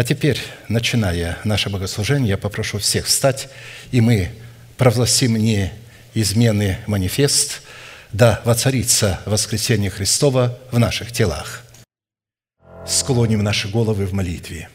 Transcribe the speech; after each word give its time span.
А 0.00 0.02
теперь, 0.02 0.40
начиная 0.70 1.36
наше 1.44 1.68
богослужение, 1.68 2.30
я 2.30 2.38
попрошу 2.38 2.78
всех 2.78 3.04
встать, 3.04 3.50
и 3.92 4.00
мы 4.00 4.30
провозгласим 4.78 5.36
неизменный 5.36 6.78
манифест 6.86 7.60
«Да 8.10 8.40
воцарится 8.46 9.20
воскресение 9.26 9.90
Христова 9.90 10.58
в 10.72 10.78
наших 10.78 11.12
телах». 11.12 11.66
Склоним 12.86 13.42
наши 13.42 13.68
головы 13.68 14.06
в 14.06 14.14
молитве. 14.14 14.70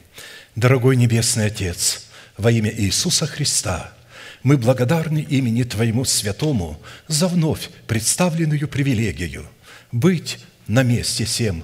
Дорогой 0.56 0.96
Небесный 0.96 1.48
Отец, 1.48 2.06
во 2.38 2.52
имя 2.52 2.72
Иисуса 2.72 3.26
Христа– 3.26 3.94
мы 4.44 4.58
благодарны 4.58 5.26
имени 5.28 5.64
Твоему 5.64 6.06
Святому 6.06 6.80
за 7.08 7.28
вновь 7.28 7.72
представленную 7.88 8.68
привилегию 8.68 9.48
быть 9.92 10.38
на 10.68 10.84
месте 10.84 11.26
всем, 11.26 11.64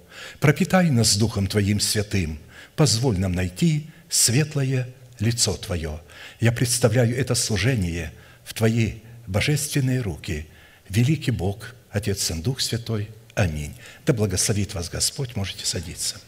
Пропитай 0.39 0.89
нас 0.89 1.17
Духом 1.17 1.47
Твоим 1.47 1.79
святым, 1.79 2.39
позволь 2.75 3.19
нам 3.19 3.33
найти 3.33 3.87
светлое 4.09 4.87
лицо 5.19 5.55
Твое. 5.57 6.01
Я 6.39 6.51
представляю 6.51 7.17
это 7.17 7.35
служение 7.35 8.11
в 8.43 8.53
Твои 8.53 8.99
божественные 9.27 10.01
руки. 10.01 10.47
Великий 10.89 11.31
Бог, 11.31 11.75
Отец, 11.89 12.23
Сын, 12.23 12.41
Дух 12.41 12.59
Святой. 12.61 13.09
Аминь. 13.35 13.73
Да 14.05 14.13
благословит 14.13 14.73
вас 14.73 14.89
Господь. 14.89 15.35
Можете 15.35 15.65
садиться. 15.65 16.19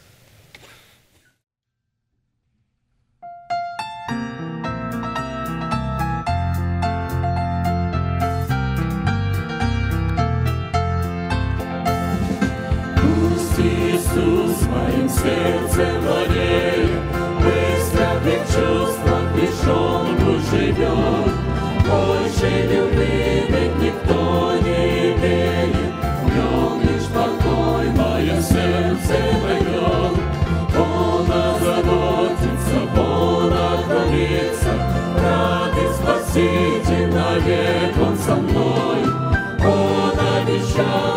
Иисус 14.14 14.68
моим 14.68 15.10
сердцем 15.10 16.02
владеет, 16.02 17.02
Быстро 17.40 18.20
в 18.22 18.26
чувствах 18.46 19.36
лишен 19.36 20.42
живет. 20.52 21.34
Больше 21.90 22.50
любви 22.70 23.46
ведь 23.50 23.76
никто 23.80 24.54
не 24.62 25.14
имеет, 25.14 25.94
В 26.22 26.36
нем 26.36 26.82
лишь 26.82 27.08
покой 27.08 27.90
мое 27.90 28.40
сердце 28.40 29.16
найдет. 29.44 30.20
Он 30.78 31.32
озаботится, 31.32 32.78
Он 32.96 33.52
охранится, 33.52 34.74
Рад 35.24 35.74
и 35.76 35.94
спаситель 35.94 37.14
навек 37.14 37.96
Он 38.00 38.18
со 38.18 38.36
мной. 38.36 39.06
Он 39.66 40.14
обещал 40.38 41.13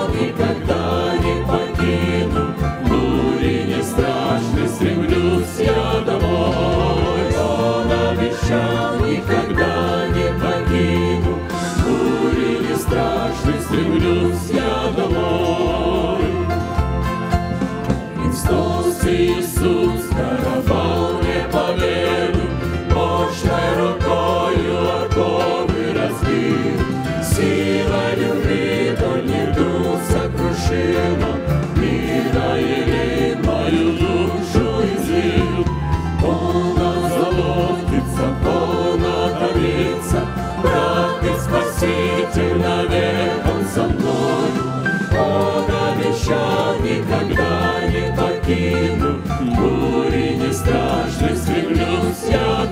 обещал, 8.48 8.95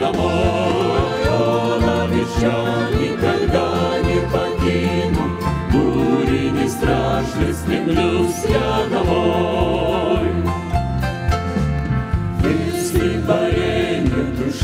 домой. 0.05 1.29
Он 1.31 1.83
обещал, 1.83 2.91
никогда 3.01 3.99
не 4.03 4.21
покину, 4.33 5.25
бури 5.73 6.51
не 6.51 6.69
страшны, 6.69 7.53
стремлюсь 7.53 8.45
я 8.49 8.89
домой. 8.91 9.95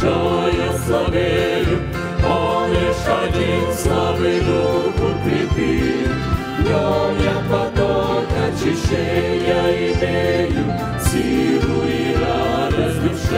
душою 0.01 0.73
славею, 0.87 1.78
Он 2.25 2.71
лишь 2.71 3.07
один 3.07 3.72
славы 3.75 4.41
дух 4.41 4.95
укрепит. 4.95 6.11
Днем 6.59 7.12
я 7.22 7.37
поток 7.51 8.28
очищения 8.47 9.93
имею, 9.93 10.65
Силу 11.01 11.84
и 11.87 12.15
радость 12.15 12.99
в 12.99 13.31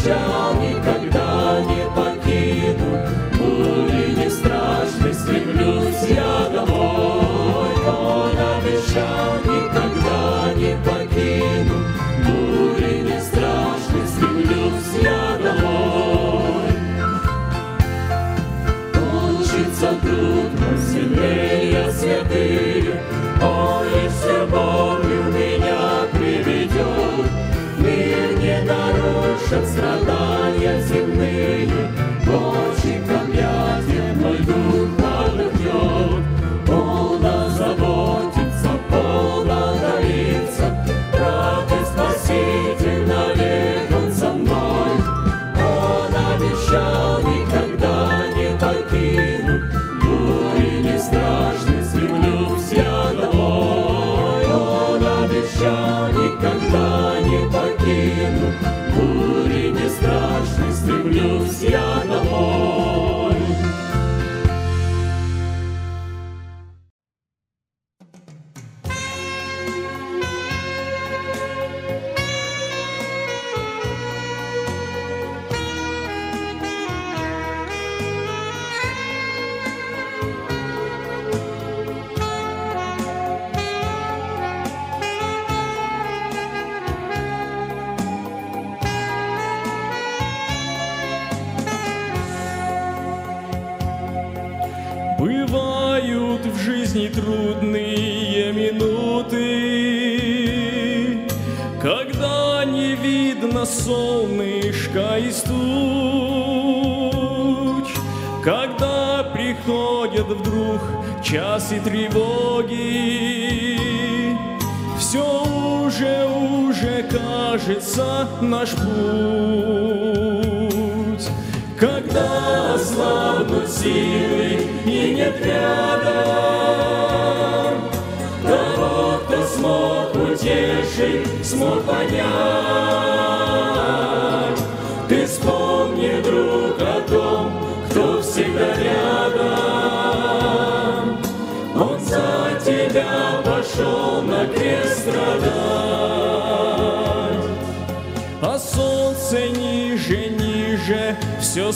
обещал, 0.00 0.54
никогда 0.54 1.60
не 1.62 1.84
покину. 1.94 2.90
Бури 3.38 4.14
не 4.16 4.30
страшны, 4.30 5.12
стремлюсь 5.12 6.08
я 6.08 6.48
домой. 6.52 7.74
Он 7.86 8.32
обещал, 8.56 9.36
никогда 9.44 10.52
не 10.54 10.76
покину. 10.84 11.76
Бури 12.24 13.02
не 13.02 13.20
страшны, 13.20 14.06
стремлюсь 14.06 15.02
я 15.02 15.38
домой. 15.42 16.72
Кончится 18.94 19.94
трудно, 20.02 20.78
сильнее 20.78 21.90
святых. 21.92 22.69
чтоб 29.50 29.64
страдал. 29.66 30.19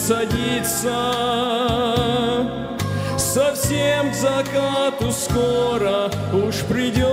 Садится 0.05 0.95
Совсем 3.17 4.11
к 4.11 4.13
закату 4.13 5.11
скоро 5.11 6.11
уж 6.31 6.57
придет. 6.69 7.05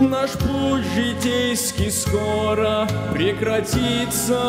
Наш 0.00 0.30
путь 0.30 0.84
житейский 0.94 1.90
скоро 1.90 2.88
прекратится 3.12 4.40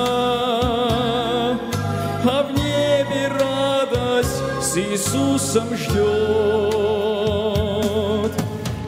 А 2.24 2.44
в 2.44 2.54
небе 2.54 3.28
радость 3.28 4.42
с 4.62 4.78
Иисусом 4.78 5.76
ждет. 5.76 5.98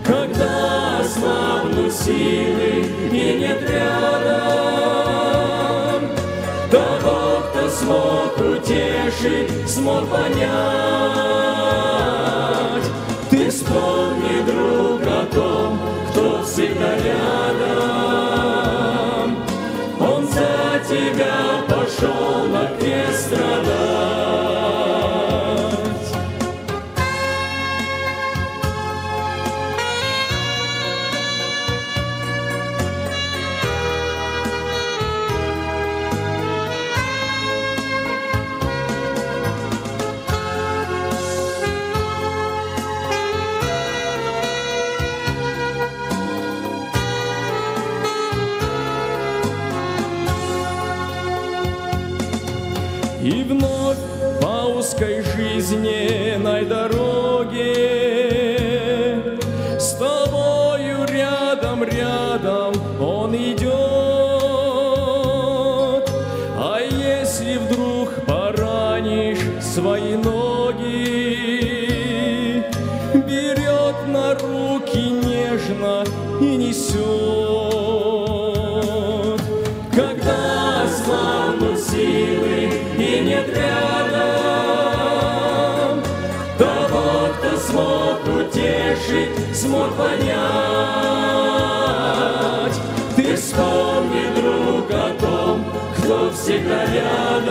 Когда 0.06 1.04
слабнут 1.04 1.94
силы 1.94 2.86
и 3.12 3.38
нет 3.40 3.70
рядом 3.70 4.29
смог 7.90 8.38
утешить, 8.38 9.68
смог 9.68 10.08
понять. 10.10 10.46
Ты 13.32 13.50
вспомни, 13.50 14.44
друг, 14.46 15.02
о 15.02 15.26
том, 15.34 15.80
кто 16.12 16.44
всегда 16.44 16.96
рядом. 16.98 18.08
Он 20.00 20.28
за 20.28 20.80
тебя 20.88 21.64
пошел 21.68 22.46
на 22.46 22.68
крест 22.80 23.28
страдать 23.28 24.19
смог 89.60 89.94
понять. 89.96 90.40
Ты 93.16 93.36
вспомни, 93.36 94.34
друг, 94.36 94.90
о 94.90 95.14
том, 95.20 95.66
кто 95.98 96.32
всегда 96.32 96.86
рядом. 96.86 97.50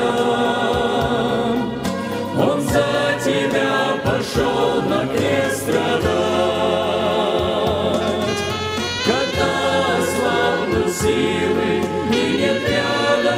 Он 2.40 2.60
за 2.62 3.14
тебя 3.22 3.98
пошел 4.02 4.80
на 4.88 5.06
крест 5.06 5.64
страдать. 5.64 5.98
Когда 9.04 9.52
славнут 10.16 10.90
силы 10.94 11.70
и 12.12 12.14
нет 12.38 12.62
рядом 12.68 13.36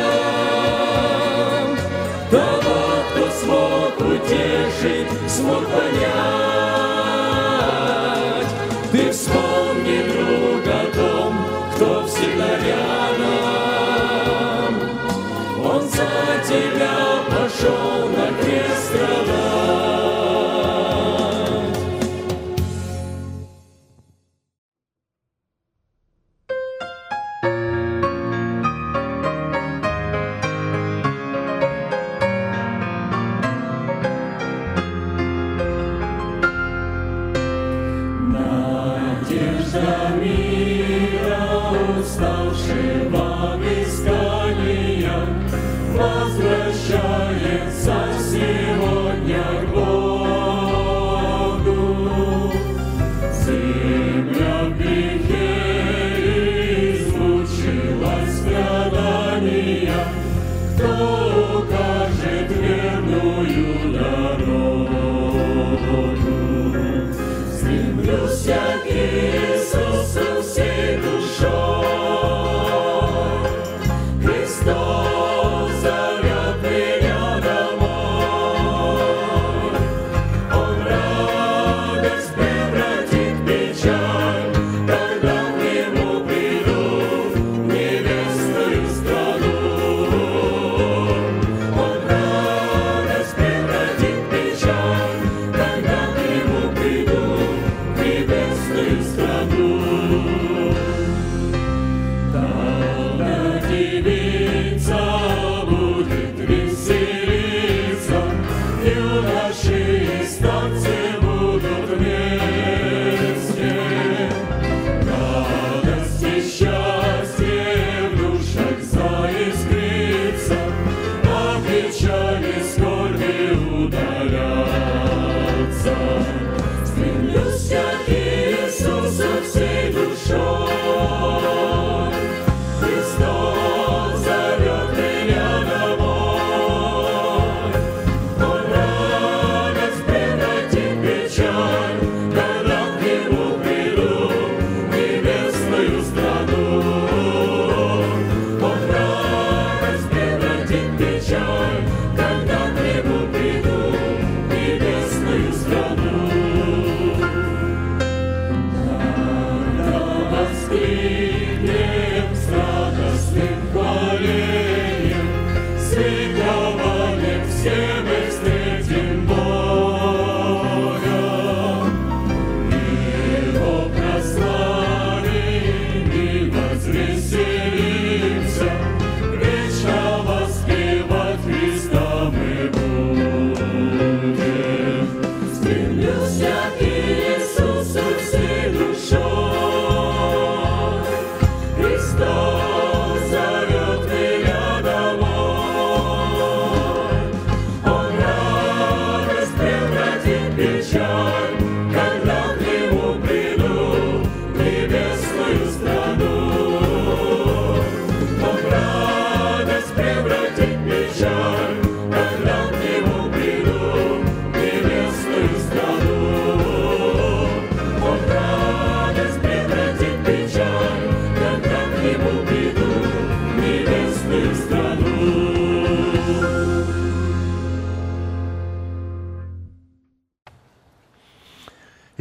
Того, 2.31 2.79
кто 3.11 3.23
смог 3.31 3.95
утешить, 3.99 5.11
смог 5.29 5.62
понять 5.67 6.60
вспомни, 9.31 10.03
о 10.67 10.87
том, 10.95 11.35
кто 11.75 12.07
всегда 12.07 12.59
рядом 12.59 12.90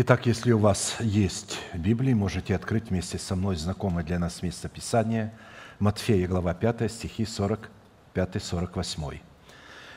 Итак, 0.01 0.27
если 0.27 0.53
у 0.53 0.59
вас 0.59 0.95
есть 1.01 1.59
Библия, 1.73 2.15
можете 2.15 2.55
открыть 2.55 2.89
вместе 2.89 3.17
со 3.17 3.35
мной 3.35 3.57
знакомое 3.57 4.05
для 4.05 4.17
нас 4.17 4.41
место 4.41 4.69
Писания, 4.69 5.33
Матфея, 5.77 6.25
глава 6.25 6.53
5, 6.53 6.89
стихи 6.89 7.23
45-48. 8.15 9.19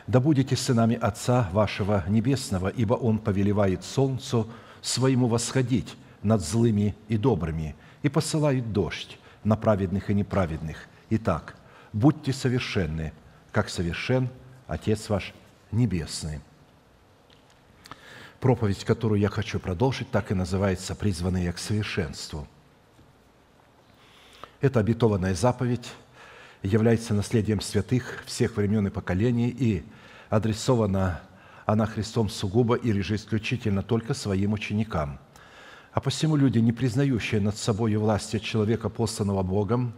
«Да 0.09 0.18
будете 0.18 0.56
сынами 0.56 0.97
Отца 0.97 1.49
вашего 1.52 2.02
Небесного, 2.09 2.66
ибо 2.66 2.94
Он 2.94 3.21
повелевает 3.21 3.85
солнцу 3.85 4.50
своему 4.80 5.28
восходить 5.28 5.94
над 6.25 6.40
злыми 6.40 6.97
и 7.06 7.16
добрыми, 7.16 7.76
и 8.02 8.09
посылает 8.09 8.73
дождь 8.73 9.21
на 9.44 9.54
праведных 9.54 10.11
и 10.11 10.14
неправедных. 10.14 10.88
Итак, 11.11 11.54
будьте 11.92 12.32
совершенны, 12.32 13.12
как 13.52 13.68
совершен 13.68 14.30
Отец 14.66 15.09
ваш 15.09 15.32
Небесный». 15.71 16.40
Проповедь, 18.42 18.82
которую 18.82 19.20
я 19.20 19.28
хочу 19.28 19.61
продолжить, 19.61 20.11
так 20.11 20.32
и 20.32 20.34
называется 20.34 20.96
«Призванные 20.96 21.52
к 21.52 21.58
совершенству». 21.58 22.49
Эта 24.61 24.80
обетованная 24.80 25.32
заповедь 25.37 25.88
является 26.61 27.14
наследием 27.14 27.61
святых 27.61 28.25
всех 28.26 28.56
времен 28.56 28.88
и 28.88 28.90
поколений 28.90 29.49
и 29.49 29.84
адресована 30.28 31.20
она 31.66 31.87
Христом 31.87 32.28
сугубо 32.28 32.75
или 32.75 33.00
же 33.00 33.14
исключительно 33.14 33.84
только 33.84 34.12
своим 34.12 34.54
ученикам. 34.54 35.20
А 35.92 36.00
посему 36.00 36.34
люди, 36.34 36.58
не 36.58 36.72
признающие 36.72 37.40
над 37.40 37.56
собой 37.56 37.94
власти 37.94 38.40
человека, 38.40 38.88
посланного 38.88 39.44
Богом, 39.44 39.94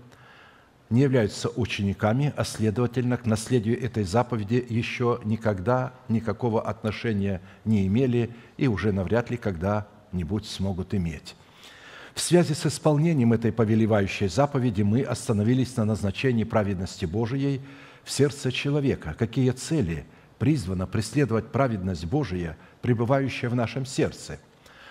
не 0.90 1.02
являются 1.02 1.48
учениками, 1.48 2.32
а 2.36 2.44
следовательно, 2.44 3.16
к 3.16 3.26
наследию 3.26 3.82
этой 3.82 4.04
заповеди 4.04 4.64
еще 4.68 5.20
никогда 5.24 5.94
никакого 6.08 6.62
отношения 6.62 7.40
не 7.64 7.86
имели 7.86 8.30
и 8.56 8.66
уже 8.68 8.92
навряд 8.92 9.30
ли 9.30 9.36
когда-нибудь 9.36 10.46
смогут 10.46 10.94
иметь. 10.94 11.34
В 12.14 12.20
связи 12.20 12.54
с 12.54 12.66
исполнением 12.66 13.32
этой 13.32 13.50
повелевающей 13.50 14.28
заповеди 14.28 14.82
мы 14.82 15.02
остановились 15.02 15.76
на 15.76 15.84
назначении 15.84 16.44
праведности 16.44 17.06
Божией 17.06 17.60
в 18.04 18.10
сердце 18.10 18.52
человека. 18.52 19.16
Какие 19.18 19.50
цели 19.50 20.04
призвано 20.38 20.86
преследовать 20.86 21.50
праведность 21.50 22.04
Божия, 22.04 22.56
пребывающая 22.82 23.48
в 23.48 23.56
нашем 23.56 23.84
сердце? 23.84 24.38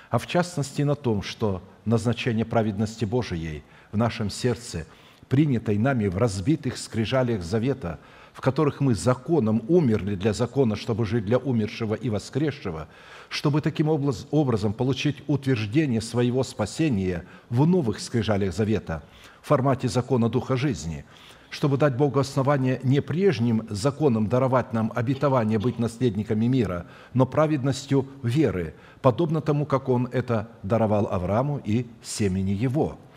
А 0.09 0.17
в 0.17 0.27
частности 0.27 0.81
на 0.81 0.95
том, 0.95 1.21
что 1.21 1.63
назначение 1.85 2.45
праведности 2.45 3.05
Божией 3.05 3.63
в 3.91 3.97
нашем 3.97 4.29
сердце– 4.29 4.85
принятой 5.29 5.77
нами 5.77 6.07
в 6.07 6.17
разбитых 6.17 6.77
скрижалях 6.77 7.43
завета, 7.43 7.99
в 8.33 8.41
которых 8.41 8.81
мы 8.81 8.95
законом 8.95 9.63
умерли 9.67 10.15
для 10.15 10.33
закона, 10.33 10.75
чтобы 10.75 11.05
жить 11.05 11.25
для 11.25 11.37
умершего 11.37 11.93
и 11.93 12.09
воскресшего, 12.09 12.87
чтобы 13.29 13.61
таким 13.61 13.89
образом 13.89 14.73
получить 14.73 15.23
утверждение 15.27 16.01
своего 16.01 16.43
спасения 16.43 17.25
в 17.49 17.65
новых 17.65 17.99
скрижалях 17.99 18.53
завета 18.53 19.03
в 19.41 19.47
формате 19.47 19.87
закона 19.87 20.29
Духа 20.29 20.57
жизни, 20.57 21.05
чтобы 21.49 21.77
дать 21.77 21.95
Богу 21.95 22.19
основание 22.19 22.79
не 22.83 23.01
прежним 23.01 23.67
законом 23.69 24.27
даровать 24.27 24.73
нам 24.73 24.91
обетование 24.95 25.59
быть 25.59 25.77
наследниками 25.77 26.47
мира, 26.47 26.87
но 27.13 27.27
праведностью 27.27 28.07
веры, 28.23 28.73
подобно 29.01 29.41
тому, 29.41 29.65
как 29.65 29.89
Он 29.89 30.07
это 30.11 30.49
даровал 30.63 31.07
Аврааму 31.11 31.61
и 31.63 31.85
семени 32.01 32.51
его– 32.51 32.97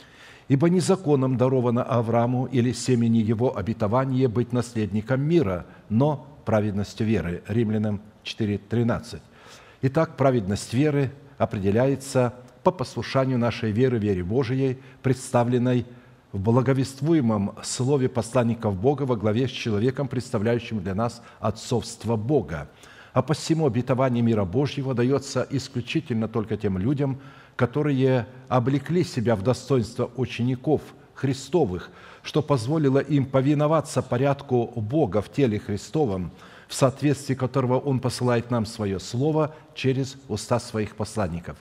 Ибо 0.48 0.68
не 0.68 0.80
законом 0.80 1.36
даровано 1.36 1.82
Аврааму 1.82 2.46
или 2.46 2.72
семени 2.72 3.18
его 3.18 3.56
обетование 3.56 4.28
быть 4.28 4.52
наследником 4.52 5.20
мира, 5.22 5.66
но 5.88 6.26
праведностью 6.44 7.06
веры. 7.06 7.42
Римлянам 7.48 8.00
4.13. 8.24 9.20
Итак, 9.82 10.16
праведность 10.16 10.72
веры 10.72 11.10
определяется 11.36 12.34
по 12.62 12.70
послушанию 12.70 13.38
нашей 13.38 13.72
веры, 13.72 13.98
вере 13.98 14.22
Божией, 14.22 14.78
представленной 15.02 15.84
в 16.32 16.40
благовествуемом 16.40 17.54
слове 17.62 18.08
посланников 18.08 18.76
Бога 18.76 19.02
во 19.02 19.16
главе 19.16 19.48
с 19.48 19.50
человеком, 19.50 20.06
представляющим 20.06 20.80
для 20.80 20.94
нас 20.94 21.22
отцовство 21.40 22.16
Бога. 22.16 22.68
А 23.12 23.22
посему 23.22 23.66
обетование 23.66 24.22
мира 24.22 24.44
Божьего 24.44 24.94
дается 24.94 25.46
исключительно 25.50 26.28
только 26.28 26.56
тем 26.56 26.76
людям, 26.76 27.20
которые 27.56 28.26
облекли 28.48 29.02
себя 29.02 29.34
в 29.34 29.42
достоинство 29.42 30.10
учеников 30.16 30.82
Христовых, 31.14 31.90
что 32.22 32.42
позволило 32.42 32.98
им 32.98 33.24
повиноваться 33.24 34.02
порядку 34.02 34.70
Бога 34.76 35.22
в 35.22 35.32
теле 35.32 35.58
Христовом, 35.58 36.30
в 36.68 36.74
соответствии 36.74 37.34
которого 37.34 37.78
Он 37.78 38.00
посылает 38.00 38.50
нам 38.50 38.66
Свое 38.66 39.00
Слово 39.00 39.54
через 39.74 40.16
уста 40.28 40.60
Своих 40.60 40.96
посланников. 40.96 41.56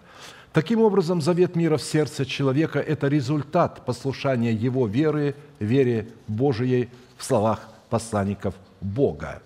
Таким 0.51 0.81
образом, 0.81 1.21
завет 1.21 1.55
мира 1.55 1.77
в 1.77 1.81
сердце 1.81 2.25
человека– 2.25 2.79
это 2.87 3.07
результат 3.07 3.85
послушания 3.85 4.53
его 4.53 4.87
веры, 4.87 5.35
вере 5.59 6.09
Божией 6.27 6.89
в 7.17 7.23
словах 7.23 7.69
посланников 7.89 8.55
Бога. 8.81 9.41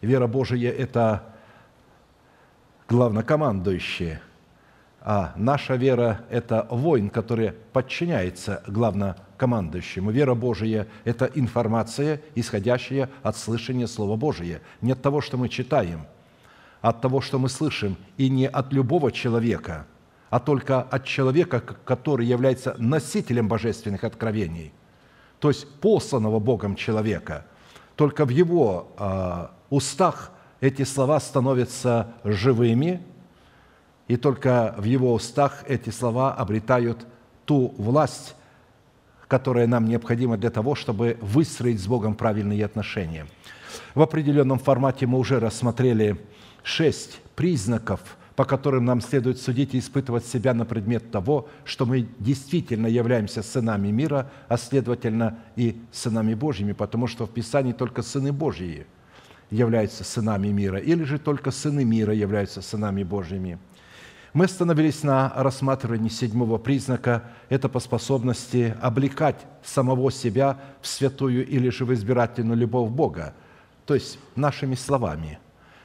Вера 0.00 0.26
Божия– 0.26 0.70
это 0.72 1.22
главнокомандующее– 2.88 4.20
а 5.08 5.32
наша 5.36 5.76
вера– 5.76 6.22
это 6.30 6.66
воин, 6.68 7.10
который 7.10 7.52
подчиняется 7.72 8.64
главнокомандующему. 8.66 10.10
Вера 10.10 10.34
Божия– 10.34 10.88
это 11.04 11.30
информация, 11.32 12.20
исходящая 12.34 13.08
от 13.22 13.36
слышания 13.36 13.86
Слова 13.86 14.16
Божия. 14.16 14.62
Не 14.80 14.92
от 14.92 15.02
того, 15.02 15.20
что 15.20 15.36
мы 15.36 15.48
читаем, 15.48 16.06
а 16.82 16.88
от 16.88 17.02
того, 17.02 17.20
что 17.20 17.38
мы 17.38 17.48
слышим, 17.48 17.96
и 18.16 18.28
не 18.28 18.48
от 18.48 18.72
любого 18.72 19.12
человека, 19.12 19.86
а 20.28 20.40
только 20.40 20.82
от 20.82 21.04
человека, 21.04 21.60
который 21.60 22.26
является 22.26 22.74
носителем 22.76 23.46
божественных 23.46 24.02
откровений, 24.02 24.72
то 25.38 25.50
есть 25.50 25.68
посланного 25.80 26.40
Богом 26.40 26.74
человека. 26.74 27.46
Только 27.94 28.24
в 28.24 28.30
его 28.30 28.88
э, 28.98 29.46
устах 29.70 30.32
эти 30.60 30.82
слова 30.82 31.20
становятся 31.20 32.08
живыми– 32.24 33.02
и 34.08 34.16
только 34.16 34.74
в 34.78 34.84
его 34.84 35.12
устах 35.12 35.64
эти 35.66 35.90
слова 35.90 36.32
обретают 36.34 37.06
ту 37.44 37.74
власть, 37.76 38.34
которая 39.28 39.66
нам 39.66 39.86
необходима 39.86 40.36
для 40.36 40.50
того, 40.50 40.74
чтобы 40.74 41.18
выстроить 41.20 41.80
с 41.80 41.86
Богом 41.86 42.14
правильные 42.14 42.64
отношения. 42.64 43.26
В 43.94 44.02
определенном 44.02 44.58
формате 44.58 45.06
мы 45.06 45.18
уже 45.18 45.40
рассмотрели 45.40 46.20
шесть 46.62 47.20
признаков, 47.34 48.00
по 48.36 48.44
которым 48.44 48.84
нам 48.84 49.00
следует 49.00 49.40
судить 49.40 49.74
и 49.74 49.78
испытывать 49.78 50.24
себя 50.26 50.54
на 50.54 50.64
предмет 50.64 51.10
того, 51.10 51.48
что 51.64 51.86
мы 51.86 52.06
действительно 52.18 52.86
являемся 52.86 53.42
сынами 53.42 53.88
мира, 53.88 54.30
а 54.48 54.56
следовательно 54.56 55.38
и 55.56 55.80
сынами 55.90 56.34
Божьими, 56.34 56.72
потому 56.72 57.06
что 57.06 57.26
в 57.26 57.30
Писании 57.30 57.72
только 57.72 58.02
сыны 58.02 58.32
Божьи 58.32 58.86
являются 59.50 60.04
сынами 60.04 60.48
мира, 60.48 60.78
или 60.78 61.04
же 61.04 61.18
только 61.18 61.50
сыны 61.50 61.84
мира 61.84 62.12
являются 62.14 62.62
сынами 62.62 63.02
Божьими– 63.02 63.58
мы 64.36 64.44
остановились 64.44 65.02
на 65.02 65.32
рассматривании 65.34 66.10
седьмого 66.10 66.58
признака– 66.58 67.22
это 67.48 67.70
по 67.70 67.80
способности 67.80 68.76
облекать 68.82 69.46
самого 69.64 70.12
себя 70.12 70.58
в 70.82 70.86
святую 70.86 71.46
или 71.46 71.70
же 71.70 71.86
в 71.86 71.94
избирательную 71.94 72.58
любовь 72.58 72.90
Бога, 72.90 73.32
то 73.86 73.94
есть 73.94 74.18
нашими 74.34 74.74
словами. 74.74 75.38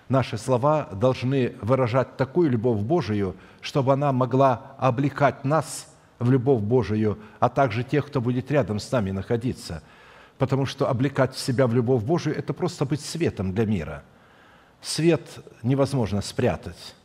Наши 0.10 0.38
слова 0.38 0.90
должны 0.92 1.54
выражать 1.62 2.18
такую 2.18 2.50
любовь 2.50 2.82
Божию, 2.82 3.38
чтобы 3.62 3.94
она 3.94 4.12
могла 4.12 4.76
облекать 4.78 5.46
нас 5.46 5.88
в 6.20 6.30
любовь 6.30 6.62
Божию, 6.62 7.20
а 7.40 7.48
также 7.48 7.86
тех, 7.86 8.06
кто 8.08 8.20
будет 8.20 8.52
рядом 8.52 8.82
с 8.82 8.92
нами 8.92 9.12
находиться. 9.12 9.82
Потому 10.38 10.66
что 10.66 10.90
облекать 10.90 11.38
себя 11.38 11.68
в 11.68 11.74
любовь 11.74 12.04
Божию– 12.04 12.36
это 12.38 12.52
просто 12.52 12.84
быть 12.84 13.00
светом 13.00 13.54
для 13.54 13.66
мира. 13.66 14.04
Свет 14.82 15.40
невозможно 15.64 16.22
спрятать 16.22 16.96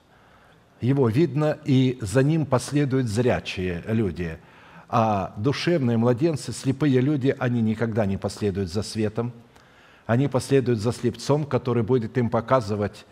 его 0.81 1.09
видно, 1.09 1.59
и 1.65 1.99
за 2.01 2.23
ним 2.23 2.47
последуют 2.47 3.07
зрячие 3.07 3.83
люди. 3.87 4.39
А 4.89 5.35
душевные 5.37 5.97
младенцы, 5.97 6.53
слепые 6.53 7.01
люди, 7.01 7.35
они 7.39 7.61
никогда 7.61 8.07
не 8.07 8.17
последуют 8.17 8.71
за 8.71 8.83
светом. 8.83 9.33
Они 10.07 10.29
последуют 10.29 10.79
за 10.79 10.93
слепцом, 10.93 11.45
который 11.45 11.83
будет 11.83 12.17
им 12.19 12.31
показывать 12.31 13.05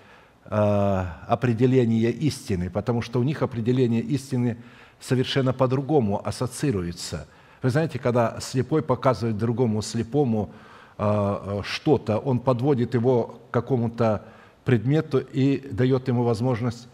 э, 0.45 1.05
определение 1.27 2.13
истины, 2.13 2.71
потому 2.71 3.03
что 3.03 3.19
у 3.19 3.25
них 3.25 3.43
определение 3.43 4.01
истины 4.03 4.59
совершенно 5.01 5.53
по-другому 5.53 6.25
ассоциируется. 6.25 7.27
Вы 7.63 7.71
знаете, 7.71 7.99
когда 7.99 8.39
слепой 8.41 8.83
показывает 8.83 9.37
другому 9.37 9.83
слепому 9.83 10.53
э, 10.99 11.63
что-то, 11.65 12.19
он 12.19 12.39
подводит 12.39 12.95
его 12.95 13.41
к 13.51 13.55
какому-то 13.55 14.23
предмету 14.65 15.19
и 15.19 15.67
дает 15.73 16.07
ему 16.07 16.23
возможность 16.23 16.89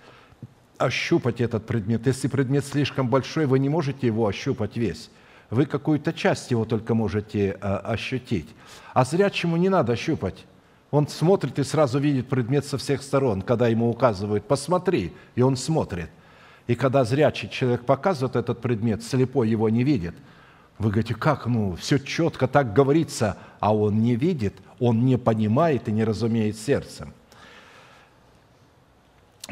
ощупать 0.81 1.41
этот 1.41 1.67
предмет. 1.67 2.07
Если 2.07 2.29
предмет 2.29 2.65
слишком 2.65 3.09
большой, 3.09 3.47
вы 3.47 3.59
не 3.59 3.69
можете 3.69 4.07
его 4.07 4.27
ощупать 4.27 4.77
весь. 4.77 5.11
Вы 5.51 5.67
какую-то 5.67 6.13
часть 6.13 6.51
его 6.51 6.65
только 6.65 6.95
можете 6.95 7.51
э, 7.51 7.55
ощутить. 7.59 8.49
А 8.95 9.05
зрячему 9.05 9.57
не 9.57 9.69
надо 9.69 9.97
щупать. 9.97 10.47
Он 10.91 11.07
смотрит 11.07 11.59
и 11.59 11.65
сразу 11.65 11.99
видит 11.99 12.29
предмет 12.29 12.65
со 12.65 12.79
всех 12.79 13.03
сторон, 13.03 13.43
когда 13.43 13.69
ему 13.69 13.91
указывают 13.91 14.47
«посмотри», 14.47 15.13
и 15.37 15.43
он 15.43 15.57
смотрит. 15.57 16.11
И 16.67 16.75
когда 16.75 17.05
зрячий 17.05 17.49
человек 17.49 17.85
показывает 17.85 18.37
этот 18.37 18.61
предмет, 18.61 19.03
слепой 19.03 19.49
его 19.49 19.69
не 19.69 19.85
видит. 19.85 20.15
Вы 20.79 20.91
говорите, 20.91 21.15
как, 21.15 21.47
ну, 21.47 21.77
все 21.77 21.99
четко 21.99 22.49
так 22.49 22.73
говорится, 22.73 23.37
а 23.61 23.75
он 23.75 24.01
не 24.01 24.17
видит, 24.17 24.55
он 24.79 25.05
не 25.05 25.19
понимает 25.19 25.89
и 25.89 25.93
не 25.93 26.05
разумеет 26.05 26.57
сердцем. 26.57 27.13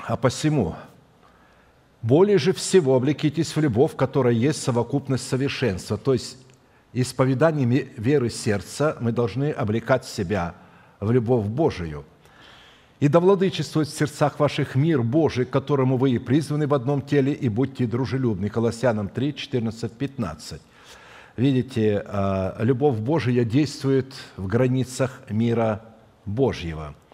А 0.06 0.16
посему 0.16 0.76
более 2.02 2.38
же 2.38 2.52
всего 2.52 2.94
облекитесь 2.94 3.54
в 3.54 3.60
любовь, 3.60 3.96
которая 3.96 4.34
есть 4.34 4.62
совокупность 4.62 5.26
совершенства. 5.26 5.96
То 5.96 6.12
есть 6.12 6.38
исповеданием 6.92 7.70
веры 7.96 8.30
сердца 8.30 8.96
мы 9.00 9.12
должны 9.12 9.50
облекать 9.50 10.04
себя 10.04 10.54
в 11.00 11.10
любовь 11.10 11.46
Божию. 11.46 12.04
И 13.00 13.08
да 13.08 13.20
владычествует 13.20 13.88
в 13.88 13.96
сердцах 13.96 14.40
ваших 14.40 14.74
мир 14.74 15.02
Божий, 15.02 15.44
к 15.44 15.50
которому 15.50 15.96
вы 15.96 16.12
и 16.12 16.18
призваны 16.18 16.66
в 16.66 16.74
одном 16.74 17.00
теле, 17.02 17.32
и 17.32 17.48
будьте 17.48 17.86
дружелюбны. 17.86 18.48
Колоссянам 18.48 19.08
3, 19.08 19.34
14, 19.34 19.92
15. 19.92 20.60
Видите, 21.36 22.02
а, 22.04 22.56
любовь 22.60 22.98
Божия 22.98 23.44
действует 23.44 24.12
в 24.36 24.48
границах 24.48 25.22
мира 25.30 25.82
Божьего– 26.24 26.94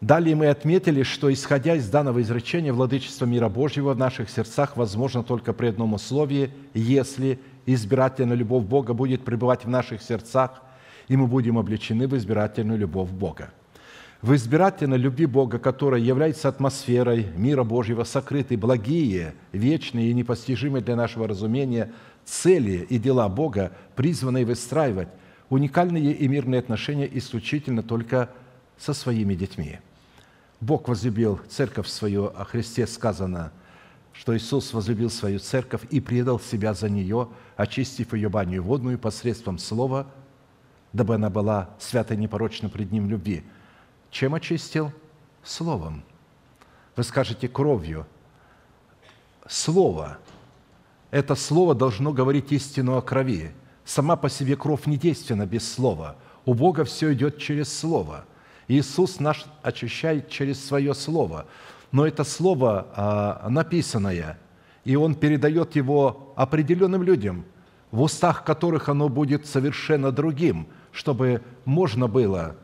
Далее 0.00 0.36
мы 0.36 0.46
отметили, 0.46 1.02
что, 1.02 1.32
исходя 1.32 1.74
из 1.74 1.88
данного 1.90 2.22
изречения, 2.22 2.72
владычество 2.72 3.26
мира 3.26 3.48
Божьего 3.48 3.94
в 3.94 3.98
наших 3.98 4.30
сердцах 4.30 4.76
возможно 4.76 5.24
только 5.24 5.52
при 5.52 5.66
одном 5.66 5.94
условии, 5.94 6.52
если 6.72 7.40
избирательная 7.66 8.36
любовь 8.36 8.64
Бога 8.64 8.94
будет 8.94 9.24
пребывать 9.24 9.64
в 9.64 9.68
наших 9.68 10.00
сердцах, 10.00 10.62
и 11.08 11.16
мы 11.16 11.26
будем 11.26 11.58
облечены 11.58 12.06
в 12.06 12.16
избирательную 12.16 12.78
любовь 12.78 13.10
Бога. 13.10 13.50
В 14.22 14.36
избирательной 14.36 14.98
любви 14.98 15.26
Бога, 15.26 15.58
которая 15.58 16.00
является 16.00 16.48
атмосферой 16.48 17.26
мира 17.36 17.64
Божьего, 17.64 18.04
сокрыты 18.04 18.56
благие, 18.56 19.34
вечные 19.50 20.10
и 20.10 20.14
непостижимые 20.14 20.82
для 20.82 20.94
нашего 20.94 21.26
разумения 21.26 21.90
цели 22.24 22.86
и 22.88 22.98
дела 22.98 23.28
Бога, 23.28 23.72
призванные 23.96 24.44
выстраивать 24.44 25.08
уникальные 25.50 26.12
и 26.12 26.28
мирные 26.28 26.60
отношения 26.60 27.08
исключительно 27.10 27.82
только 27.82 28.30
со 28.76 28.94
своими 28.94 29.34
детьми– 29.34 29.80
Бог 30.60 30.88
возлюбил 30.88 31.38
церковь 31.48 31.86
свою, 31.88 32.26
о 32.26 32.44
Христе 32.44 32.86
сказано, 32.86 33.52
что 34.12 34.36
Иисус 34.36 34.72
возлюбил 34.72 35.08
свою 35.08 35.38
церковь 35.38 35.82
и 35.90 36.00
предал 36.00 36.40
себя 36.40 36.74
за 36.74 36.88
нее, 36.88 37.28
очистив 37.56 38.12
ее 38.12 38.28
баню 38.28 38.62
водную 38.62 38.98
посредством 38.98 39.58
слова, 39.58 40.08
дабы 40.92 41.14
она 41.14 41.30
была 41.30 41.70
свята 41.78 42.14
и 42.14 42.16
непорочна 42.16 42.68
пред 42.68 42.90
Ним 42.90 43.08
любви. 43.08 43.44
Чем 44.10 44.34
очистил? 44.34 44.92
Словом. 45.44 46.02
Вы 46.96 47.04
скажете 47.04 47.48
кровью. 47.48 48.06
Слово. 49.46 50.18
Это 51.12 51.36
слово 51.36 51.74
должно 51.74 52.12
говорить 52.12 52.50
истину 52.50 52.96
о 52.96 53.02
крови. 53.02 53.52
Сама 53.84 54.16
по 54.16 54.28
себе 54.28 54.56
кровь 54.56 54.86
не 54.86 54.96
действенна 54.96 55.46
без 55.46 55.70
слова. 55.70 56.16
У 56.44 56.54
Бога 56.54 56.84
все 56.84 57.12
идет 57.12 57.38
через 57.38 57.72
слово– 57.78 58.24
Иисус 58.68 59.18
наш 59.18 59.46
очищает 59.62 60.28
через 60.28 60.64
свое 60.64 60.94
Слово. 60.94 61.46
Но 61.90 62.06
это 62.06 62.22
Слово 62.22 62.86
а, 62.94 63.48
написанное, 63.48 64.38
и 64.84 64.94
Он 64.94 65.14
передает 65.14 65.74
его 65.74 66.32
определенным 66.36 67.02
людям, 67.02 67.46
в 67.90 68.02
устах 68.02 68.44
которых 68.44 68.90
оно 68.90 69.08
будет 69.08 69.46
совершенно 69.46 70.12
другим, 70.12 70.68
чтобы 70.92 71.42
можно 71.64 72.06
было 72.06 72.56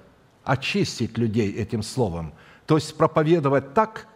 очистить 0.44 1.16
людей 1.16 1.52
этим 1.52 1.82
Словом. 1.82 2.34
То 2.66 2.76
есть 2.76 2.96
проповедовать 2.96 3.72
так, 3.72 4.06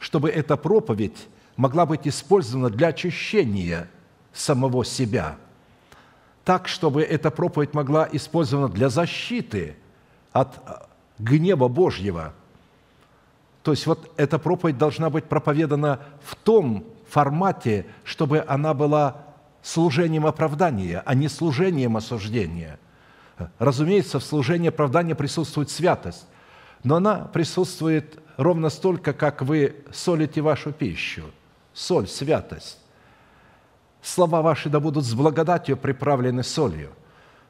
чтобы 0.00 0.30
эта 0.30 0.56
проповедь 0.56 1.28
могла 1.56 1.86
быть 1.86 2.06
использована 2.08 2.70
для 2.70 2.88
очищения 2.88 3.88
самого 4.32 4.84
себя. 4.84 5.36
Так, 6.44 6.68
чтобы 6.68 7.02
эта 7.02 7.30
проповедь 7.30 7.72
могла 7.72 8.08
использована 8.12 8.68
для 8.68 8.88
защиты 8.88 9.76
от 10.32 10.88
гнева 11.18 11.68
Божьего. 11.68 12.32
То 13.62 13.72
есть 13.72 13.86
вот 13.86 14.12
эта 14.16 14.38
проповедь 14.38 14.78
должна 14.78 15.10
быть 15.10 15.24
проповедана 15.24 16.00
в 16.22 16.36
том 16.36 16.84
формате, 17.08 17.86
чтобы 18.04 18.44
она 18.46 18.74
была 18.74 19.24
служением 19.62 20.26
оправдания, 20.26 21.02
а 21.04 21.14
не 21.14 21.28
служением 21.28 21.96
осуждения. 21.96 22.78
Разумеется, 23.58 24.20
в 24.20 24.24
служении 24.24 24.68
оправдания 24.68 25.14
присутствует 25.14 25.70
святость, 25.70 26.26
но 26.84 26.96
она 26.96 27.16
присутствует 27.32 28.18
ровно 28.36 28.70
столько, 28.70 29.12
как 29.12 29.42
вы 29.42 29.76
солите 29.92 30.40
вашу 30.40 30.72
пищу. 30.72 31.24
Соль– 31.74 32.06
святость. 32.08 32.78
Слова 34.00 34.40
ваши 34.40 34.70
да 34.70 34.78
будут 34.78 35.04
с 35.04 35.12
благодатью 35.14 35.76
приправлены 35.76 36.44
солью. 36.44 36.90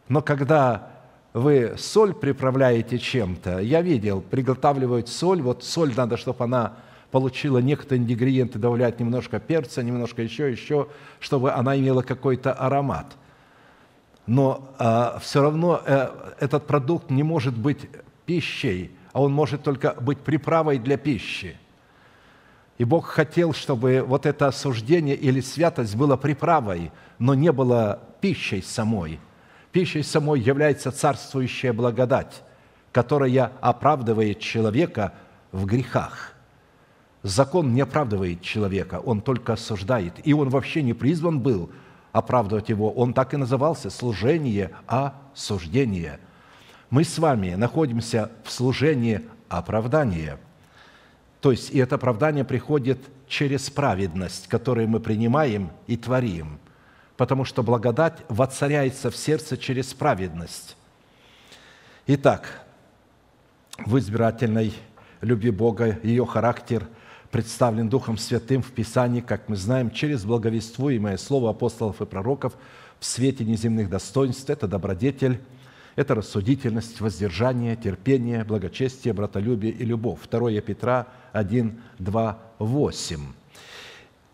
Но 0.08 0.22
когда 0.22 0.90
вы 1.36 1.74
соль 1.76 2.14
приправляете 2.14 2.98
чем-то. 2.98 3.58
Я 3.58 3.82
видел, 3.82 4.22
приготавливают 4.22 5.10
соль. 5.10 5.42
Вот 5.42 5.62
соль 5.62 5.92
надо, 5.94 6.16
чтобы 6.16 6.44
она 6.44 6.76
получила 7.10 7.58
некоторые 7.58 8.02
ингредиенты, 8.02 8.58
добавлять 8.58 8.98
немножко 9.00 9.38
перца, 9.38 9.82
немножко 9.82 10.22
еще, 10.22 10.50
еще, 10.50 10.88
чтобы 11.20 11.52
она 11.52 11.78
имела 11.78 12.00
какой-то 12.00 12.54
аромат. 12.54 13.18
Но 14.26 14.74
э, 14.78 15.18
все 15.20 15.42
равно 15.42 15.82
э, 15.84 16.08
этот 16.40 16.66
продукт 16.66 17.10
не 17.10 17.22
может 17.22 17.54
быть 17.54 17.80
пищей, 18.24 18.90
а 19.12 19.20
он 19.20 19.30
может 19.30 19.62
только 19.62 19.94
быть 20.00 20.20
приправой 20.20 20.78
для 20.78 20.96
пищи. 20.96 21.58
И 22.78 22.84
Бог 22.84 23.08
хотел, 23.08 23.52
чтобы 23.52 24.02
вот 24.06 24.24
это 24.24 24.46
осуждение 24.46 25.14
или 25.14 25.40
святость 25.42 25.96
было 25.96 26.16
приправой, 26.16 26.92
но 27.18 27.34
не 27.34 27.52
было 27.52 28.00
пищей 28.22 28.62
самой– 28.62 29.20
Пищей 29.76 30.02
самой 30.02 30.40
является 30.40 30.90
царствующая 30.90 31.74
благодать, 31.74 32.42
которая 32.92 33.52
оправдывает 33.60 34.40
человека 34.40 35.12
в 35.52 35.66
грехах. 35.66 36.32
Закон 37.22 37.74
не 37.74 37.82
оправдывает 37.82 38.40
человека, 38.40 39.00
он 39.04 39.20
только 39.20 39.52
осуждает. 39.52 40.14
И 40.26 40.32
он 40.32 40.48
вообще 40.48 40.82
не 40.82 40.94
призван 40.94 41.40
был 41.40 41.70
оправдывать 42.12 42.70
его. 42.70 42.90
Он 42.90 43.12
так 43.12 43.34
и 43.34 43.36
назывался– 43.36 43.90
служение 43.90 44.70
осуждения. 44.86 46.20
Мы 46.88 47.04
с 47.04 47.18
вами 47.18 47.54
находимся 47.54 48.30
в 48.44 48.52
служении 48.52 49.26
оправдания. 49.50 50.38
То 51.42 51.50
есть 51.50 51.68
и 51.68 51.76
это 51.76 51.96
оправдание 51.96 52.46
приходит 52.46 53.00
через 53.28 53.68
праведность, 53.68 54.48
которую 54.48 54.88
мы 54.88 55.00
принимаем 55.00 55.68
и 55.86 55.98
творим– 55.98 56.60
потому 57.16 57.44
что 57.44 57.62
благодать 57.62 58.18
воцаряется 58.28 59.10
в 59.10 59.16
сердце 59.16 59.56
через 59.56 59.94
праведность. 59.94 60.76
Итак, 62.06 62.64
в 63.78 63.98
избирательной 63.98 64.72
любви 65.20 65.50
Бога 65.50 65.98
ее 66.02 66.24
характер 66.26 66.86
представлен 67.30 67.88
Духом 67.88 68.16
Святым 68.16 68.62
в 68.62 68.70
Писании, 68.70 69.20
как 69.20 69.48
мы 69.48 69.56
знаем, 69.56 69.90
через 69.90 70.24
благовествуемое 70.24 71.16
слово 71.16 71.50
апостолов 71.50 72.00
и 72.00 72.06
пророков 72.06 72.54
в 73.00 73.04
свете 73.04 73.44
неземных 73.44 73.90
достоинств. 73.90 74.48
Это 74.48 74.68
добродетель, 74.68 75.40
это 75.96 76.14
рассудительность, 76.14 77.00
воздержание, 77.00 77.76
терпение, 77.76 78.44
благочестие, 78.44 79.12
братолюбие 79.12 79.72
и 79.72 79.84
любовь. 79.84 80.20
2 80.30 80.60
Петра 80.60 81.08
1, 81.32 81.80
2, 81.98 82.38
8. 82.58 83.20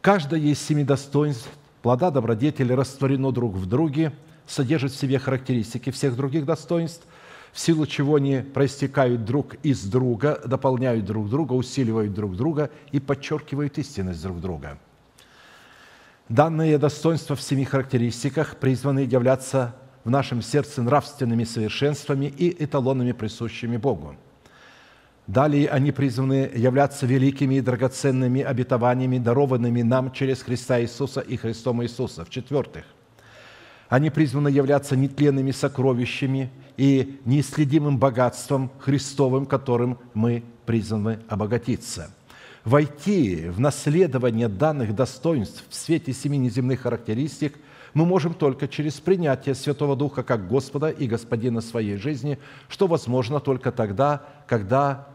Каждое 0.00 0.40
из 0.40 0.60
семи 0.60 0.84
достоинств 0.84 1.48
плода 1.82 2.10
добродетели 2.10 2.72
растворено 2.72 3.32
друг 3.32 3.54
в 3.54 3.66
друге, 3.66 4.12
содержит 4.46 4.92
в 4.92 4.96
себе 4.96 5.18
характеристики 5.18 5.90
всех 5.90 6.16
других 6.16 6.46
достоинств, 6.46 7.06
в 7.52 7.60
силу 7.60 7.86
чего 7.86 8.14
они 8.14 8.38
проистекают 8.38 9.24
друг 9.24 9.56
из 9.62 9.84
друга, 9.84 10.40
дополняют 10.46 11.04
друг 11.04 11.28
друга, 11.28 11.52
усиливают 11.52 12.14
друг 12.14 12.36
друга 12.36 12.70
и 12.92 13.00
подчеркивают 13.00 13.76
истинность 13.76 14.22
друг 14.22 14.40
друга. 14.40 14.78
Данные 16.28 16.78
достоинства 16.78 17.36
в 17.36 17.42
семи 17.42 17.64
характеристиках 17.64 18.56
призваны 18.56 19.00
являться 19.00 19.74
в 20.04 20.10
нашем 20.10 20.40
сердце 20.40 20.82
нравственными 20.82 21.44
совершенствами 21.44 22.26
и 22.26 22.64
эталонами, 22.64 23.12
присущими 23.12 23.76
Богу. 23.76 24.16
Далее 25.26 25.68
они 25.68 25.92
призваны 25.92 26.50
являться 26.54 27.06
великими 27.06 27.56
и 27.56 27.60
драгоценными 27.60 28.42
обетованиями, 28.42 29.18
дарованными 29.18 29.82
нам 29.82 30.12
через 30.12 30.42
Христа 30.42 30.80
Иисуса 30.80 31.20
и 31.20 31.36
Христом 31.36 31.82
Иисуса. 31.82 32.24
В-четвертых, 32.24 32.84
они 33.88 34.10
призваны 34.10 34.48
являться 34.48 34.96
нетленными 34.96 35.52
сокровищами 35.52 36.50
и 36.76 37.20
неисследимым 37.24 37.98
богатством 37.98 38.72
Христовым, 38.80 39.46
которым 39.46 39.98
мы 40.14 40.42
призваны 40.66 41.20
обогатиться. 41.28 42.10
Войти 42.64 43.48
в 43.48 43.60
наследование 43.60 44.48
данных 44.48 44.94
достоинств 44.94 45.64
в 45.68 45.74
свете 45.74 46.12
семи 46.12 46.38
неземных 46.38 46.80
характеристик 46.80 47.58
мы 47.92 48.06
можем 48.06 48.34
только 48.34 48.66
через 48.66 48.94
принятие 48.94 49.54
Святого 49.54 49.94
Духа 49.94 50.22
как 50.22 50.48
Господа 50.48 50.88
и 50.88 51.06
Господина 51.06 51.60
своей 51.60 51.96
жизни, 51.96 52.38
что 52.68 52.86
возможно 52.86 53.40
только 53.40 53.70
тогда, 53.72 54.22
когда 54.46 55.11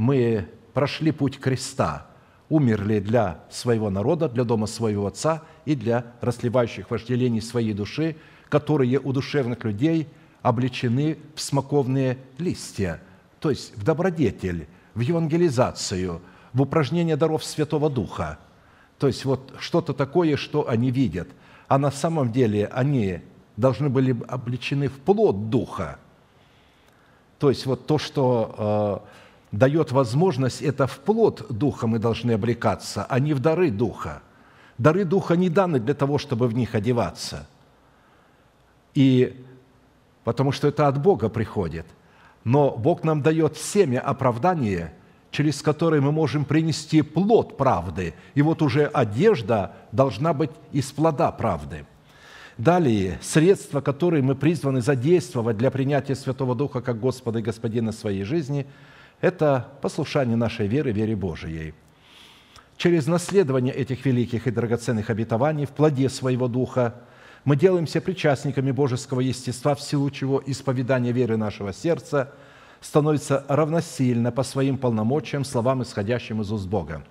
мы 0.00 0.48
прошли 0.72 1.12
путь 1.12 1.38
креста, 1.38 2.06
умерли 2.48 3.00
для 3.00 3.40
своего 3.50 3.90
народа, 3.90 4.30
для 4.30 4.44
дома 4.44 4.66
своего 4.66 5.06
Отца 5.06 5.42
и 5.66 5.74
для 5.74 6.06
расливающих 6.22 6.90
вожделений 6.90 7.42
своей 7.42 7.74
души, 7.74 8.16
которые 8.48 8.98
у 8.98 9.12
душевных 9.12 9.62
людей 9.62 10.08
обличены 10.40 11.18
в 11.34 11.40
смоковные 11.42 12.16
листья, 12.38 13.02
то 13.40 13.50
есть 13.50 13.76
в 13.76 13.84
добродетель, 13.84 14.66
в 14.94 15.00
евангелизацию, 15.00 16.22
в 16.54 16.62
упражнение 16.62 17.16
даров 17.16 17.44
Святого 17.44 17.90
Духа. 17.90 18.38
То 18.98 19.06
есть 19.06 19.26
вот 19.26 19.52
что-то 19.58 19.92
такое, 19.92 20.36
что 20.36 20.66
они 20.66 20.90
видят. 20.90 21.28
А 21.68 21.76
на 21.76 21.90
самом 21.90 22.32
деле 22.32 22.68
они 22.68 23.20
должны 23.58 23.90
были 23.90 24.16
обличены 24.28 24.88
в 24.88 24.98
плод 24.98 25.50
Духа. 25.50 25.98
То 27.38 27.50
есть 27.50 27.66
вот 27.66 27.86
то, 27.86 27.98
что 27.98 29.04
э, 29.06 29.20
дает 29.52 29.90
возможность, 29.92 30.62
это 30.62 30.86
в 30.86 30.98
плод 31.00 31.46
Духа 31.50 31.86
мы 31.86 31.98
должны 31.98 32.32
облекаться, 32.32 33.04
а 33.08 33.18
не 33.18 33.34
в 33.34 33.40
дары 33.40 33.70
Духа. 33.70 34.22
Дары 34.78 35.04
Духа 35.04 35.36
не 35.36 35.48
даны 35.48 35.80
для 35.80 35.94
того, 35.94 36.18
чтобы 36.18 36.46
в 36.46 36.54
них 36.54 36.74
одеваться. 36.74 37.46
И 38.94 39.44
потому 40.24 40.52
что 40.52 40.68
это 40.68 40.88
от 40.88 41.00
Бога 41.00 41.28
приходит. 41.28 41.86
Но 42.44 42.70
Бог 42.70 43.04
нам 43.04 43.22
дает 43.22 43.56
семя 43.56 44.00
оправдания, 44.00 44.94
через 45.30 45.62
которое 45.62 46.00
мы 46.00 46.12
можем 46.12 46.44
принести 46.44 47.02
плод 47.02 47.56
правды. 47.56 48.14
И 48.34 48.42
вот 48.42 48.62
уже 48.62 48.86
одежда 48.86 49.72
должна 49.92 50.32
быть 50.32 50.50
из 50.72 50.90
плода 50.90 51.30
правды. 51.30 51.84
Далее, 52.56 53.18
средства, 53.22 53.80
которые 53.80 54.22
мы 54.22 54.34
призваны 54.34 54.80
задействовать 54.80 55.56
для 55.56 55.70
принятия 55.70 56.14
Святого 56.14 56.54
Духа 56.54 56.80
как 56.80 57.00
Господа 57.00 57.40
и 57.40 57.42
Господина 57.42 57.90
своей 57.90 58.22
жизни– 58.22 58.66
это 59.20 59.68
послушание 59.82 60.36
нашей 60.36 60.66
веры, 60.66 60.92
вере 60.92 61.14
Божией. 61.14 61.74
Через 62.76 63.06
наследование 63.06 63.74
этих 63.74 64.06
великих 64.06 64.46
и 64.46 64.50
драгоценных 64.50 65.10
обетований 65.10 65.66
в 65.66 65.70
плоде 65.70 66.08
своего 66.08 66.48
Духа 66.48 66.94
мы 67.44 67.56
делаемся 67.56 68.00
причастниками 68.00 68.70
божеского 68.70 69.20
естества, 69.20 69.74
в 69.74 69.82
силу 69.82 70.10
чего 70.10 70.42
исповедание 70.46 71.12
веры 71.12 71.36
нашего 71.36 71.72
сердца 71.72 72.32
становится 72.80 73.44
равносильно 73.48 74.32
по 74.32 74.42
своим 74.42 74.78
полномочиям 74.78 75.44
словам, 75.44 75.82
исходящим 75.82 76.40
из 76.40 76.50
уст 76.50 76.66
Бога. 76.66 77.04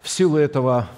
В 0.00 0.08
силу 0.08 0.38
этого 0.38 0.88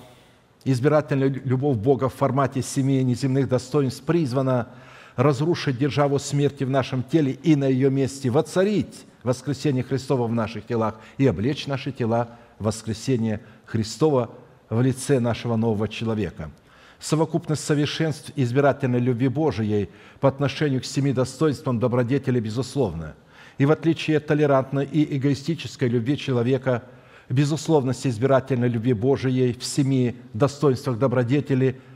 избирательная 0.65 1.29
любовь 1.29 1.77
Бога 1.77 2.09
в 2.09 2.15
формате 2.15 2.63
семи 2.63 3.03
неземных 3.03 3.49
достоинств 3.49 4.05
призвана– 4.05 4.69
разрушить 5.17 5.79
державу 5.79 6.19
смерти 6.19 6.65
в 6.65 6.71
нашем 6.71 7.03
теле 7.03 7.33
и 7.33 7.57
на 7.57 7.67
ее 7.67 7.91
месте 7.91 8.31
воцарить 8.31 9.05
воскресение 9.23 9.83
Христова 9.83 10.27
в 10.27 10.33
наших 10.33 10.67
телах 10.67 10.97
и 11.19 11.27
облечь 11.27 11.67
наши 11.67 11.93
тела 11.93 12.31
в 12.59 12.65
воскресение 12.65 13.41
Христова 13.65 14.31
в 14.69 14.81
лице 14.81 15.21
нашего 15.21 15.57
нового 15.57 15.89
человека. 15.89 16.51
Совокупность 16.99 17.65
совершенств 17.65 18.33
избирательной 18.37 18.99
любви 18.99 19.29
Божией 19.29 19.91
по 20.21 20.29
отношению 20.29 20.81
к 20.81 20.85
семи 20.85 21.13
достоинствам 21.13 21.79
добродетели 21.79 22.41
безусловно. 22.41 23.15
И 23.59 23.67
в 23.67 23.71
отличие 23.71 24.17
от 24.17 24.27
толерантной 24.27 24.85
и 24.85 25.17
эгоистической 25.17 25.89
любви 25.89 26.17
человека, 26.17 26.83
безусловность 27.29 28.07
избирательной 28.07 28.69
любви 28.69 28.95
Божией 28.95 29.53
в 29.53 29.65
семи 29.65 30.17
достоинствах 30.33 30.99
добродетели– 30.99 31.81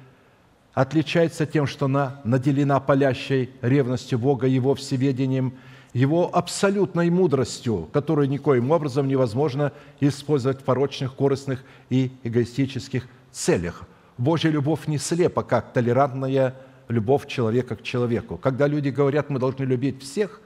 отличается 0.74 1.46
тем, 1.46 1.66
что 1.66 1.86
она 1.86 2.20
наделена 2.24 2.80
палящей 2.80 3.50
ревностью 3.62 4.18
Бога, 4.18 4.46
Его 4.46 4.74
всеведением, 4.74 5.54
Его 5.92 6.34
абсолютной 6.34 7.10
мудростью, 7.10 7.88
которую 7.92 8.28
никоим 8.28 8.70
образом 8.70 9.08
невозможно 9.08 9.72
использовать 10.00 10.60
в 10.60 10.64
порочных, 10.64 11.14
корыстных 11.14 11.64
и 11.90 12.12
эгоистических 12.22 13.08
целях. 13.32 13.82
Божья 14.18 14.50
любовь 14.50 14.86
не 14.86 14.98
слепа, 14.98 15.42
как 15.42 15.72
толерантная 15.72 16.54
любовь 16.88 17.26
человека 17.26 17.76
к 17.76 17.82
человеку. 17.82 18.36
Когда 18.36 18.66
люди 18.66 18.88
говорят, 18.88 19.30
мы 19.30 19.38
должны 19.38 19.64
любить 19.64 20.02
всех, 20.02 20.40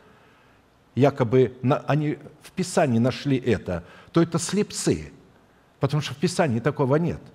якобы 0.95 1.55
они 1.87 2.19
в 2.43 2.53
Писании 2.53 2.99
нашли 2.99 3.37
это, 3.37 3.85
то 4.13 4.23
это 4.23 4.39
слепцы, 4.39 5.13
потому 5.81 6.03
что 6.03 6.15
в 6.15 6.19
Писании 6.19 6.61
такого 6.61 6.97
нет– 6.97 7.21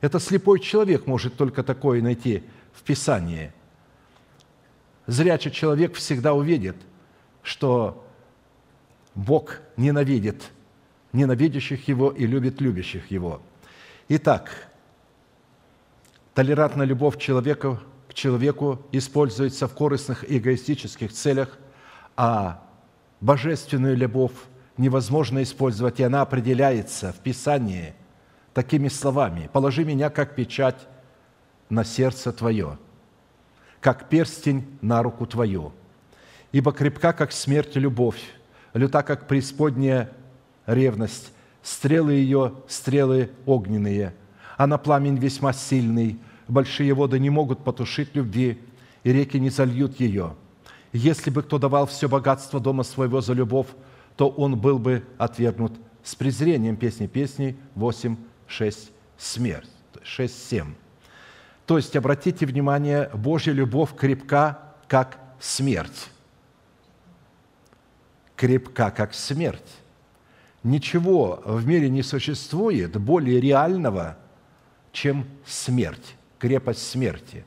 это 0.00 0.20
слепой 0.20 0.60
человек 0.60 1.06
может 1.06 1.36
только 1.36 1.62
такое 1.62 2.02
найти 2.02 2.42
в 2.72 2.82
Писании. 2.82 3.52
Зрячий 5.06 5.50
человек 5.50 5.94
всегда 5.94 6.34
увидит, 6.34 6.76
что 7.42 8.06
Бог 9.14 9.60
ненавидит 9.76 10.50
ненавидящих 11.12 11.88
Его 11.88 12.10
и 12.10 12.26
любит 12.26 12.60
любящих 12.60 13.10
Его. 13.10 13.40
Итак, 14.08 14.68
толерантная 16.34 16.84
любовь 16.84 17.18
человека 17.18 17.80
к 18.08 18.14
человеку 18.14 18.82
используется 18.92 19.68
в 19.68 19.74
корыстных 19.74 20.28
и 20.28 20.36
эгоистических 20.38 21.12
целях, 21.12 21.56
а 22.16 22.62
божественную 23.20 23.96
любовь 23.96 24.34
невозможно 24.76 25.42
использовать, 25.42 26.00
и 26.00 26.02
она 26.02 26.20
определяется 26.20 27.12
в 27.12 27.20
Писании– 27.20 27.94
такими 28.56 28.88
словами 28.88 29.50
«Положи 29.52 29.84
меня, 29.84 30.08
как 30.08 30.34
печать 30.34 30.88
на 31.68 31.84
сердце 31.84 32.32
твое, 32.32 32.78
как 33.82 34.08
перстень 34.08 34.64
на 34.80 35.02
руку 35.02 35.26
твою, 35.26 35.74
ибо 36.52 36.72
крепка, 36.72 37.12
как 37.12 37.32
смерть, 37.32 37.76
любовь, 37.76 38.22
люта, 38.72 39.02
как 39.02 39.28
преисподняя 39.28 40.10
ревность, 40.64 41.32
стрелы 41.62 42.14
ее– 42.14 42.54
стрелы 42.66 43.30
огненные, 43.44 44.14
а 44.56 44.66
на 44.66 44.78
пламень 44.78 45.18
весьма 45.18 45.52
сильный, 45.52 46.18
большие 46.48 46.94
воды 46.94 47.18
не 47.18 47.28
могут 47.28 47.62
потушить 47.62 48.14
любви, 48.14 48.58
и 49.04 49.12
реки 49.12 49.38
не 49.38 49.50
зальют 49.50 50.00
ее. 50.00 50.34
Если 50.94 51.28
бы 51.28 51.42
кто 51.42 51.58
давал 51.58 51.86
все 51.86 52.08
богатство 52.08 52.58
дома 52.58 52.84
своего 52.84 53.20
за 53.20 53.34
любовь, 53.34 53.68
то 54.16 54.30
он 54.30 54.58
был 54.58 54.78
бы 54.78 55.04
отвергнут 55.18 55.74
с 56.02 56.14
презрением. 56.14 56.78
Песни 56.78 57.06
песней 57.06 57.56
8, 57.74 58.16
6– 58.46 58.92
смерть, 59.18 59.70
6-7. 60.02 60.74
То 61.66 61.76
есть, 61.76 61.96
обратите 61.96 62.46
внимание, 62.46 63.10
Божья 63.12 63.52
любовь 63.52 63.96
крепка, 63.96 64.60
как 64.88 65.18
смерть. 65.40 66.10
Крепка, 68.36 68.90
как 68.90 69.14
смерть. 69.14 69.72
Ничего 70.62 71.42
в 71.44 71.66
мире 71.66 71.88
не 71.88 72.02
существует 72.02 72.96
более 72.96 73.40
реального, 73.40 74.16
чем 74.92 75.26
смерть, 75.44 76.16
крепость 76.38 76.88
смерти. 76.88 77.44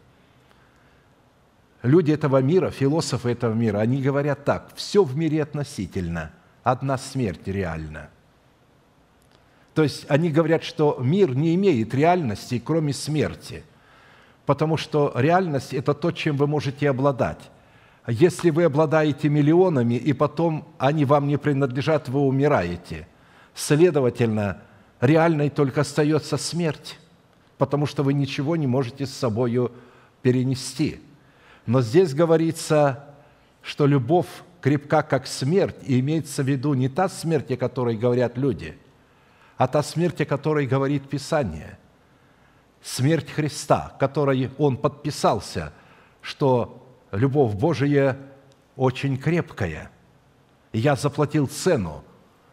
Люди 1.81 2.11
этого 2.11 2.41
мира, 2.41 2.71
философы 2.71 3.29
этого 3.29 3.53
мира, 3.53 3.79
они 3.79 4.01
говорят 4.01 4.43
так, 4.43 4.71
все 4.75 5.03
в 5.03 5.15
мире 5.15 5.43
относительно, 5.43 6.31
одна 6.63 6.97
смерть 6.97 7.47
реальна– 7.47 8.09
то 9.79 9.83
есть 9.83 10.05
они 10.09 10.29
говорят, 10.29 10.65
что 10.65 10.97
мир 10.99 11.33
не 11.37 11.55
имеет 11.55 11.93
реальности, 11.93 12.61
кроме 12.61 12.91
смерти, 12.91 13.63
потому 14.45 14.75
что 14.75 15.13
реальность– 15.15 15.73
это 15.73 15.93
то, 15.93 16.11
чем 16.11 16.35
вы 16.35 16.47
можете 16.47 16.89
обладать. 16.89 17.39
Если 18.05 18.49
вы 18.49 18.65
обладаете 18.65 19.29
миллионами, 19.29 19.93
и 19.93 20.11
потом 20.11 20.67
они 20.79 21.05
вам 21.05 21.29
не 21.29 21.37
принадлежат, 21.37 22.09
вы 22.09 22.19
умираете. 22.19 23.07
Следовательно, 23.55 24.57
реальной 24.99 25.49
только 25.49 25.79
остается 25.79 26.35
смерть, 26.35 26.99
потому 27.57 27.85
что 27.85 28.03
вы 28.03 28.13
ничего 28.13 28.57
не 28.57 28.67
можете 28.67 29.05
с 29.05 29.13
собой 29.13 29.71
перенести. 30.21 30.99
Но 31.65 31.81
здесь 31.81 32.13
говорится, 32.13 33.05
что 33.61 33.85
любовь 33.85 34.27
крепка, 34.59 35.03
как 35.03 35.25
смерть, 35.25 35.77
и 35.87 36.01
имеется 36.01 36.43
в 36.43 36.49
виду 36.49 36.73
не 36.73 36.89
та 36.89 37.07
смерть, 37.07 37.49
о 37.51 37.55
которой 37.55 37.95
говорят 37.95 38.37
люди– 38.37 38.77
а 39.59 39.67
та 39.67 39.83
смерть, 39.83 40.21
о 40.21 40.25
которой 40.25 40.65
говорит 40.65 41.09
Писание. 41.09 41.77
Смерть 42.81 43.29
Христа, 43.29 43.93
которой 43.99 44.49
Он 44.57 44.77
подписался, 44.77 45.73
что 46.21 46.81
любовь 47.11 47.55
Божия 47.55 48.17
очень 48.77 49.17
крепкая. 49.17 49.91
Я 50.71 50.95
заплатил 50.95 51.45
цену. 51.47 52.05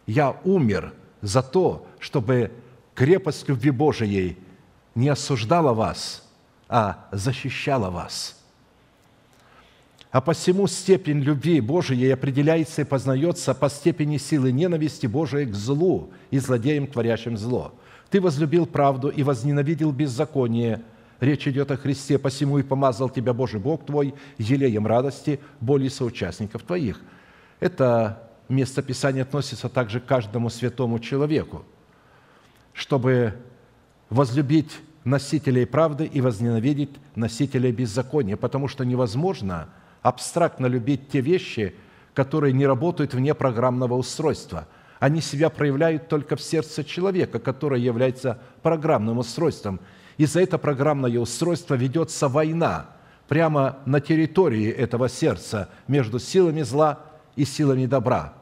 Я 0.05 0.35
умер 0.43 0.93
за 1.21 1.41
то, 1.41 1.87
чтобы 1.99 2.51
крепость 2.93 3.47
любви 3.47 3.71
Божией 3.71 4.37
не 4.93 5.07
осуждала 5.07 5.71
вас, 5.71 6.29
а 6.67 7.07
защищала 7.13 7.89
вас. 7.89 8.36
А 10.17 10.21
посему 10.21 10.65
степень 10.65 11.19
любви 11.19 11.61
Божией 11.61 12.09
определяется 12.09 12.81
и 12.81 12.85
познается 12.85 13.53
по 13.53 13.69
степени 13.69 14.17
силы 14.17 14.51
ненависти 14.51 15.05
Божией 15.05 15.45
к 15.45 15.53
злу 15.53 16.09
и 16.31 16.39
злодеям, 16.39 16.87
творящим 16.87 17.37
зло. 17.37 17.75
Ты 18.09 18.19
возлюбил 18.19 18.65
правду 18.65 19.09
и 19.09 19.21
возненавидел 19.21 19.91
беззаконие. 19.91 20.81
Речь 21.19 21.47
идет 21.47 21.69
о 21.69 21.77
Христе, 21.77 22.17
посему 22.17 22.57
и 22.57 22.63
помазал 22.63 23.11
тебя 23.11 23.31
Божий 23.31 23.59
Бог 23.59 23.85
твой 23.85 24.15
елеем 24.39 24.87
радости, 24.87 25.39
боли 25.61 25.87
соучастников 25.87 26.63
твоих. 26.63 26.99
Это 27.59 28.27
место 28.49 28.81
Писания 28.81 29.21
относится 29.21 29.69
также 29.69 29.99
к 29.99 30.07
каждому 30.07 30.49
святому 30.49 30.97
человеку, 30.97 31.63
чтобы 32.73 33.35
возлюбить 34.09 34.79
носителей 35.03 35.67
правды 35.67 36.05
и 36.05 36.21
возненавидеть 36.21 36.95
носителей 37.13 37.71
беззакония, 37.71 38.35
потому 38.35 38.67
что 38.67 38.83
невозможно 38.83 39.69
абстрактно 40.01 40.65
любить 40.67 41.09
те 41.09 41.21
вещи, 41.21 41.75
которые 42.13 42.53
не 42.53 42.65
работают 42.65 43.13
вне 43.13 43.33
программного 43.33 43.93
устройства. 43.95 44.67
Они 44.99 45.21
себя 45.21 45.49
проявляют 45.49 46.07
только 46.07 46.35
в 46.35 46.41
сердце 46.41 46.83
человека, 46.83 47.39
которое 47.39 47.79
является 47.79 48.39
программным 48.63 49.19
устройством. 49.19 49.79
И 50.17 50.25
за 50.25 50.41
это 50.41 50.57
программное 50.57 51.19
устройство 51.19 51.75
ведется 51.75 52.27
война 52.27 52.87
прямо 53.27 53.77
на 53.85 53.99
территории 53.99 54.69
этого 54.69 55.09
сердца 55.09 55.69
между 55.87 56.17
силами 56.17 56.63
зла 56.63 56.99
и 57.35 57.45
силами 57.45 57.85
добра. 57.85 58.33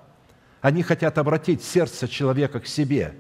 Они 0.62 0.82
хотят 0.82 1.18
обратить 1.18 1.64
сердце 1.64 2.08
человека 2.08 2.60
к 2.60 2.68
себе, 2.68 3.16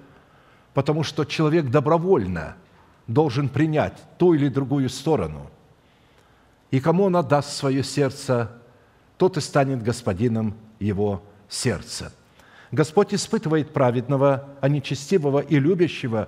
потому 0.73 1.03
что 1.03 1.25
человек 1.25 1.69
добровольно 1.69 2.55
должен 3.07 3.49
принять 3.49 4.01
ту 4.17 4.33
или 4.33 4.47
другую 4.47 4.89
сторону. 4.89 5.49
И 6.75 6.81
кому 6.81 7.05
он 7.05 7.15
отдаст 7.15 7.53
свое 7.53 7.85
сердце, 7.85 8.51
тот 9.15 9.37
и 9.37 9.39
станет 9.39 9.81
господином 9.81 10.55
его 10.77 11.23
сердца. 11.47 12.11
Господь 12.69 13.13
испытывает 13.13 13.71
праведного, 13.71 14.49
а 14.59 14.67
нечестивого 14.67 15.39
и 15.39 15.57
любящего 15.57 16.27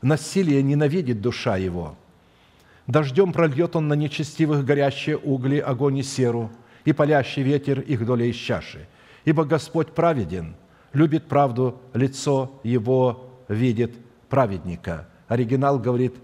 насилие 0.00 0.62
ненавидит 0.62 1.20
душа 1.20 1.58
его. 1.58 1.94
Дождем 2.86 3.34
прольет 3.34 3.76
он 3.76 3.88
на 3.88 3.92
нечестивых 3.92 4.64
горящие 4.64 5.18
угли, 5.18 5.58
огонь 5.58 5.98
и 5.98 6.02
серу, 6.02 6.50
и 6.86 6.94
палящий 6.94 7.42
ветер 7.42 7.80
их 7.80 8.06
доля 8.06 8.24
из 8.24 8.36
чаши. 8.36 8.88
Ибо 9.26 9.44
Господь 9.44 9.92
праведен, 9.92 10.54
любит 10.94 11.28
правду, 11.28 11.82
лицо 11.92 12.58
Его 12.62 13.28
видит 13.46 13.92
праведника. 14.30 15.06
Оригинал 15.28 15.78
говорит, 15.78 16.14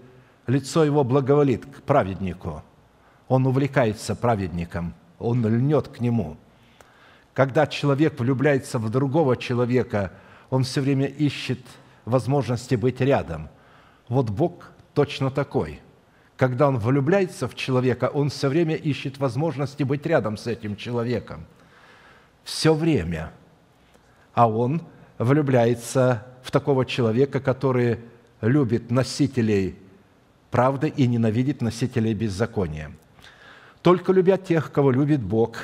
лицо 0.47 0.83
Его 0.83 1.03
благоволит 1.03 1.67
к 1.67 1.83
праведнику. 1.83 2.63
Он 3.29 3.47
увлекается 3.47 4.13
праведником, 4.13 4.93
он 5.17 5.47
льнет 5.47 5.87
к 5.87 6.01
нему. 6.01 6.35
Когда 7.33 7.65
человек 7.65 8.19
влюбляется 8.19 8.77
в 8.77 8.89
другого 8.89 9.37
человека, 9.37 10.11
он 10.49 10.63
все 10.63 10.81
время 10.81 11.05
ищет 11.05 11.61
возможности 12.03 12.75
быть 12.75 12.99
рядом. 12.99 13.47
Вот 14.09 14.29
Бог 14.29 14.71
точно 14.93 15.31
такой. 15.31 15.79
Когда 16.35 16.67
он 16.67 16.77
влюбляется 16.77 17.47
в 17.47 17.55
человека, 17.55 18.09
он 18.13 18.29
все 18.29 18.49
время 18.49 18.75
ищет 18.75 19.17
возможности 19.19 19.83
быть 19.83 20.05
рядом 20.05 20.35
с 20.35 20.45
этим 20.47 20.75
человеком– 20.75 21.45
все 22.49 22.73
время. 22.73 23.31
А 24.33 24.49
он 24.49 24.81
влюбляется 25.17 26.25
в 26.41 26.51
такого 26.51 26.85
человека, 26.85 27.39
который 27.39 27.99
любит 28.41 28.89
носителей 28.89 29.75
правды 30.49 30.87
и 30.87 31.05
ненавидит 31.07 31.61
носителей 31.61 32.13
беззакония. 32.13 32.91
Только 33.81 34.11
любя 34.11 34.37
тех, 34.37 34.71
кого 34.71 34.91
любит 34.91 35.21
Бог, 35.21 35.57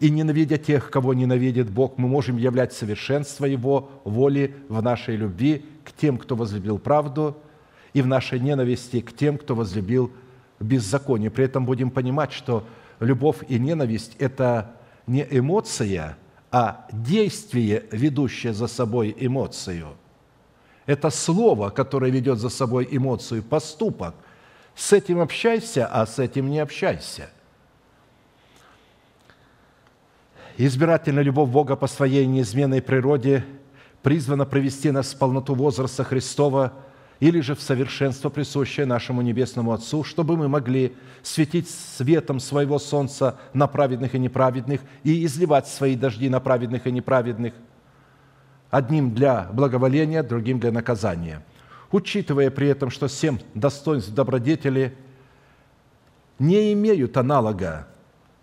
и 0.00 0.10
ненавидя 0.10 0.58
тех, 0.58 0.90
кого 0.90 1.14
ненавидит 1.14 1.70
Бог, 1.70 1.96
мы 1.96 2.08
можем 2.08 2.36
являть 2.36 2.72
совершенство 2.72 3.46
Его 3.46 3.90
воли 4.04 4.54
в 4.68 4.82
нашей 4.82 5.16
любви 5.16 5.64
к 5.84 5.92
тем, 5.92 6.18
кто 6.18 6.36
возлюбил 6.36 6.78
правду, 6.78 7.36
и 7.94 8.02
в 8.02 8.06
нашей 8.06 8.40
ненависти 8.40 9.00
к 9.00 9.16
тем, 9.16 9.38
кто 9.38 9.54
возлюбил 9.54 10.12
беззаконие. 10.60 11.30
При 11.30 11.44
этом 11.44 11.64
будем 11.64 11.90
понимать, 11.90 12.32
что 12.32 12.66
любовь 13.00 13.38
и 13.48 13.58
ненависть– 13.58 14.16
это 14.18 14.72
не 15.06 15.26
эмоция, 15.30 16.18
а 16.50 16.86
действие, 16.92 17.84
ведущее 17.90 18.52
за 18.52 18.66
собой 18.66 19.14
эмоцию. 19.18 19.88
Это 20.86 21.10
слово, 21.10 21.70
которое 21.70 22.10
ведет 22.10 22.38
за 22.38 22.48
собой 22.48 22.86
эмоцию, 22.90 23.42
поступок. 23.42 24.14
С 24.74 24.92
этим 24.92 25.20
общайся, 25.20 25.86
а 25.86 26.06
с 26.06 26.18
этим 26.18 26.50
не 26.50 26.58
общайся. 26.58 27.30
Избирательная 30.56 31.22
любовь 31.22 31.50
Бога 31.50 31.76
по 31.76 31.86
своей 31.86 32.26
неизменной 32.26 32.82
природе 32.82 33.44
призвана 34.02 34.44
провести 34.44 34.90
нас 34.90 35.14
в 35.14 35.18
полноту 35.18 35.54
возраста 35.54 36.04
Христова– 36.04 36.72
или 37.20 37.40
же 37.40 37.54
в 37.54 37.62
совершенство, 37.62 38.28
присущее 38.28 38.86
нашему 38.86 39.22
Небесному 39.22 39.72
Отцу, 39.72 40.04
чтобы 40.04 40.36
мы 40.36 40.48
могли 40.48 40.94
светить 41.22 41.70
светом 41.70 42.40
своего 42.40 42.78
солнца 42.78 43.38
на 43.52 43.66
праведных 43.66 44.14
и 44.14 44.18
неправедных 44.18 44.80
и 45.04 45.24
изливать 45.24 45.68
свои 45.68 45.96
дожди 45.96 46.28
на 46.28 46.40
праведных 46.40 46.86
и 46.86 46.92
неправедных, 46.92 47.54
одним 48.70 49.14
для 49.14 49.48
благоволения, 49.52 50.22
другим 50.22 50.58
для 50.58 50.72
наказания, 50.72 51.42
учитывая 51.94 52.50
при 52.50 52.68
этом, 52.68 52.90
что 52.90 53.08
семь 53.08 53.38
достоинств 53.54 54.10
добродетели 54.10 54.96
не 56.38 56.72
имеют 56.72 57.16
аналога 57.16 57.86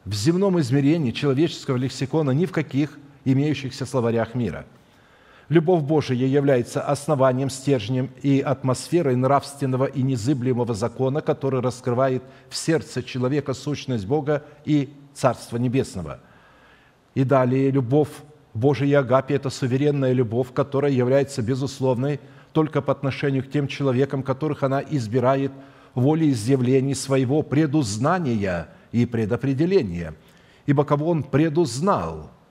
в 0.06 0.14
земном 0.14 0.60
измерении 0.62 1.12
человеческого 1.12 1.76
лексикона 1.76 2.32
ни 2.32 2.46
в 2.46 2.52
каких 2.52 2.98
имеющихся 3.26 3.86
словарях 3.86 4.36
мира– 4.36 4.66
Любовь 5.52 5.84
Божия 5.84 6.28
является 6.28 6.82
основанием, 6.82 7.50
стержнем 7.50 8.10
и 8.22 8.40
атмосферой 8.40 9.18
нравственного 9.18 9.84
и 9.84 10.02
незыблемого 10.02 10.74
закона, 10.74 11.20
который 11.20 11.60
раскрывает 11.60 12.24
в 12.50 12.56
сердце 12.56 13.04
человека 13.04 13.54
сущность 13.54 14.06
Бога 14.06 14.46
и 14.64 14.94
Царства 15.14 15.58
Небесного. 15.58 16.22
И 17.16 17.26
далее, 17.26 17.70
любовь 17.70 18.08
Божия 18.54 18.88
и 18.88 18.94
Агапи– 18.94 19.34
это 19.36 19.50
суверенная 19.50 20.14
любовь, 20.14 20.54
которая 20.54 20.94
является 20.94 21.42
безусловной 21.42 22.22
только 22.54 22.82
по 22.82 22.92
отношению 22.92 23.44
к 23.44 23.50
тем 23.50 23.68
человекам, 23.68 24.24
которых 24.24 24.64
она 24.64 24.82
избирает 24.82 25.52
волеизъявлений 25.96 26.96
своего 26.96 27.42
предузнания 27.44 28.70
и 28.92 29.06
предопределения. 29.06 30.14
Ибо 30.66 30.84
кого 30.84 31.10
он 31.10 31.24
предузнал– 31.24 32.32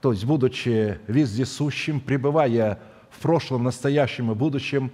то 0.00 0.12
есть, 0.12 0.24
будучи 0.24 1.00
вездесущим, 1.08 2.00
пребывая 2.00 2.78
в 3.10 3.18
прошлом, 3.20 3.64
настоящем 3.64 4.30
и 4.30 4.36
будущем, 4.36 4.92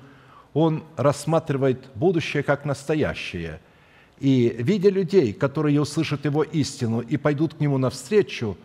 он 0.55 0.85
рассматривает 0.97 1.91
будущее 1.95 2.43
как 2.43 2.65
настоящее. 2.65 3.61
И 4.21 4.57
видя 4.59 4.91
людей, 4.91 5.33
которые 5.35 5.81
услышат 5.81 6.25
его 6.25 6.43
истину 6.45 7.01
и 7.01 7.19
пойдут 7.19 7.53
к 7.53 7.61
нему 7.61 7.77
навстречу, 7.77 8.57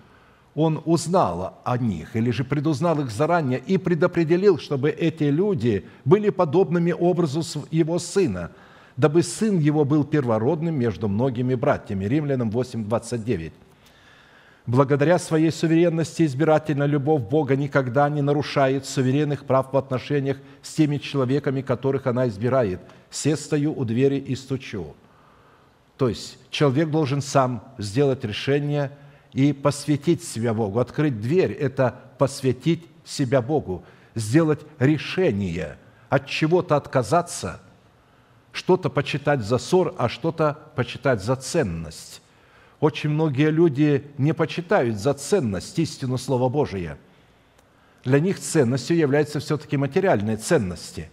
он 0.57 0.81
узнал 0.85 1.61
о 1.63 1.77
них 1.77 2.15
или 2.15 2.31
же 2.31 2.43
предузнал 2.43 2.99
их 3.01 3.11
заранее 3.11 3.59
и 3.59 3.77
предопределил, 3.77 4.57
чтобы 4.57 4.89
эти 4.89 5.25
люди 5.25 5.85
были 6.03 6.31
подобными 6.31 6.91
образу 6.91 7.43
его 7.69 7.99
сына, 7.99 8.49
дабы 8.97 9.21
сын 9.21 9.59
его 9.59 9.85
был 9.85 10.03
первородным 10.03 10.73
между 10.73 11.07
многими 11.07 11.53
братьями. 11.53 12.05
Римлянам 12.05 12.49
8, 12.49 12.85
29. 12.85 13.53
Благодаря 14.65 15.19
своей 15.19 15.51
суверенности 15.51 16.25
избирательная 16.25 16.87
любовь 16.87 17.21
Бога 17.21 17.55
никогда 17.55 18.09
не 18.09 18.23
нарушает 18.23 18.87
суверенных 18.87 19.45
прав 19.45 19.71
в 19.71 19.77
отношениях 19.77 20.37
с 20.63 20.73
теми 20.73 20.97
человеками, 20.97 21.61
которых 21.61 22.07
она 22.07 22.27
избирает. 22.27 22.79
«Се 23.11 23.35
стою 23.35 23.73
у 23.77 23.85
двери 23.85 24.17
и 24.17 24.35
стучу». 24.35 24.95
То 25.97 26.09
есть 26.09 26.39
человек 26.49 26.89
должен 26.89 27.21
сам 27.21 27.63
сделать 27.77 28.25
решение 28.25 28.89
и 29.37 29.53
посвятить 29.53 30.23
себя 30.23 30.53
Богу. 30.53 30.79
Открыть 30.79 31.21
дверь– 31.21 31.51
это 31.59 31.95
посвятить 32.17 32.85
себя 33.05 33.41
Богу, 33.41 33.85
сделать 34.15 34.59
решение, 34.79 35.77
от 36.09 36.27
чего-то 36.27 36.75
отказаться, 36.75 37.61
что-то 38.51 38.89
почитать 38.89 39.41
за 39.41 39.59
ссор, 39.59 39.95
а 39.97 40.09
что-то 40.09 40.57
почитать 40.75 41.23
за 41.23 41.37
ценность 41.37 42.21
очень 42.79 43.09
многие 43.09 43.49
люди 43.49 44.11
не 44.17 44.33
почитают 44.33 44.97
за 44.97 45.13
ценность 45.13 45.77
истину 45.79 46.17
Слова 46.17 46.49
Божия. 46.49 46.97
Для 48.03 48.19
них 48.19 48.39
ценностью 48.39 48.95
являются 48.97 49.39
все-таки 49.39 49.77
материальные 49.77 50.37
ценности. 50.37 51.09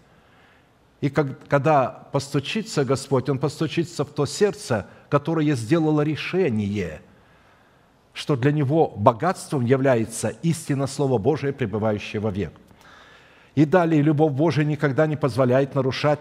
И 1.01 1.09
когда 1.11 2.09
постучится 2.13 2.85
Господь, 2.85 3.29
Он 3.29 3.39
постучится 3.39 4.05
в 4.05 4.11
то 4.11 4.27
сердце, 4.27 4.87
которое 5.09 5.55
сделало 5.55 6.03
решение 6.03 7.03
что 8.15 8.37
для 8.37 8.53
него 8.53 8.89
богатством 8.97 9.67
является 9.67 10.29
истина 10.43 10.87
Слова 10.87 11.19
Божия, 11.19 11.53
пребывающее 11.53 12.23
век. 12.31 12.53
И 13.55 13.67
далее, 13.67 14.01
любовь 14.01 14.33
Божия 14.33 14.65
никогда 14.65 15.07
не 15.07 15.17
позволяет 15.17 15.75
нарушать 15.75 16.21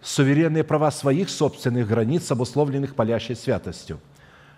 суверенные 0.00 0.64
права 0.64 0.90
своих 0.90 1.28
собственных 1.28 1.88
границ, 1.88 2.30
обусловленных 2.30 2.94
палящей 2.94 3.36
святостью. 3.36 4.00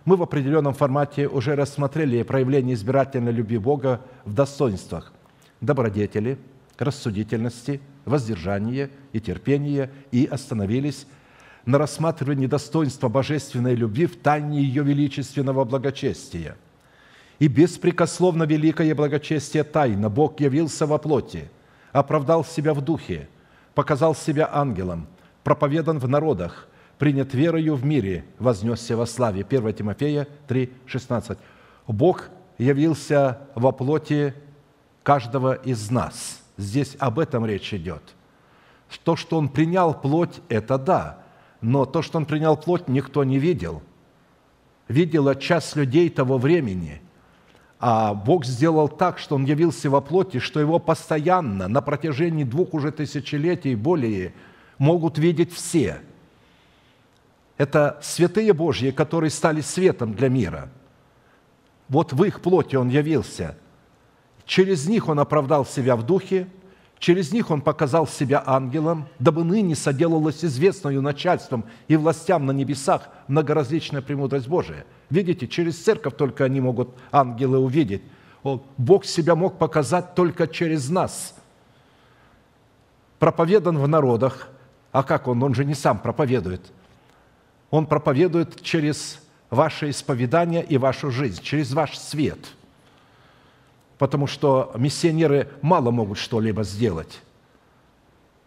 Мы 0.04 0.16
в 0.16 0.22
определенном 0.22 0.74
формате 0.74 1.26
уже 1.26 1.56
рассмотрели 1.56 2.22
проявление 2.22 2.74
избирательной 2.74 3.32
любви 3.32 3.58
Бога 3.58 4.00
в 4.24 4.32
достоинствах 4.32 5.12
добродетели, 5.60 6.38
рассудительности, 6.78 7.80
воздержания 8.04 8.90
и 9.12 9.20
терпения 9.20 9.90
и 10.12 10.26
остановились 10.26 11.06
на 11.66 11.78
рассматривании 11.78 12.46
достоинства 12.46 13.08
божественной 13.08 13.74
любви 13.74 14.06
в 14.06 14.16
тайне 14.16 14.62
ее 14.62 14.84
величественного 14.84 15.64
благочестия. 15.64 16.56
И 17.40 17.48
беспрекословно 17.48 18.44
великое 18.44 18.94
благочестие 18.94 19.64
тайна 19.64 20.08
Бог 20.08 20.40
явился 20.40 20.86
во 20.86 20.96
плоти, 20.96 21.50
оправдал 21.92 22.44
себя 22.44 22.72
в 22.72 22.80
духе, 22.80 23.28
показал 23.74 24.14
себя 24.14 24.48
ангелом, 24.50 25.08
проповедан 25.42 25.98
в 25.98 26.08
народах, 26.08 26.68
принят 26.98 27.34
верою 27.34 27.74
в 27.74 27.84
мире, 27.84 28.24
вознесся 28.38 28.96
во 28.96 29.04
славе. 29.04 29.44
1 29.46 29.74
Тимофея 29.74 30.28
3, 30.46 30.72
16. 30.86 31.36
Бог 31.88 32.30
явился 32.58 33.40
во 33.54 33.72
плоти 33.72 34.34
каждого 35.02 35.54
из 35.54 35.90
нас. 35.90 36.40
Здесь 36.56 36.96
об 36.98 37.18
этом 37.18 37.44
речь 37.44 37.74
идет. 37.74 38.02
То, 39.02 39.16
что 39.16 39.36
Он 39.36 39.48
принял 39.48 39.92
плоть, 39.92 40.40
это 40.48 40.78
да– 40.78 41.22
но 41.60 41.84
то, 41.84 42.02
что 42.02 42.18
он 42.18 42.26
принял 42.26 42.56
плоть, 42.56 42.88
никто 42.88 43.24
не 43.24 43.38
видел. 43.38 43.82
Видела 44.88 45.34
часть 45.34 45.76
людей 45.76 46.10
того 46.10 46.38
времени. 46.38 47.00
А 47.78 48.14
Бог 48.14 48.44
сделал 48.44 48.88
так, 48.88 49.18
что 49.18 49.34
Он 49.34 49.44
явился 49.44 49.90
во 49.90 50.00
плоти, 50.00 50.38
что 50.38 50.60
Его 50.60 50.78
постоянно, 50.78 51.68
на 51.68 51.82
протяжении 51.82 52.44
двух 52.44 52.72
уже 52.72 52.90
тысячелетий 52.90 53.74
более, 53.74 54.32
могут 54.78 55.18
видеть 55.18 55.52
все. 55.52 56.00
Это 57.58 57.98
святые 58.02 58.52
Божьи, 58.52 58.90
которые 58.90 59.30
стали 59.30 59.60
светом 59.60 60.14
для 60.14 60.28
мира. 60.28 60.70
Вот 61.88 62.12
в 62.12 62.22
их 62.24 62.40
плоти 62.40 62.76
Он 62.76 62.88
явился. 62.88 63.56
Через 64.46 64.88
них 64.88 65.08
Он 65.08 65.18
оправдал 65.20 65.66
себя 65.66 65.96
в 65.96 66.04
духе– 66.04 66.48
Через 66.98 67.30
них 67.32 67.50
он 67.50 67.60
показал 67.60 68.06
себя 68.06 68.42
ангелом, 68.46 69.06
дабы 69.18 69.44
ныне 69.44 69.74
соделалась 69.74 70.44
известную 70.44 71.02
начальством 71.02 71.64
и 71.88 71.96
властям 71.96 72.46
на 72.46 72.52
небесах 72.52 73.08
многоразличная 73.28 74.00
премудрость 74.00 74.48
Божия. 74.48 74.86
Видите, 75.10 75.46
через 75.46 75.78
церковь 75.82 76.16
только 76.16 76.44
они 76.44 76.60
могут 76.60 76.90
ангелы 77.12 77.58
увидеть. 77.58 78.02
Бог 78.78 79.04
себя 79.04 79.34
мог 79.34 79.58
показать 79.58 80.14
только 80.14 80.46
через 80.46 80.88
нас. 80.88 81.34
Проповедан 83.18 83.78
в 83.78 83.86
народах. 83.86 84.48
А 84.92 85.02
как 85.02 85.28
он? 85.28 85.42
Он 85.42 85.54
же 85.54 85.64
не 85.64 85.74
сам 85.74 85.98
проповедует. 85.98 86.62
Он 87.70 87.86
проповедует 87.86 88.62
через 88.62 89.20
ваше 89.50 89.90
исповедание 89.90 90.64
и 90.64 90.78
вашу 90.78 91.10
жизнь, 91.10 91.42
через 91.42 91.72
ваш 91.72 91.98
свет– 91.98 92.38
потому 93.98 94.26
что 94.26 94.72
миссионеры 94.76 95.48
мало 95.62 95.90
могут 95.90 96.18
что-либо 96.18 96.62
сделать. 96.64 97.20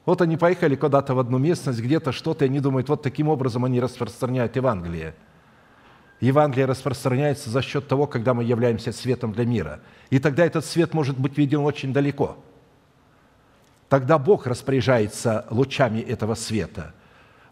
Вот 0.05 0.21
они 0.21 0.37
поехали 0.37 0.75
куда-то 0.75 1.13
в 1.13 1.19
одну 1.19 1.37
местность, 1.37 1.79
где-то 1.79 2.11
что-то, 2.11 2.45
и 2.45 2.47
они 2.47 2.59
думают, 2.59 2.89
вот 2.89 3.01
таким 3.01 3.29
образом 3.29 3.65
они 3.65 3.79
распространяют 3.79 4.55
Евангелие. 4.55 5.15
Евангелие 6.19 6.65
распространяется 6.65 7.49
за 7.49 7.61
счет 7.61 7.87
того, 7.87 8.07
когда 8.07 8.33
мы 8.33 8.43
являемся 8.43 8.91
светом 8.91 9.31
для 9.33 9.45
мира. 9.45 9.79
И 10.09 10.19
тогда 10.19 10.45
этот 10.45 10.65
свет 10.65 10.93
может 10.93 11.17
быть 11.17 11.37
виден 11.37 11.59
очень 11.59 11.93
далеко. 11.93 12.37
Тогда 13.87 14.17
Бог 14.17 14.45
распоряжается 14.45 15.45
лучами 15.49 15.99
этого 15.99 16.35
света. 16.35 16.93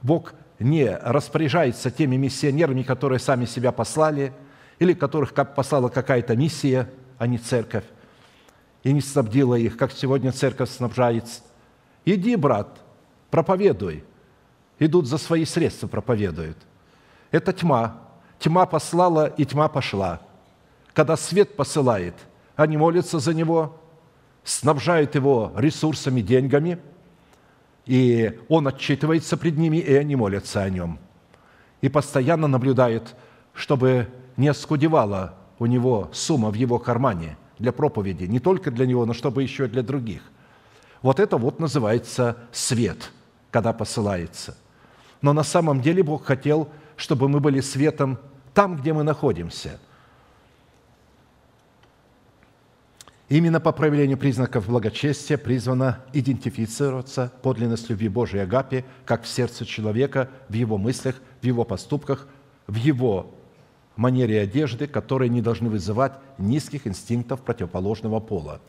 Бог 0.01 0.33
не 0.59 0.89
распоряжается 0.89 1.91
теми 1.91 2.15
миссионерами, 2.15 2.83
которые 2.83 3.19
сами 3.19 3.45
себя 3.45 3.71
послали, 3.71 4.33
или 4.79 4.93
которых 4.93 5.33
послала 5.33 5.89
какая-то 5.89 6.35
миссия– 6.35 6.89
а 7.17 7.27
не 7.27 7.37
церковь, 7.37 7.85
и 8.83 8.93
не 8.93 9.01
снабдила 9.01 9.55
их, 9.55 9.77
как 9.77 9.91
сегодня 9.91 10.31
церковь 10.31 10.69
снабжает. 10.69 11.25
Иди, 12.05 12.35
брат, 12.35 12.79
проповедуй. 13.29 14.03
Идут 14.79 15.07
за 15.07 15.17
свои 15.17 15.45
средства, 15.45 15.87
проповедуют. 15.87 16.57
Это 17.31 17.51
тьма. 17.51 17.97
Тьма 18.39 18.65
послала, 18.65 19.25
и 19.25 19.45
тьма 19.45 19.67
пошла. 19.67 20.21
Когда 20.93 21.17
свет 21.17 21.55
посылает, 21.55 22.13
они 22.55 22.77
молятся 22.77 23.19
за 23.19 23.33
него, 23.33 23.79
снабжают 24.43 25.15
его 25.15 25.51
ресурсами, 25.57 26.21
деньгами, 26.21 26.79
и 27.85 28.39
он 28.49 28.67
отчитывается 28.67 29.37
пред 29.37 29.57
ними, 29.57 29.77
и 29.77 29.93
они 29.95 30.15
молятся 30.15 30.61
о 30.61 30.69
нем. 30.69 30.99
И 31.81 31.89
постоянно 31.89 32.47
наблюдают, 32.47 33.15
чтобы 33.53 34.07
не 34.35 34.47
оскудевала 34.47 35.35
у 35.59 35.65
него 35.65 36.09
сумма 36.13 36.49
в 36.49 36.55
его 36.55 36.79
кармане 36.79 37.37
для 37.59 37.71
проповеди, 37.71 38.25
не 38.25 38.39
только 38.39 38.71
для 38.71 38.85
него, 38.85 39.05
но 39.05 39.13
чтобы 39.13 39.43
еще 39.43 39.65
и 39.65 39.69
для 39.69 39.81
других. 39.81 40.21
Вот 41.01 41.19
это 41.19 41.37
вот 41.37 41.59
называется 41.59 42.37
свет, 42.51 43.11
когда 43.51 43.73
посылается. 43.73 44.57
Но 45.21 45.33
на 45.33 45.43
самом 45.43 45.81
деле 45.81 46.03
Бог 46.03 46.25
хотел, 46.25 46.69
чтобы 46.95 47.27
мы 47.29 47.39
были 47.39 47.59
светом 47.59 48.19
там, 48.53 48.77
где 48.77 48.93
мы 48.93 49.03
находимся. 49.03 49.79
Именно 53.29 53.59
по 53.59 53.73
проявлению 53.73 54.17
признаков 54.17 54.67
благочестия 54.67 55.37
призвана 55.37 55.99
идентифицироваться 56.13 57.33
подлинность 57.41 57.89
любви 57.89 58.07
Божией 58.07 58.43
Агапи 58.43 58.85
как 59.05 59.23
в 59.23 59.27
сердце 59.27 59.65
человека, 59.65 60.29
в 60.47 60.53
его 60.53 60.77
мыслях, 60.77 61.15
в 61.41 61.45
его 61.45 61.65
поступках, 61.65 62.25
в 62.67 62.75
его 62.75 63.36
манере 63.97 64.41
одежды, 64.41 64.87
которые 64.87 65.29
не 65.29 65.41
должны 65.41 65.69
вызывать 65.69 66.13
низких 66.37 66.87
инстинктов 66.87 67.41
противоположного 67.41 68.19
пола. 68.19 68.61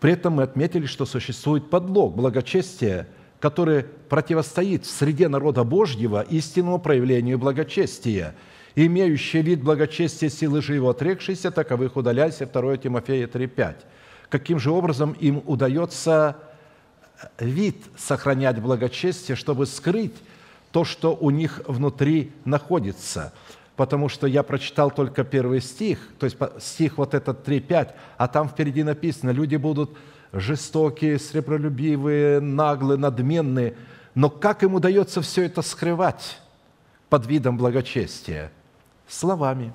При 0.00 0.12
этом 0.12 0.34
мы 0.34 0.44
отметили, 0.44 0.86
что 0.86 1.06
существует 1.06 1.70
подлог 1.70 2.14
благочестия, 2.14 3.08
который 3.40 3.84
противостоит 4.08 4.84
в 4.84 4.90
среде 4.90 5.28
народа 5.28 5.64
Божьего 5.64 6.22
истинному 6.22 6.78
проявлению 6.78 7.38
благочестия, 7.38 8.34
имеющий 8.76 9.42
вид 9.42 9.62
благочестия 9.62 10.28
силы 10.28 10.62
же 10.62 10.74
его 10.74 10.90
отрекшейся, 10.90 11.50
таковых 11.50 11.96
удаляйся, 11.96 12.46
2 12.46 12.76
Тимофея 12.76 13.26
3,5. 13.26 13.76
Каким 14.28 14.60
же 14.60 14.70
образом 14.70 15.12
им 15.12 15.42
удается 15.46 16.36
вид 17.38 17.82
сохранять 17.96 18.60
благочестие, 18.60 19.34
чтобы 19.34 19.66
скрыть 19.66 20.14
то, 20.70 20.84
что 20.84 21.16
у 21.16 21.30
них 21.30 21.62
внутри 21.66 22.32
находится– 22.44 23.32
потому 23.78 24.08
что 24.08 24.26
я 24.26 24.42
прочитал 24.42 24.90
только 24.90 25.22
первый 25.22 25.60
стих, 25.60 26.00
то 26.18 26.26
есть 26.26 26.36
стих 26.58 26.98
вот 26.98 27.14
этот 27.14 27.46
3.5, 27.46 27.94
а 28.16 28.26
там 28.26 28.48
впереди 28.48 28.82
написано, 28.82 29.30
люди 29.30 29.54
будут 29.54 29.96
жестокие, 30.32 31.16
сребролюбивые, 31.16 32.40
наглые, 32.40 32.98
надменные. 32.98 33.76
Но 34.16 34.30
как 34.30 34.64
им 34.64 34.74
удается 34.74 35.22
все 35.22 35.44
это 35.44 35.62
скрывать 35.62 36.40
под 37.08 37.26
видом 37.26 37.56
благочестия? 37.56 38.50
Словами. 39.06 39.72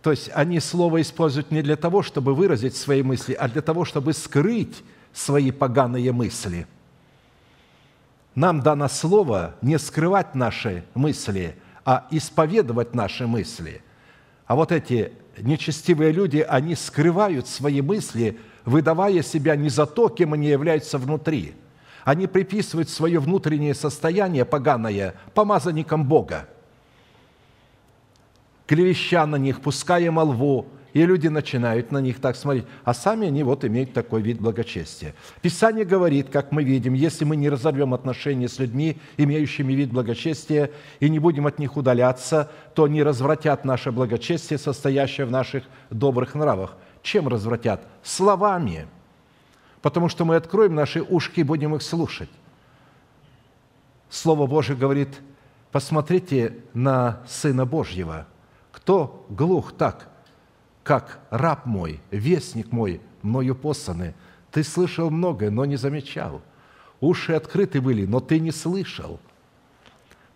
То 0.00 0.12
есть 0.12 0.30
они 0.32 0.60
слово 0.60 1.02
используют 1.02 1.50
не 1.50 1.60
для 1.60 1.74
того, 1.74 2.02
чтобы 2.02 2.36
выразить 2.36 2.76
свои 2.76 3.02
мысли, 3.02 3.32
а 3.32 3.48
для 3.48 3.62
того, 3.62 3.84
чтобы 3.84 4.12
скрыть 4.12 4.84
свои 5.12 5.50
поганые 5.50 6.12
мысли. 6.12 6.68
Нам 8.36 8.60
дано 8.60 8.86
слово 8.86 9.56
не 9.60 9.76
скрывать 9.76 10.36
наши 10.36 10.84
мысли– 10.94 11.56
а 11.90 12.06
исповедовать 12.12 12.94
наши 12.94 13.26
мысли. 13.26 13.82
А 14.46 14.54
вот 14.54 14.70
эти 14.70 15.10
нечестивые 15.36 16.12
люди, 16.12 16.38
они 16.38 16.76
скрывают 16.76 17.48
свои 17.48 17.80
мысли, 17.80 18.38
выдавая 18.64 19.24
себя 19.24 19.56
не 19.56 19.70
за 19.70 19.86
то, 19.86 20.08
кем 20.08 20.34
они 20.34 20.46
являются 20.46 20.98
внутри. 20.98 21.52
Они 22.04 22.28
приписывают 22.28 22.90
свое 22.90 23.18
внутреннее 23.18 23.74
состояние 23.74 24.44
поганое 24.44 25.16
помазанникам 25.34 26.04
Бога, 26.04 26.48
клевеща 28.68 29.26
на 29.26 29.34
них, 29.34 29.60
пуская 29.60 30.12
молву, 30.12 30.68
и 30.92 31.04
люди 31.04 31.28
начинают 31.28 31.92
на 31.92 31.98
них 31.98 32.20
так 32.20 32.36
смотреть, 32.36 32.64
а 32.84 32.94
сами 32.94 33.28
они 33.28 33.42
вот 33.42 33.64
имеют 33.64 33.92
такой 33.92 34.22
вид 34.22 34.40
благочестия. 34.40 35.14
Писание 35.42 35.84
говорит, 35.84 36.28
как 36.30 36.52
мы 36.52 36.64
видим, 36.64 36.94
если 36.94 37.24
мы 37.24 37.36
не 37.36 37.48
разорвем 37.48 37.94
отношения 37.94 38.48
с 38.48 38.58
людьми, 38.58 38.98
имеющими 39.16 39.72
вид 39.72 39.92
благочестия, 39.92 40.70
и 40.98 41.08
не 41.08 41.18
будем 41.18 41.46
от 41.46 41.58
них 41.58 41.76
удаляться, 41.76 42.50
то 42.74 42.84
они 42.84 43.02
развратят 43.02 43.64
наше 43.64 43.92
благочестие, 43.92 44.58
состоящее 44.58 45.26
в 45.26 45.30
наших 45.30 45.64
добрых 45.90 46.34
нравах. 46.34 46.76
Чем 47.02 47.28
развратят? 47.28 47.82
Словами. 48.02 48.86
Потому 49.82 50.08
что 50.08 50.24
мы 50.24 50.36
откроем 50.36 50.74
наши 50.74 51.02
ушки 51.02 51.40
и 51.40 51.44
будем 51.44 51.74
их 51.74 51.82
слушать. 51.82 52.30
Слово 54.10 54.46
Божие 54.46 54.76
говорит, 54.76 55.20
посмотрите 55.72 56.56
на 56.74 57.20
Сына 57.26 57.64
Божьего– 57.64 58.26
Кто 58.72 59.26
глух 59.28 59.72
так, 59.72 60.08
как 60.82 61.20
раб 61.30 61.66
мой, 61.66 62.00
вестник 62.10 62.72
мой, 62.72 63.00
мною 63.22 63.54
посланный? 63.54 64.14
Ты 64.50 64.64
слышал 64.64 65.10
многое, 65.10 65.50
но 65.50 65.64
не 65.64 65.76
замечал. 65.76 66.42
Уши 67.00 67.32
открыты 67.32 67.80
были, 67.80 68.06
но 68.06 68.20
ты 68.20 68.40
не 68.40 68.50
слышал. 68.50 69.20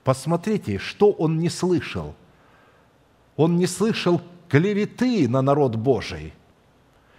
Посмотрите, 0.03 0.78
что 0.78 1.11
он 1.11 1.38
не 1.38 1.49
слышал. 1.49 2.14
Он 3.36 3.57
не 3.57 3.66
слышал 3.66 4.20
клеветы 4.49 5.28
на 5.28 5.42
народ 5.42 5.76
Божий. 5.76 6.32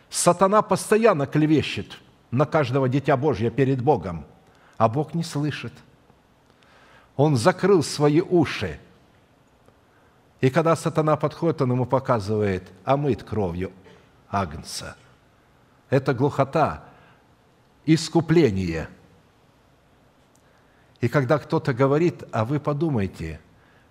Сатана 0.09 0.61
постоянно 0.61 1.26
клевещет 1.26 1.99
на 2.32 2.45
каждого 2.45 2.88
дитя 2.88 3.17
Божье 3.17 3.51
перед 3.51 3.82
Богом, 3.82 4.26
а 4.78 4.88
Бог 4.88 5.13
не 5.13 5.23
слышит. 5.23 5.73
Он 7.15 7.36
закрыл 7.36 7.84
свои 7.84 8.21
уши. 8.21 8.80
И 10.41 10.49
когда 10.49 10.75
сатана 10.75 11.15
подходит, 11.15 11.61
он 11.61 11.71
ему 11.71 11.86
показывает, 11.86 12.71
омыт 12.83 13.23
кровью 13.23 13.71
Агнца. 14.29 14.95
Это 15.89 16.13
глухота, 16.13 16.83
искупление. 17.86 18.89
И 20.99 21.07
когда 21.07 21.38
кто-то 21.38 21.73
говорит, 21.73 22.23
а 22.31 22.45
вы 22.45 22.59
подумайте, 22.59 23.39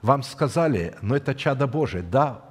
вам 0.03 0.23
сказали, 0.23 0.97
но 1.01 1.17
это 1.17 1.35
чадо 1.35 1.67
Божие. 1.67 2.03
Да, 2.03 2.43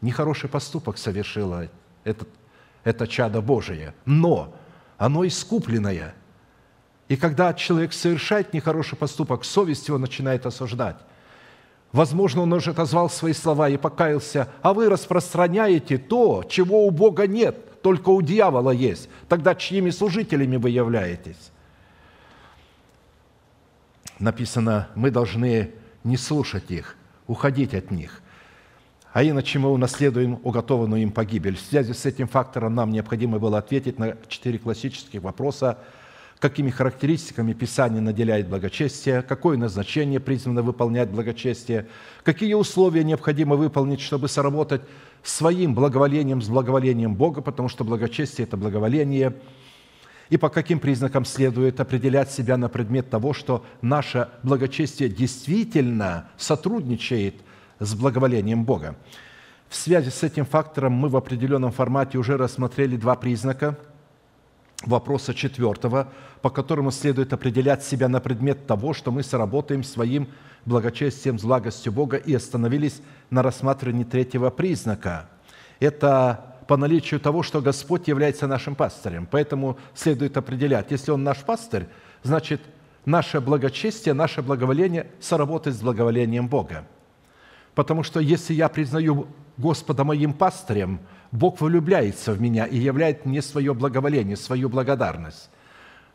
нехороший 0.00 0.48
поступок 0.48 0.98
совершило 0.98 1.68
это, 2.04 2.26
это 2.82 3.06
чадо 3.06 3.40
Божие, 3.40 3.94
но 4.04 4.54
оно 4.98 5.26
искупленное. 5.26 6.14
И 7.08 7.16
когда 7.16 7.52
человек 7.54 7.92
совершает 7.92 8.52
нехороший 8.52 8.96
поступок, 8.96 9.44
совесть 9.44 9.88
его 9.88 9.98
начинает 9.98 10.46
осуждать. 10.46 10.96
Возможно, 11.92 12.42
он 12.42 12.52
уже 12.52 12.70
отозвал 12.70 13.10
свои 13.10 13.32
слова 13.32 13.68
и 13.68 13.76
покаялся, 13.76 14.48
а 14.62 14.72
вы 14.72 14.88
распространяете 14.88 15.98
то, 15.98 16.44
чего 16.48 16.86
у 16.86 16.90
Бога 16.90 17.26
нет, 17.26 17.82
только 17.82 18.10
у 18.10 18.22
дьявола 18.22 18.70
есть. 18.70 19.08
Тогда 19.28 19.54
чьими 19.54 19.90
служителями 19.90 20.56
вы 20.56 20.70
являетесь? 20.70 21.50
Написано, 24.18 24.88
мы 24.94 25.10
должны 25.10 25.72
не 26.04 26.16
слушать 26.16 26.70
их, 26.70 26.96
уходить 27.26 27.74
от 27.74 27.90
них– 27.90 28.22
а 29.12 29.24
иначе 29.24 29.58
мы 29.58 29.70
унаследуем 29.70 30.38
уготованную 30.44 31.02
им 31.02 31.10
погибель. 31.10 31.56
В 31.56 31.60
связи 31.60 31.92
с 31.92 32.06
этим 32.06 32.28
фактором 32.28 32.74
нам 32.74 32.90
необходимо 32.90 33.38
было 33.38 33.58
ответить 33.58 33.98
на 33.98 34.16
четыре 34.28 34.58
классических 34.58 35.20
вопроса. 35.22 35.78
Какими 36.40 36.70
характеристиками 36.70 37.52
Писание 37.52 38.00
наделяет 38.00 38.48
благочестие? 38.48 39.22
Какое 39.22 39.56
назначение 39.58 40.20
призвано 40.20 40.62
выполнять 40.62 41.10
благочестие? 41.10 41.86
Какие 42.24 42.54
условия 42.54 43.04
необходимо 43.04 43.56
выполнить, 43.56 44.00
чтобы 44.00 44.26
сработать 44.26 44.80
своим 45.22 45.74
благоволением 45.74 46.40
с 46.40 46.48
благоволением 46.48 47.14
Бога, 47.14 47.42
потому 47.42 47.68
что 47.68 47.84
благочестие– 47.84 48.46
это 48.48 48.56
благоволение– 48.56 49.36
и 50.30 50.36
по 50.36 50.48
каким 50.48 50.78
признакам 50.78 51.24
следует 51.24 51.80
определять 51.80 52.30
себя 52.30 52.56
на 52.56 52.68
предмет 52.68 53.10
того, 53.10 53.32
что 53.32 53.66
наше 53.82 54.28
благочестие 54.44 55.08
действительно 55.08 56.30
сотрудничает 56.36 57.34
с 57.80 57.94
благоволением 57.94 58.64
Бога. 58.64 58.94
В 59.68 59.74
связи 59.74 60.10
с 60.10 60.22
этим 60.22 60.46
фактором 60.46 60.92
мы 60.92 61.08
в 61.08 61.16
определенном 61.16 61.72
формате 61.72 62.16
уже 62.16 62.36
рассмотрели 62.36 62.96
два 62.96 63.16
признака 63.16 63.76
вопроса 64.82 65.34
четвертого, 65.34 66.08
по 66.42 66.50
которому 66.50 66.90
следует 66.90 67.32
определять 67.32 67.84
себя 67.84 68.08
на 68.08 68.20
предмет 68.20 68.66
того, 68.66 68.94
что 68.94 69.10
мы 69.10 69.22
сработаем 69.22 69.84
своим 69.84 70.28
благочестием 70.64 71.38
с 71.38 71.42
благостью 71.42 71.92
Бога 71.92 72.16
и 72.16 72.34
остановились 72.34 73.02
на 73.30 73.42
рассматривании 73.42 74.04
третьего 74.04 74.50
признака. 74.50 75.28
Это 75.80 76.56
по 76.66 76.76
наличию 76.76 77.20
того, 77.20 77.42
что 77.42 77.60
Господь 77.60 78.08
является 78.08 78.46
нашим 78.46 78.74
пастырем. 78.74 79.26
Поэтому 79.30 79.78
следует 79.94 80.36
определять, 80.36 80.90
если 80.90 81.10
Он 81.10 81.24
наш 81.24 81.38
пастырь, 81.38 81.86
значит, 82.22 82.60
наше 83.04 83.40
благочестие, 83.40 84.14
наше 84.14 84.42
благоволение 84.42 85.10
сработает 85.20 85.76
с 85.76 85.80
благоволением 85.80 86.48
Бога. 86.48 86.86
Потому 87.74 88.02
что 88.02 88.20
если 88.20 88.54
я 88.54 88.68
признаю 88.68 89.26
Господа 89.56 90.04
моим 90.04 90.32
пастырем, 90.32 91.00
Бог 91.32 91.60
влюбляется 91.60 92.32
в 92.32 92.40
меня 92.40 92.64
и 92.64 92.76
являет 92.76 93.24
мне 93.24 93.40
свое 93.40 93.72
благоволение, 93.72 94.36
свою 94.36 94.68
благодарность. 94.68 95.50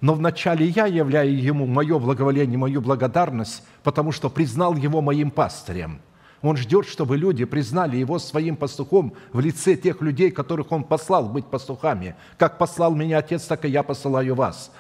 Но 0.02 0.14
вначале 0.14 0.66
я 0.68 0.88
являю 0.88 1.42
Ему 1.42 1.66
мое 1.66 1.98
благоволение, 2.00 2.58
мою 2.58 2.82
благодарность, 2.82 3.64
потому 3.82 4.12
что 4.12 4.30
признал 4.30 4.76
Его 4.76 5.02
моим 5.02 5.32
пастырем. 5.32 6.02
Он 6.42 6.58
ждет, 6.58 6.86
чтобы 6.86 7.18
люди 7.18 7.46
признали 7.46 7.96
Его 7.96 8.20
своим 8.20 8.58
пастухом 8.58 9.14
в 9.32 9.40
лице 9.40 9.76
тех 9.76 10.02
людей, 10.02 10.32
которых 10.32 10.72
Он 10.72 10.84
послал 10.84 11.30
быть 11.30 11.46
пастухами. 11.46 12.16
Как 12.38 12.58
послал 12.58 12.94
меня 12.94 13.20
Отец, 13.20 13.46
так 13.46 13.64
и 13.66 13.70
я 13.70 13.84
посылаю 13.84 14.36
вас. 14.36 14.72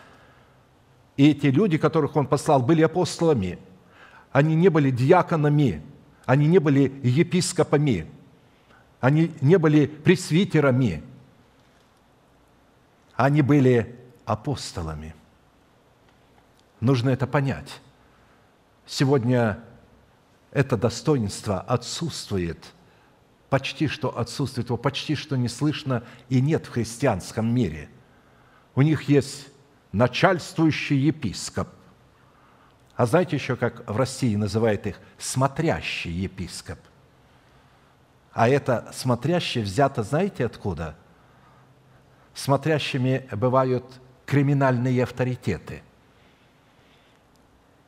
И 1.15 1.31
эти 1.31 1.47
люди, 1.47 1.77
которых 1.77 2.17
Он 2.17 2.27
послал, 2.27 2.61
были 2.61 2.81
апостолами. 2.81 3.57
Они 4.33 4.53
не 4.53 4.67
были 4.67 4.91
диаконами, 4.91 5.81
они 6.25 6.45
не 6.45 6.59
были 6.59 6.91
епископами, 7.03 8.05
они 9.05 9.31
не 9.39 9.59
были 9.59 9.85
пресвитерами, 9.85 11.03
они 13.13 13.43
были 13.43 13.99
апостолами. 14.25 15.13
Нужно 16.79 17.11
это 17.11 17.27
понять. 17.27 17.81
Сегодня 18.87 19.59
это 20.49 20.75
достоинство 20.75 21.61
отсутствует, 21.61 22.73
почти 23.51 23.87
что 23.87 24.17
отсутствует, 24.17 24.69
его 24.69 24.77
почти 24.77 25.13
что 25.13 25.35
не 25.35 25.49
слышно 25.49 26.03
и 26.29 26.41
нет 26.41 26.65
в 26.65 26.71
христианском 26.71 27.45
мире. 27.53 27.89
У 28.73 28.81
них 28.81 29.03
есть 29.03 29.49
начальствующий 29.91 30.97
епископ– 30.97 31.69
а 32.95 33.05
знаете 33.05 33.35
еще, 33.35 33.57
как 33.57 33.89
в 33.89 33.97
России 33.97 34.37
называют 34.37 34.87
их 34.87 34.97
смотрящий 35.17 36.11
епископ? 36.11 36.79
А 38.35 38.49
это 38.49 38.91
смотрящий 38.93 39.61
взято, 39.61 40.03
знаете 40.03 40.45
откуда? 40.45 40.95
Смотрящими 42.33 43.29
бывают 43.31 43.85
криминальные 44.25 45.03
авторитеты. 45.03 45.83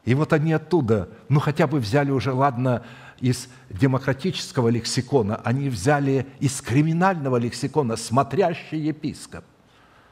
И 0.06 0.16
вот 0.16 0.32
они 0.32 0.54
оттуда, 0.54 1.10
ну 1.28 1.42
хотя 1.42 1.68
бы 1.68 1.80
взяли 1.80 2.12
уже, 2.12 2.32
ладно, 2.32 2.86
из 3.20 3.50
демократического 3.70 4.70
лексикона, 4.70 5.42
они 5.44 5.68
взяли 5.68 6.26
из 6.40 6.62
криминального 6.62 7.36
лексикона 7.36 7.98
смотрящий 7.98 8.80
епископ. 8.80 9.44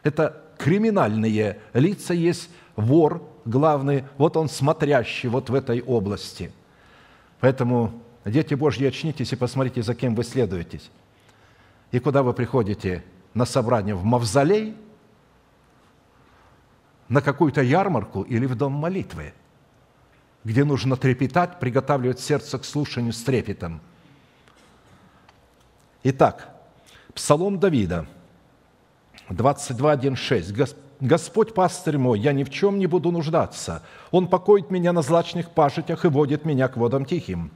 Это 0.03 0.43
криминальные 0.57 1.59
лица 1.71 2.13
есть 2.13 2.49
вор 2.75 3.23
главный, 3.45 4.03
вот 4.17 4.35
он 4.35 4.49
смотрящий 4.49 5.29
вот 5.29 5.49
в 5.49 5.55
этой 5.55 5.81
области. 5.81 6.51
Поэтому, 7.39 8.01
дети 8.25 8.53
Божьи, 8.53 8.85
очнитесь 8.85 9.33
и 9.33 9.35
посмотрите, 9.35 9.83
за 9.83 9.95
кем 9.95 10.15
вы 10.15 10.23
следуетесь. 10.23 10.89
И 11.91 11.99
куда 11.99 12.23
вы 12.23 12.33
приходите? 12.33 13.03
На 13.33 13.45
собрание 13.45 13.95
в 13.95 14.03
Мавзолей, 14.03 14.75
на 17.07 17.21
какую-то 17.21 17.61
ярмарку 17.61 18.23
или 18.23 18.45
в 18.45 18.55
дом 18.55 18.73
молитвы, 18.73 19.33
где 20.43 20.63
нужно 20.63 20.95
трепетать, 20.95 21.59
приготавливать 21.59 22.19
сердце 22.19 22.57
к 22.57 22.65
слушанию 22.65 23.13
с 23.13 23.21
трепетом. 23.21 23.81
Итак, 26.03 26.49
Псалом 27.13 27.59
Давида, 27.59 28.07
22.1.6. 29.29 30.77
Господь 31.01 31.53
пастырь 31.53 31.97
мой, 31.97 32.19
я 32.19 32.31
ни 32.31 32.43
в 32.43 32.49
чем 32.49 32.79
не 32.79 32.87
буду 32.87 33.11
нуждаться. 33.11 33.83
Он 34.11 34.27
покоит 34.27 34.71
меня 34.71 34.93
на 34.93 35.01
злачных 35.01 35.51
пашетях 35.51 36.05
и 36.05 36.07
водит 36.07 36.45
меня 36.45 36.67
к 36.67 36.77
водам 36.77 37.05
тихим. 37.05 37.51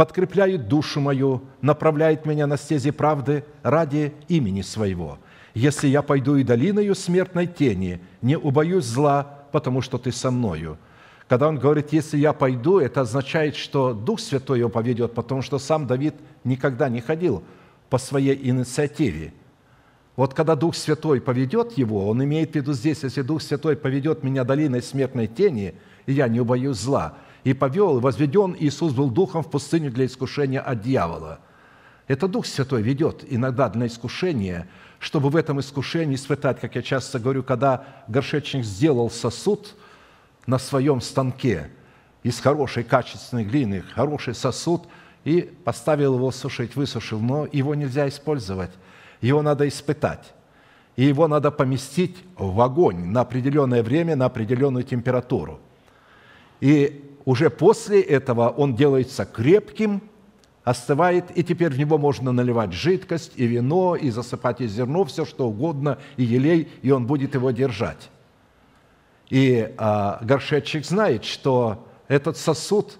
Подкрепляет 0.00 0.66
душу 0.66 0.98
мою, 0.98 1.42
направляет 1.60 2.24
меня 2.24 2.46
на 2.46 2.56
стези 2.56 2.90
правды 2.90 3.44
ради 3.62 4.14
имени 4.28 4.62
своего. 4.62 5.18
Если 5.52 5.88
я 5.88 6.00
пойду 6.00 6.36
и 6.36 6.42
долиною 6.42 6.94
смертной 6.94 7.46
тени, 7.46 8.00
не 8.22 8.38
убоюсь 8.38 8.86
зла, 8.86 9.44
потому 9.52 9.82
что 9.82 9.98
ты 9.98 10.10
со 10.10 10.30
мною. 10.30 10.78
Когда 11.28 11.48
он 11.48 11.58
говорит, 11.58 11.92
если 11.92 12.16
я 12.16 12.32
пойду, 12.32 12.78
это 12.78 13.02
означает, 13.02 13.56
что 13.56 13.92
Дух 13.92 14.20
Святой 14.20 14.60
его 14.60 14.70
поведет, 14.70 15.12
потому 15.12 15.42
что 15.42 15.58
сам 15.58 15.86
Давид 15.86 16.14
никогда 16.44 16.88
не 16.88 17.02
ходил 17.02 17.42
по 17.90 17.98
своей 17.98 18.48
инициативе– 18.48 19.34
вот 20.20 20.34
когда 20.34 20.54
Дух 20.54 20.76
Святой 20.76 21.18
поведет 21.18 21.78
его, 21.78 22.06
он 22.06 22.22
имеет 22.22 22.52
в 22.52 22.54
виду 22.54 22.74
здесь, 22.74 23.04
если 23.04 23.22
Дух 23.22 23.40
Святой 23.40 23.74
поведет 23.74 24.22
меня 24.22 24.44
долиной 24.44 24.82
смертной 24.82 25.28
тени, 25.28 25.74
я 26.06 26.28
не 26.28 26.40
убоюсь 26.40 26.76
зла, 26.76 27.14
и 27.44 27.52
повел, 27.52 27.98
и 27.98 28.00
возведен 28.00 28.56
Иисус 28.58 28.92
был 28.92 29.10
Духом 29.10 29.42
в 29.42 29.50
пустыню 29.50 29.90
для 29.90 30.06
искушения 30.06 30.60
от 30.60 30.82
дьявола. 30.82 31.40
Это 32.06 32.26
Дух 32.26 32.46
Святой 32.46 32.82
ведет 32.82 33.24
иногда 33.28 33.68
для 33.68 33.86
искушения, 33.86 34.68
чтобы 34.98 35.30
в 35.30 35.36
этом 35.36 35.60
искушении 35.60 36.16
испытать, 36.16 36.60
как 36.60 36.74
я 36.74 36.82
часто 36.82 37.18
говорю, 37.18 37.42
когда 37.42 37.84
горшечник 38.08 38.64
сделал 38.64 39.10
сосуд 39.10 39.74
на 40.46 40.58
своем 40.58 41.00
станке 41.00 41.70
из 42.22 42.40
хорошей 42.40 42.82
качественной 42.82 43.44
глины, 43.44 43.82
хороший 43.94 44.34
сосуд, 44.34 44.82
и 45.24 45.52
поставил 45.64 46.16
его 46.16 46.30
сушить, 46.30 46.76
высушил, 46.76 47.20
но 47.20 47.46
его 47.52 47.74
нельзя 47.74 48.08
использовать, 48.08 48.70
его 49.20 49.42
надо 49.42 49.68
испытать. 49.68 50.32
И 50.96 51.04
его 51.04 51.28
надо 51.28 51.50
поместить 51.50 52.16
в 52.36 52.60
огонь 52.60 53.06
на 53.06 53.20
определенное 53.20 53.82
время, 53.82 54.16
на 54.16 54.26
определенную 54.26 54.84
температуру. 54.84 55.60
И 56.60 57.09
уже 57.24 57.50
после 57.50 58.00
этого 58.00 58.48
он 58.48 58.74
делается 58.74 59.24
крепким, 59.24 60.02
остывает, 60.64 61.36
и 61.36 61.42
теперь 61.42 61.72
в 61.72 61.78
него 61.78 61.98
можно 61.98 62.32
наливать 62.32 62.72
жидкость 62.72 63.32
и 63.36 63.46
вино, 63.46 63.96
и 63.96 64.10
засыпать 64.10 64.60
и 64.60 64.66
зерно, 64.66 65.04
все 65.04 65.24
что 65.24 65.48
угодно, 65.48 65.98
и 66.16 66.24
елей, 66.24 66.68
и 66.82 66.90
он 66.90 67.06
будет 67.06 67.34
его 67.34 67.50
держать. 67.50 68.10
И 69.30 69.74
а, 69.78 70.18
горшечник 70.22 70.84
знает, 70.84 71.24
что 71.24 71.86
этот 72.08 72.36
сосуд, 72.36 72.98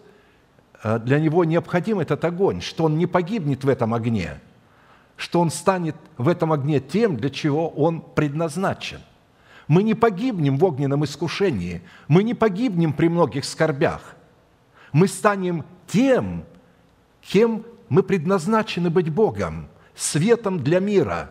а, 0.82 0.98
для 0.98 1.18
него 1.18 1.44
необходим 1.44 1.98
этот 1.98 2.24
огонь, 2.24 2.60
что 2.60 2.84
он 2.84 2.98
не 2.98 3.06
погибнет 3.06 3.64
в 3.64 3.68
этом 3.68 3.94
огне, 3.94 4.40
что 5.16 5.40
он 5.40 5.50
станет 5.50 5.96
в 6.16 6.28
этом 6.28 6.52
огне 6.52 6.80
тем, 6.80 7.16
для 7.16 7.30
чего 7.30 7.68
он 7.68 8.00
предназначен. 8.00 9.00
Мы 9.70 9.84
не 9.84 9.94
погибнем 9.94 10.58
в 10.58 10.64
огненном 10.64 11.04
искушении, 11.04 11.80
мы 12.08 12.24
не 12.24 12.34
погибнем 12.34 12.92
при 12.92 13.06
многих 13.06 13.44
скорбях. 13.44 14.16
Мы 14.90 15.06
станем 15.06 15.64
тем, 15.86 16.44
кем 17.20 17.64
мы 17.88 18.02
предназначены 18.02 18.90
быть 18.90 19.10
Богом, 19.10 19.68
светом 19.94 20.58
для 20.58 20.80
мира. 20.80 21.30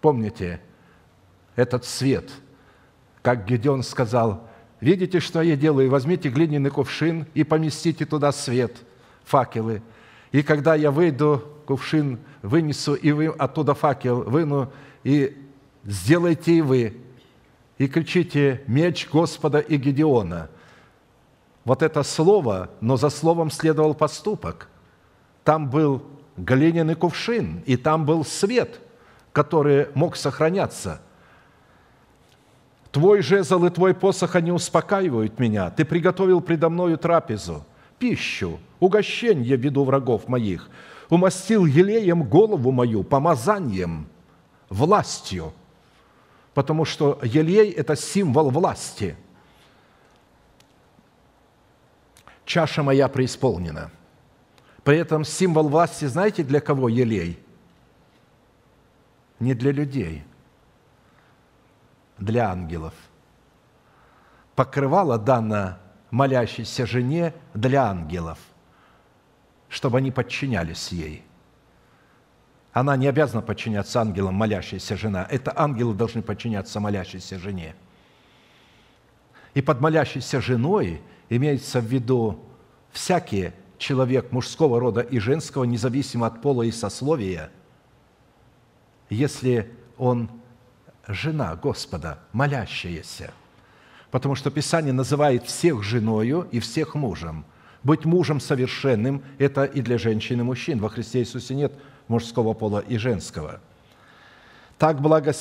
Помните 0.00 0.60
этот 1.56 1.84
свет, 1.84 2.30
как 3.20 3.44
Гедеон 3.44 3.82
сказал, 3.82 4.48
«Видите, 4.78 5.18
что 5.18 5.42
я 5.42 5.56
делаю? 5.56 5.90
Возьмите 5.90 6.28
глиняный 6.28 6.70
кувшин 6.70 7.26
и 7.34 7.42
поместите 7.42 8.06
туда 8.06 8.30
свет, 8.30 8.76
факелы. 9.24 9.82
И 10.30 10.44
когда 10.44 10.76
я 10.76 10.92
выйду, 10.92 11.42
кувшин 11.66 12.20
вынесу, 12.42 12.94
и 12.94 13.10
вы 13.10 13.26
оттуда 13.26 13.74
факел 13.74 14.22
выну, 14.22 14.72
и 15.04 15.36
сделайте 15.84 16.54
и 16.54 16.60
вы, 16.62 16.96
и 17.78 17.86
кричите 17.86 18.62
«Меч 18.66 19.08
Господа 19.12 19.58
и 19.58 19.76
Гедеона». 19.76 20.48
Вот 21.64 21.82
это 21.82 22.02
слово, 22.02 22.70
но 22.80 22.96
за 22.96 23.08
словом 23.08 23.50
следовал 23.50 23.94
поступок. 23.94 24.68
Там 25.44 25.70
был 25.70 26.02
глиняный 26.36 26.94
кувшин, 26.94 27.62
и 27.64 27.76
там 27.76 28.04
был 28.04 28.24
свет, 28.24 28.80
который 29.32 29.88
мог 29.94 30.16
сохраняться. 30.16 31.00
Твой 32.90 33.22
жезл 33.22 33.64
и 33.64 33.70
твой 33.70 33.94
посох, 33.94 34.36
они 34.36 34.52
успокаивают 34.52 35.38
меня. 35.38 35.70
Ты 35.70 35.84
приготовил 35.84 36.40
предо 36.40 36.68
мною 36.68 36.96
трапезу, 36.96 37.64
пищу, 37.98 38.60
угощение 38.78 39.56
в 39.56 39.60
виду 39.60 39.84
врагов 39.84 40.28
моих. 40.28 40.68
Умастил 41.10 41.66
елеем 41.66 42.22
голову 42.22 42.70
мою, 42.70 43.02
помазанием, 43.02 44.06
властью. 44.68 45.52
Потому 46.54 46.84
что 46.84 47.18
елей– 47.22 47.70
это 47.72 47.96
символ 47.96 48.50
власти– 48.50 49.16
чаша 52.44 52.82
моя 52.82 53.08
преисполнена. 53.08 53.90
При 54.82 54.98
этом 54.98 55.24
символ 55.24 55.68
власти, 55.68 56.04
знаете, 56.04 56.44
для 56.44 56.60
кого 56.60 56.88
елей? 56.88 57.38
Не 59.40 59.54
для 59.54 59.72
людей, 59.72 60.22
для 62.18 62.50
ангелов. 62.50 62.94
Покрывало 64.54 65.18
дано 65.18 65.78
молящейся 66.10 66.86
жене 66.86 67.34
для 67.54 67.86
ангелов, 67.86 68.38
чтобы 69.68 69.98
они 69.98 70.10
подчинялись 70.10 70.92
ей. 70.92 71.24
Она 72.74 72.96
не 72.98 73.06
обязана 73.06 73.40
подчиняться 73.40 74.02
ангелам, 74.02 74.34
молящейся 74.34 74.98
жена. 74.98 75.26
Это 75.30 75.54
ангелы 75.56 75.94
должны 75.94 76.20
подчиняться 76.20 76.78
молящейся 76.78 77.38
жене. 77.38 77.74
И 79.54 79.62
под 79.62 79.80
молящейся 79.80 80.42
женой– 80.42 81.00
имеется 81.28 81.80
в 81.80 81.84
виду 81.84 82.38
всякий 82.92 83.52
человек 83.78 84.32
мужского 84.32 84.80
рода 84.80 85.00
и 85.00 85.18
женского, 85.18 85.64
независимо 85.64 86.26
от 86.26 86.40
пола 86.40 86.62
и 86.62 86.70
сословия, 86.70 87.50
если 89.10 89.70
он 89.98 90.30
жена 91.06 91.56
Господа, 91.56 92.20
молящаяся. 92.32 93.32
Потому 94.10 94.36
что 94.36 94.50
Писание 94.50 94.92
называет 94.92 95.44
всех 95.44 95.82
женою 95.82 96.48
и 96.52 96.60
всех 96.60 96.94
мужем. 96.94 97.44
Быть 97.82 98.04
мужем 98.04 98.40
совершенным– 98.40 99.22
это 99.38 99.64
и 99.64 99.82
для 99.82 99.98
женщин 99.98 100.40
и 100.40 100.42
мужчин. 100.44 100.78
Во 100.78 100.88
Христе 100.88 101.18
Иисусе 101.20 101.54
нет 101.54 101.72
мужского 102.08 102.54
пола 102.54 102.80
и 102.80 102.96
женского. 102.96 103.60
«Так 104.78 105.00
благость 105.00 105.40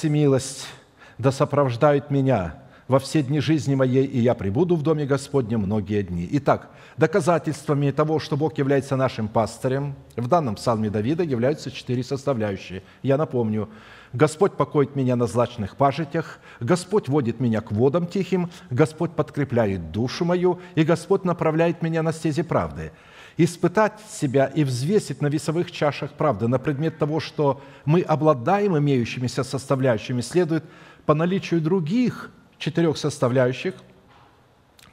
да 1.18 1.32
сопровождают 1.32 2.09
меня 2.09 2.62
во 2.94 3.00
все 3.00 3.24
дни 3.24 3.39
жизни 3.39 3.74
моей, 3.74 4.06
и 4.06 4.20
я 4.20 4.36
пребуду 4.36 4.76
в 4.76 4.84
доме 4.84 5.08
Господнем 5.08 5.62
многие 5.62 6.04
дни». 6.04 6.30
Итак, 6.34 6.70
доказательствами 6.96 7.89
того, 7.89 8.20
что 8.20 8.38
Бог 8.38 8.60
является 8.60 8.96
нашим 8.96 9.28
пастырем, 9.28 9.96
в 10.16 10.28
данном 10.28 10.54
псалме 10.54 10.91
Давида 10.91 11.24
являются 11.24 11.72
четыре 11.72 12.04
составляющие. 12.04 12.84
Я 13.02 13.18
напомню, 13.18 13.68
Господь 14.14 14.52
покоит 14.52 14.96
меня 14.96 15.16
на 15.16 15.26
злачных 15.26 15.76
пажитях, 15.76 16.39
Господь 16.60 17.10
водит 17.10 17.39
меня 17.39 17.62
к 17.62 17.72
водам 17.72 18.06
тихим, 18.06 18.52
Господь 18.70 19.14
подкрепляет 19.14 19.89
душу 19.91 20.24
мою, 20.24 20.60
и 20.76 20.84
Господь 20.84 21.26
направляет 21.26 21.82
меня 21.82 22.04
на 22.04 22.14
стези 22.14 22.44
правды. 22.44 22.91
Испытать 23.38 24.00
себя 24.08 24.46
и 24.46 24.64
взвесить 24.64 25.20
на 25.20 25.30
весовых 25.30 25.72
чашах 25.72 26.12
правды 26.12 26.48
на 26.48 26.60
предмет 26.60 27.00
того, 27.00 27.20
что 27.20 27.60
мы 27.86 28.02
обладаем 28.02 28.78
имеющимися 28.78 29.44
составляющими, 29.44 30.22
следует 30.22 30.64
по 31.08 31.16
наличию 31.16 31.60
других– 31.60 32.30
четырех 32.64 32.97
составляющих, 32.97 33.76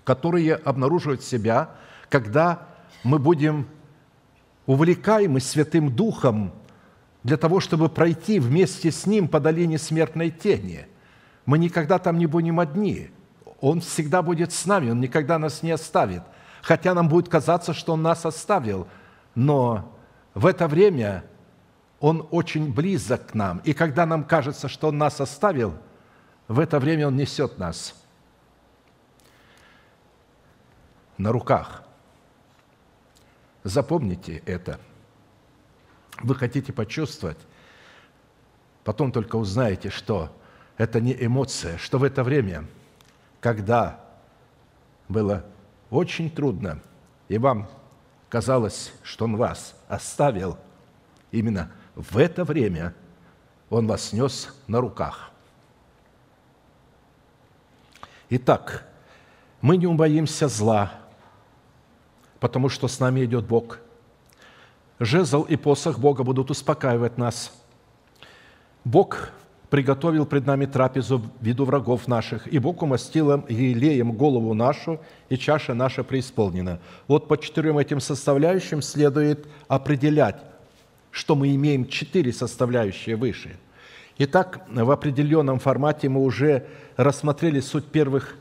которые 0.02 0.56
обнаруживают 0.56 1.22
себя, 1.22 1.70
когда 2.08 2.66
мы 3.04 3.20
будем 3.20 3.68
увлекаемы 4.66 5.38
Святым 5.40 5.94
Духом 5.94 6.52
для 7.22 7.36
того, 7.36 7.60
чтобы 7.60 7.88
пройти 7.88 8.40
вместе 8.40 8.90
с 8.90 9.06
Ним 9.06 9.28
по 9.28 9.38
долине 9.38 9.78
смертной 9.78 10.30
тени. 10.30 10.86
Мы 11.46 11.58
никогда 11.58 11.98
там 12.00 12.18
не 12.18 12.26
будем 12.26 12.58
одни. 12.58 13.10
Он 13.60 13.80
всегда 13.80 14.22
будет 14.22 14.52
с 14.52 14.66
нами, 14.66 14.90
Он 14.90 15.00
никогда 15.00 15.38
нас 15.38 15.62
не 15.62 15.70
оставит. 15.70 16.22
Хотя 16.62 16.92
нам 16.92 17.08
будет 17.08 17.28
казаться, 17.28 17.72
что 17.72 17.92
Он 17.92 18.02
нас 18.02 18.26
оставил, 18.26 18.88
но 19.36 19.96
в 20.34 20.44
это 20.46 20.66
время 20.66 21.22
Он 22.00 22.26
очень 22.32 22.72
близок 22.72 23.28
к 23.28 23.34
нам. 23.34 23.60
И 23.64 23.74
когда 23.74 24.06
нам 24.06 24.24
кажется, 24.24 24.68
что 24.68 24.88
Он 24.88 24.98
нас 24.98 25.20
оставил– 25.20 25.76
в 26.50 26.58
это 26.58 26.80
время 26.80 27.06
Он 27.06 27.16
несет 27.16 27.58
нас 27.58 27.94
на 31.16 31.30
руках. 31.30 31.84
Запомните 33.62 34.42
это. 34.46 34.80
Вы 36.20 36.34
хотите 36.34 36.72
почувствовать, 36.72 37.38
потом 38.82 39.12
только 39.12 39.36
узнаете, 39.36 39.90
что 39.90 40.36
это 40.76 41.00
не 41.00 41.16
эмоция, 41.24 41.78
что 41.78 41.98
в 41.98 42.02
это 42.02 42.24
время, 42.24 42.66
когда 43.40 44.00
было 45.08 45.46
очень 45.88 46.28
трудно, 46.32 46.82
и 47.28 47.38
вам 47.38 47.70
казалось, 48.28 48.92
что 49.04 49.26
Он 49.26 49.36
вас 49.36 49.76
оставил, 49.86 50.58
именно 51.30 51.70
в 51.94 52.18
это 52.18 52.42
время 52.42 52.92
Он 53.68 53.86
вас 53.86 54.12
нес 54.12 54.52
на 54.66 54.80
руках. 54.80 55.29
Итак, 58.32 58.86
мы 59.60 59.76
не 59.76 59.88
убоимся 59.88 60.46
зла, 60.46 60.92
потому 62.38 62.68
что 62.68 62.86
с 62.86 63.00
нами 63.00 63.24
идет 63.24 63.44
Бог. 63.44 63.80
Жезл 65.00 65.42
и 65.42 65.56
посох 65.56 65.98
Бога 65.98 66.22
будут 66.22 66.50
успокаивать 66.50 67.18
нас. 67.18 67.52
Бог 68.84 69.30
приготовил 69.68 70.26
пред 70.26 70.46
нами 70.46 70.66
трапезу 70.66 71.18
в 71.18 71.44
виду 71.44 71.64
врагов 71.64 72.06
наших, 72.06 72.46
и 72.46 72.60
Бог 72.60 72.82
умастил 72.82 73.32
им 73.32 73.44
елеем 73.48 74.12
голову 74.12 74.54
нашу, 74.54 75.00
и 75.28 75.36
чаша 75.36 75.74
наша 75.74 76.04
преисполнена. 76.04 76.78
Вот 77.08 77.26
по 77.26 77.36
четырем 77.36 77.78
этим 77.78 77.98
составляющим 77.98 78.80
следует 78.80 79.48
определять, 79.66 80.40
что 81.10 81.34
мы 81.34 81.52
имеем 81.56 81.88
четыре 81.88 82.32
составляющие 82.32 83.16
выше– 83.16 83.58
Итак, 84.22 84.60
в 84.68 84.90
определенном 84.90 85.58
формате 85.58 86.10
мы 86.10 86.20
уже 86.22 86.66
рассмотрели 86.98 87.60
суть 87.60 87.86
первых 87.86 88.36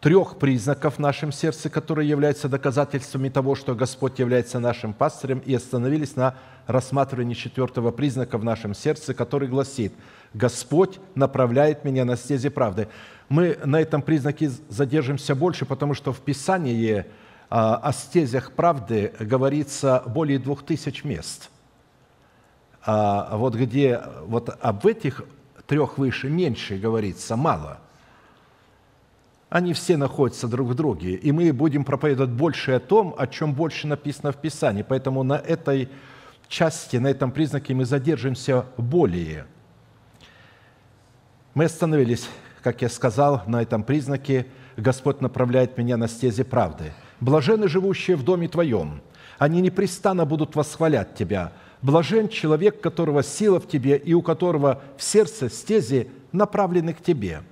трех 0.00 0.36
признаков 0.36 0.96
в 0.96 0.98
нашем 0.98 1.30
сердце, 1.30 1.70
которые 1.70 2.08
являются 2.08 2.48
доказательствами 2.48 3.28
того, 3.28 3.54
что 3.54 3.76
Господь 3.76 4.18
является 4.18 4.58
нашим 4.58 4.92
пастырем, 4.92 5.38
и 5.38 5.54
остановились 5.54 6.16
на 6.16 6.34
рассматривании 6.66 7.34
четвертого 7.34 7.92
признака 7.92 8.36
в 8.36 8.42
нашем 8.42 8.74
сердце, 8.74 9.14
который 9.14 9.46
гласит 9.46 9.92
«Господь 10.32 10.98
направляет 11.14 11.84
меня 11.84 12.04
на 12.04 12.16
стези 12.16 12.48
правды». 12.48 12.88
Мы 13.28 13.56
на 13.64 13.80
этом 13.80 14.02
признаке 14.02 14.50
задержимся 14.68 15.36
больше, 15.36 15.66
потому 15.66 15.94
что 15.94 16.12
в 16.12 16.18
Писании 16.18 17.04
а, 17.48 17.76
о 17.76 17.92
стезях 17.92 18.50
правды 18.50 19.12
говорится 19.20 20.02
более 20.04 20.40
двух 20.40 20.64
тысяч 20.64 21.04
мест. 21.04 21.48
А 22.86 23.36
вот 23.36 23.54
где 23.54 24.00
вот 24.26 24.50
об 24.60 24.86
этих 24.86 25.22
трех 25.66 25.98
выше 25.98 26.28
меньше 26.28 26.76
говорится, 26.76 27.36
мало. 27.36 27.78
Они 29.48 29.72
все 29.72 29.96
находятся 29.96 30.48
друг 30.48 30.68
в 30.68 30.74
друге, 30.74 31.14
и 31.14 31.30
мы 31.30 31.52
будем 31.52 31.84
проповедовать 31.84 32.32
больше 32.32 32.72
о 32.72 32.80
том, 32.80 33.14
о 33.16 33.26
чем 33.26 33.54
больше 33.54 33.86
написано 33.86 34.32
в 34.32 34.36
Писании. 34.36 34.82
Поэтому 34.82 35.22
на 35.22 35.34
этой 35.34 35.88
части, 36.48 36.96
на 36.96 37.06
этом 37.06 37.30
признаке 37.30 37.72
мы 37.72 37.84
задержимся 37.84 38.66
более. 38.76 39.46
Мы 41.54 41.66
остановились, 41.66 42.28
как 42.62 42.82
я 42.82 42.88
сказал, 42.88 43.42
на 43.46 43.62
этом 43.62 43.84
признаке 43.84 44.46
«Господь 44.76 45.20
направляет 45.20 45.78
меня 45.78 45.96
на 45.96 46.08
стези 46.08 46.42
правды». 46.42 46.92
«Блажены, 47.20 47.68
живущие 47.68 48.16
в 48.16 48.24
доме 48.24 48.48
Твоем, 48.48 49.00
они 49.38 49.60
непрестанно 49.60 50.24
будут 50.24 50.56
восхвалять 50.56 51.14
Тебя. 51.14 51.52
Блажен 51.84 52.28
человек, 52.28 52.80
которого 52.80 53.22
сила 53.22 53.60
в 53.60 53.68
Тебе 53.68 53.98
и 53.98 54.14
у 54.14 54.22
которого 54.22 54.82
в 54.96 55.02
сердце 55.02 55.50
стези 55.50 56.08
направлены 56.32 56.94
к 56.94 57.02
Тебе». 57.02 57.42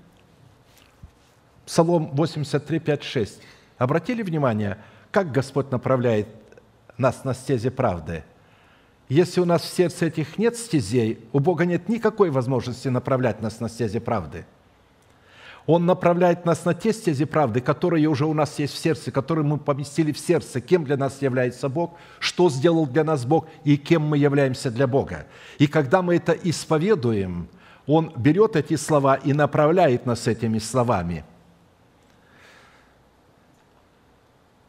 Псалом 1.66 2.11
83, 2.14 2.80
5, 2.80 3.03
6. 3.03 3.41
Обратили 3.76 4.22
внимание, 4.22 4.78
как 5.11 5.30
Господь 5.30 5.70
направляет 5.70 6.26
нас 6.97 7.24
на 7.24 7.35
стези 7.35 7.68
правды– 7.68 8.24
если 9.12 9.43
у 9.43 9.45
нас 9.45 9.61
в 9.61 9.66
сердце 9.66 10.07
этих 10.07 10.39
нет 10.39 10.57
стезей, 10.57 11.20
у 11.35 11.39
Бога 11.39 11.66
нет 11.66 11.87
никакой 11.91 12.30
возможности 12.30 12.89
направлять 12.89 13.43
нас 13.43 13.61
на 13.61 13.68
стези 13.68 13.99
правды. 13.99 14.47
Он 15.66 15.86
направляет 15.86 16.44
нас 16.44 16.64
на 16.64 16.74
те 16.74 16.92
стези 16.92 17.24
правды, 17.24 17.60
которые 17.60 18.08
уже 18.08 18.26
у 18.26 18.34
нас 18.34 18.58
есть 18.58 18.74
в 18.74 18.78
сердце, 18.78 19.12
которые 19.12 19.44
мы 19.44 19.58
поместили 19.58 20.10
в 20.10 20.18
сердце, 20.18 20.60
кем 20.60 20.84
для 20.84 20.96
нас 20.96 21.22
является 21.22 21.68
Бог, 21.68 21.94
что 22.18 22.50
сделал 22.50 22.86
для 22.86 23.04
нас 23.04 23.24
Бог 23.24 23.46
и 23.64 23.76
кем 23.76 24.02
мы 24.02 24.18
являемся 24.18 24.70
для 24.70 24.86
Бога. 24.86 25.26
И 25.58 25.66
когда 25.66 26.02
мы 26.02 26.16
это 26.16 26.32
исповедуем, 26.32 27.48
Он 27.86 28.12
берет 28.16 28.56
эти 28.56 28.76
слова 28.76 29.14
и 29.14 29.32
направляет 29.32 30.06
нас 30.06 30.26
этими 30.26 30.58
словами. 30.58 31.24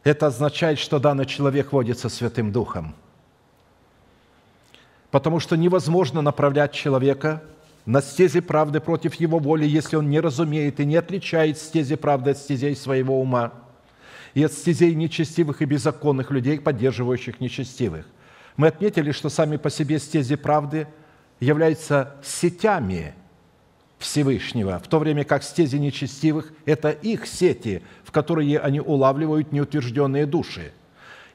Это 0.04 0.26
означает, 0.26 0.78
что 0.78 0.98
данный 0.98 1.26
человек 1.26 1.72
водится 1.72 2.08
Святым 2.08 2.52
Духом– 2.52 2.94
потому 5.14 5.38
что 5.38 5.56
невозможно 5.56 6.22
направлять 6.22 6.72
человека 6.72 7.40
на 7.86 8.00
стези 8.00 8.40
правды 8.40 8.80
против 8.80 9.14
его 9.14 9.38
воли, 9.38 9.66
если 9.66 9.96
он 9.96 10.08
не 10.08 10.20
разумеет 10.20 10.80
и 10.80 10.86
не 10.86 10.96
отличает 10.96 11.58
стези 11.58 11.96
правды 11.96 12.30
от 12.30 12.38
стезей 12.38 12.74
своего 12.76 13.20
ума 13.20 13.52
и 14.32 14.42
от 14.42 14.52
стезей 14.52 14.94
нечестивых 14.94 15.62
и 15.62 15.64
беззаконных 15.64 16.30
людей, 16.30 16.58
поддерживающих 16.58 17.40
нечестивых. 17.40 18.06
Мы 18.56 18.68
отметили, 18.68 19.12
что 19.12 19.28
сами 19.28 19.56
по 19.56 19.70
себе 19.70 19.98
стези 19.98 20.36
правды 20.36 20.88
являются 21.40 22.16
сетями 22.22 23.14
Всевышнего, 23.98 24.78
в 24.78 24.88
то 24.88 24.98
время 24.98 25.24
как 25.24 25.42
стези 25.42 25.78
нечестивых– 25.78 26.52
это 26.64 26.90
их 26.90 27.26
сети, 27.26 27.82
в 28.02 28.12
которые 28.12 28.58
они 28.58 28.80
улавливают 28.80 29.52
неутвержденные 29.52 30.26
души– 30.26 30.72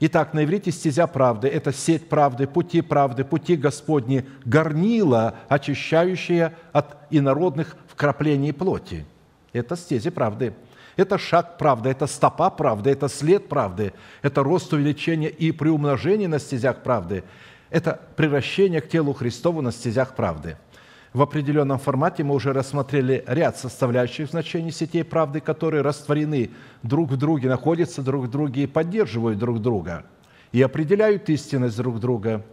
Итак, 0.02 0.34
на 0.34 0.46
иврите 0.46 0.72
стезя 0.72 1.08
правды– 1.08 1.48
это 1.50 1.74
сеть 1.74 2.08
правды, 2.08 2.48
пути 2.48 2.82
правды, 2.82 3.26
пути 3.26 3.58
Господни, 3.58 4.26
горнила, 4.46 5.36
очищающая 5.50 6.56
от 6.72 6.98
инородных 7.10 7.76
вкраплений 7.88 8.54
плоти. 8.54 9.06
Это 9.52 9.76
стези 9.76 10.10
правды. 10.10 10.54
Это 10.96 11.18
шаг 11.18 11.58
правды, 11.58 11.90
это 11.90 12.08
стопа 12.08 12.50
правды, 12.50 12.90
это 12.90 13.10
след 13.10 13.50
правды, 13.50 13.94
это 14.22 14.44
рост 14.44 14.72
увеличения 14.74 15.30
и 15.30 15.52
приумножение 15.52 16.28
на 16.28 16.40
стезях 16.40 16.84
правды, 16.84 17.24
это 17.70 18.02
превращение 18.16 18.82
к 18.82 18.90
телу 18.90 19.14
Христову 19.14 19.62
на 19.62 19.72
стезях 19.72 20.16
правды– 20.16 20.58
в 21.14 21.24
определенном 21.24 21.80
формате 21.80 22.24
мы 22.24 22.36
уже 22.36 22.54
рассмотрели 22.54 23.24
ряд 23.26 23.58
составляющих 23.58 24.30
значений 24.30 24.72
сетей 24.72 25.04
правды, 25.04 25.40
которые 25.40 25.82
растворены 25.82 26.52
друг 26.84 27.10
в 27.10 27.18
друге, 27.18 27.50
находятся 27.50 28.04
друг 28.04 28.26
в 28.26 28.30
друге 28.30 28.64
и 28.64 28.68
поддерживают 28.68 29.40
друг 29.40 29.60
друга, 29.60 30.06
и 30.52 30.62
определяют 30.62 31.28
истинность 31.30 31.78
друг 31.78 32.00
друга. 32.00 32.46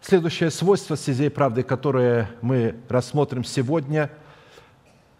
Следующее 0.00 0.52
свойство 0.52 0.96
сетей 0.96 1.30
правды, 1.30 1.64
которое 1.64 2.30
мы 2.42 2.76
рассмотрим 2.88 3.42
сегодня, 3.42 4.08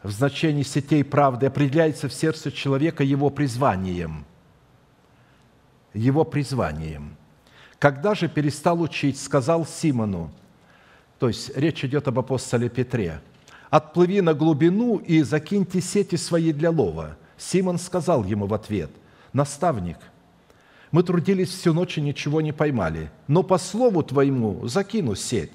в 0.05 0.13
значении 0.13 0.63
сетей 0.63 1.03
правды 1.03 1.47
определяется 1.47 2.09
в 2.09 2.13
сердце 2.13 2.53
человека 2.53 3.03
его 3.03 3.31
призванием. 3.31 4.25
Его 5.93 6.23
призванием. 6.23 7.17
Когда 7.81 8.15
же 8.15 8.29
перестал 8.29 8.81
учить, 8.81 9.21
сказал 9.21 9.67
Симону– 9.67 10.31
то 11.19 11.29
есть 11.29 11.57
речь 11.57 11.85
идет 11.85 12.09
об 12.09 12.19
апостоле 12.19 12.69
Петре. 12.69 13.21
«Отплыви 13.71 14.21
на 14.21 14.35
глубину 14.35 14.97
и 14.97 15.23
закиньте 15.23 15.81
сети 15.81 16.17
свои 16.17 16.53
для 16.53 16.71
лова». 16.71 17.17
Симон 17.37 17.79
сказал 17.79 18.25
ему 18.25 18.47
в 18.47 18.55
ответ, 18.55 18.91
«Наставник, 19.33 19.99
мы 20.91 21.03
трудились 21.03 21.51
всю 21.51 21.75
ночь 21.75 21.99
и 21.99 22.01
ничего 22.01 22.41
не 22.41 22.53
поймали, 22.53 23.11
но 23.27 23.43
по 23.43 23.59
слову 23.59 24.03
твоему 24.03 24.67
закину 24.67 25.15
сеть». 25.15 25.53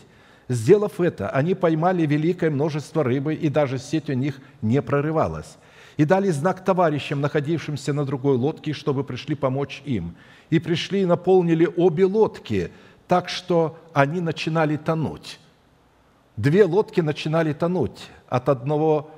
Сделав 0.49 0.99
это, 0.99 1.29
они 1.29 1.55
поймали 1.55 2.05
великое 2.05 2.49
множество 2.49 3.03
рыбы, 3.03 3.33
и 3.33 3.47
даже 3.47 3.77
сеть 3.77 4.09
у 4.09 4.13
них 4.13 4.41
не 4.61 4.81
прорывалась. 4.81 5.57
И 5.95 6.03
дали 6.03 6.29
знак 6.29 6.65
товарищам, 6.65 7.21
находившимся 7.21 7.93
на 7.93 8.05
другой 8.05 8.35
лодке, 8.35 8.73
чтобы 8.73 9.05
пришли 9.05 9.35
помочь 9.35 9.81
им. 9.85 10.15
И 10.49 10.59
пришли 10.59 11.03
и 11.03 11.05
наполнили 11.05 11.69
обе 11.77 12.03
лодки, 12.05 12.71
так 13.07 13.29
что 13.29 13.79
они 13.93 14.19
начинали 14.19 14.75
тонуть 14.75 15.39
две 16.37 16.65
лодки 16.65 17.01
начинали 17.01 17.53
тонуть 17.53 18.09
от 18.27 18.49
одного 18.49 19.11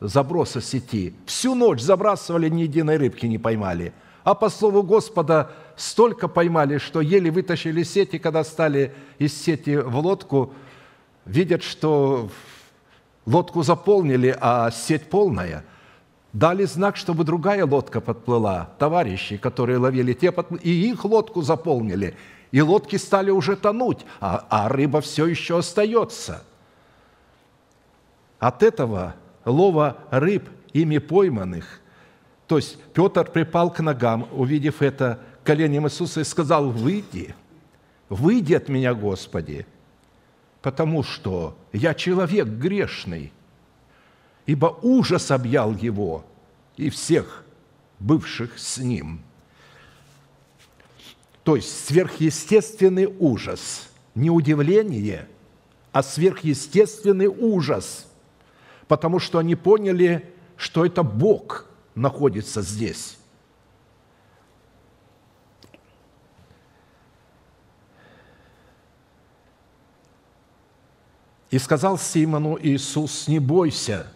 заброса 0.00 0.60
сети. 0.60 1.14
Всю 1.26 1.54
ночь 1.54 1.80
забрасывали, 1.80 2.48
ни 2.48 2.62
единой 2.62 2.96
рыбки 2.96 3.26
не 3.26 3.38
поймали. 3.38 3.92
А 4.24 4.34
по 4.34 4.48
слову 4.48 4.82
Господа 4.82 5.50
столько 5.76 6.28
поймали, 6.28 6.78
что 6.78 7.00
еле 7.00 7.30
вытащили 7.30 7.82
сети, 7.82 8.18
когда 8.18 8.44
стали 8.44 8.92
из 9.18 9.36
сети 9.40 9.76
в 9.76 9.96
лодку, 9.98 10.52
видят, 11.24 11.62
что 11.62 12.28
лодку 13.26 13.62
заполнили, 13.62 14.36
а 14.40 14.70
сеть 14.70 15.08
полная. 15.08 15.64
Дали 16.32 16.64
знак, 16.64 16.96
чтобы 16.96 17.24
другая 17.24 17.64
лодка 17.64 18.00
подплыла. 18.00 18.70
Товарищи, 18.78 19.38
которые 19.38 19.78
ловили 19.78 20.12
те, 20.12 20.32
и 20.62 20.90
их 20.90 21.04
лодку 21.04 21.42
заполнили– 21.42 22.16
и 22.50 22.60
лодки 22.60 22.96
стали 22.96 23.30
уже 23.30 23.56
тонуть, 23.56 24.04
а, 24.20 24.46
а 24.48 24.68
рыба 24.68 25.00
все 25.00 25.26
еще 25.26 25.58
остается. 25.58 26.42
От 28.38 28.62
этого 28.62 29.16
лова 29.44 29.98
рыб, 30.10 30.48
ими 30.72 30.98
пойманных, 30.98 31.80
то 32.46 32.56
есть 32.56 32.80
Петр 32.94 33.30
припал 33.30 33.70
к 33.70 33.80
ногам, 33.80 34.28
увидев 34.32 34.80
это 34.80 35.20
коленем 35.44 35.86
Иисуса, 35.86 36.20
и 36.20 36.24
сказал, 36.24 36.70
«Выйди, 36.70 37.34
выйди 38.08 38.54
от 38.54 38.68
меня, 38.68 38.94
Господи, 38.94 39.66
потому 40.62 41.02
что 41.02 41.56
я 41.72 41.94
человек 41.94 42.46
грешный». 42.46 43.32
Ибо 44.46 44.78
ужас 44.80 45.30
объял 45.30 45.74
его 45.74 46.24
и 46.78 46.88
всех 46.88 47.44
бывших 47.98 48.58
с 48.58 48.78
ним– 48.78 49.20
то 51.48 51.56
есть 51.56 51.86
сверхъестественный 51.86 53.06
ужас. 53.06 53.88
Не 54.14 54.28
удивление, 54.28 55.26
а 55.92 56.02
сверхъестественный 56.02 57.26
ужас. 57.26 58.06
Потому 58.86 59.18
что 59.18 59.38
они 59.38 59.54
поняли, 59.54 60.30
что 60.58 60.84
это 60.84 61.02
Бог 61.02 61.64
находится 61.94 62.60
здесь. 62.60 63.16
И 71.50 71.58
сказал 71.58 71.96
Симону 71.96 72.58
Иисус, 72.60 73.26
не 73.26 73.38
бойся, 73.38 74.12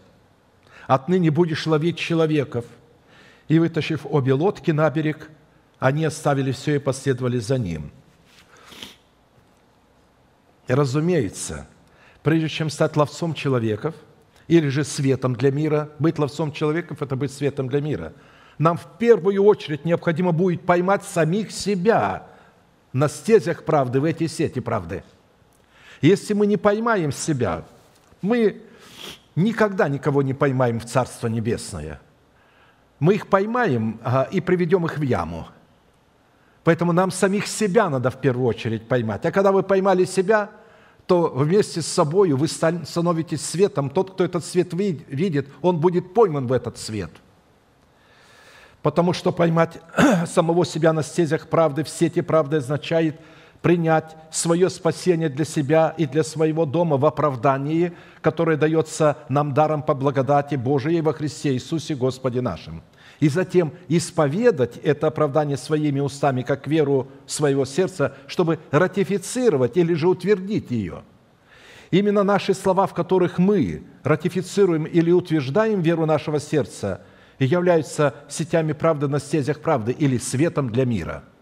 отныне 0.86 1.30
будешь 1.30 1.66
ловить 1.66 1.96
человеков. 1.96 2.66
И, 3.48 3.58
вытащив 3.58 4.04
обе 4.04 4.34
лодки 4.34 4.70
на 4.70 4.90
берег, 4.90 5.30
они 5.82 6.04
оставили 6.04 6.52
все 6.52 6.76
и 6.76 6.78
последовали 6.78 7.38
за 7.38 7.58
ним. 7.58 7.90
Разумеется, 10.68 11.66
прежде 12.22 12.48
чем 12.48 12.70
стать 12.70 12.96
ловцом 12.96 13.34
человеков, 13.34 13.94
или 14.48 14.68
же 14.68 14.84
светом 14.84 15.34
для 15.34 15.50
мира, 15.50 15.90
быть 15.98 16.18
ловцом 16.18 16.52
человеков– 16.52 16.98
это 17.02 17.16
быть 17.16 17.32
светом 17.32 17.68
для 17.68 17.80
мира. 17.80 18.12
Нам 18.58 18.76
в 18.76 18.86
первую 18.98 19.42
очередь 19.42 19.84
необходимо 19.84 20.32
будет 20.32 20.62
поймать 20.62 21.04
самих 21.04 21.50
себя 21.50 22.26
на 22.92 23.08
стезях 23.08 23.64
правды, 23.64 24.00
в 24.00 24.04
эти 24.04 24.26
сети 24.26 24.60
правды. 24.60 25.04
Если 26.00 26.34
мы 26.34 26.46
не 26.46 26.56
поймаем 26.56 27.12
себя, 27.12 27.64
мы 28.20 28.62
никогда 29.34 29.88
никого 29.88 30.22
не 30.22 30.34
поймаем 30.34 30.80
в 30.80 30.84
Царство 30.84 31.28
Небесное– 31.28 32.00
мы 33.02 33.14
их 33.14 33.26
поймаем 33.26 33.98
а, 34.04 34.28
и 34.30 34.40
приведем 34.40 34.86
их 34.86 34.96
в 34.96 35.02
яму. 35.02 35.48
Поэтому 36.64 36.92
нам 36.92 37.10
самих 37.10 37.46
себя 37.46 37.90
надо 37.90 38.10
в 38.10 38.20
первую 38.20 38.46
очередь 38.46 38.86
поймать. 38.86 39.24
А 39.26 39.32
когда 39.32 39.52
вы 39.52 39.62
поймали 39.62 40.04
себя, 40.04 40.50
то 41.06 41.32
вместе 41.34 41.82
с 41.82 41.86
собой 41.86 42.32
вы 42.32 42.46
становитесь 42.46 43.44
светом. 43.44 43.90
Тот, 43.90 44.12
кто 44.12 44.24
этот 44.24 44.44
свет 44.44 44.72
видит, 44.72 45.48
он 45.60 45.78
будет 45.78 46.14
пойман 46.14 46.46
в 46.46 46.52
этот 46.52 46.78
свет. 46.78 47.10
Потому 48.82 49.12
что 49.12 49.32
поймать 49.32 49.80
самого 50.26 50.64
себя 50.64 50.92
на 50.92 51.02
стезях 51.02 51.48
правды, 51.48 51.84
в 51.84 51.88
сети 51.88 52.20
правды 52.20 52.58
означает– 52.58 53.20
принять 53.62 54.16
свое 54.30 54.68
спасение 54.68 55.28
для 55.28 55.44
себя 55.44 55.94
и 55.96 56.04
для 56.04 56.24
своего 56.24 56.66
дома 56.66 56.96
в 56.96 57.06
оправдании, 57.06 57.92
которое 58.20 58.56
дается 58.56 59.16
нам 59.28 59.54
даром 59.54 59.82
по 59.82 59.94
благодати 59.94 60.56
Божией 60.56 61.00
во 61.00 61.12
Христе 61.12 61.54
Иисусе 61.54 61.94
Господе 61.94 62.40
нашим. 62.40 62.82
И 63.22 63.30
затем 63.30 63.72
исповедать 63.88 64.76
это 64.82 65.06
оправдание 65.06 65.56
своими 65.56 66.00
устами, 66.00 66.42
как 66.42 66.66
веру 66.66 67.08
своего 67.26 67.64
сердца, 67.64 68.14
чтобы 68.26 68.58
ратифицировать 68.70 69.78
или 69.78 69.94
же 69.94 70.08
утвердить 70.08 70.70
ее. 70.70 71.04
Именно 71.90 72.22
наши 72.22 72.52
слова, 72.52 72.86
в 72.86 72.92
которых 72.92 73.38
мы 73.38 73.84
ратифицируем 74.02 74.84
или 74.84 75.10
утверждаем 75.10 75.80
веру 75.80 76.04
нашего 76.04 76.38
сердца, 76.38 77.00
являются 77.38 78.14
сетями 78.28 78.72
правды 78.72 79.08
на 79.08 79.18
стезях 79.18 79.60
правды 79.60 79.92
или 79.92 80.18
светом 80.18 80.68
для 80.70 80.84
мира– 80.84 81.24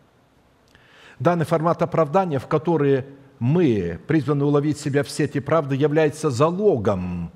Данный 1.20 1.44
формат 1.44 1.82
оправдания, 1.82 2.38
в 2.38 2.46
который 2.46 3.04
мы 3.38 4.00
призваны 4.06 4.46
уловить 4.46 4.80
себя 4.80 5.04
в 5.04 5.10
сети 5.10 5.38
правды, 5.38 5.76
является 5.76 6.30
залогом 6.30 7.30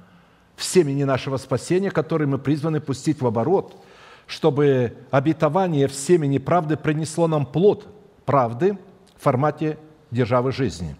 в 0.56 0.64
семени 0.64 1.04
нашего 1.04 1.36
спасения, 1.36 1.90
который 1.90 2.26
мы 2.26 2.38
призваны 2.38 2.80
пустить 2.80 3.20
в 3.20 3.26
оборот, 3.26 3.76
чтобы 4.26 4.96
обетование 5.10 5.88
в 5.88 5.94
семени 5.94 6.38
правды 6.38 6.76
принесло 6.76 7.26
нам 7.26 7.46
плод 7.46 7.86
правды 8.24 8.78
в 9.16 9.22
формате 9.22 9.78
державы 10.10 10.52
жизни. 10.52 10.96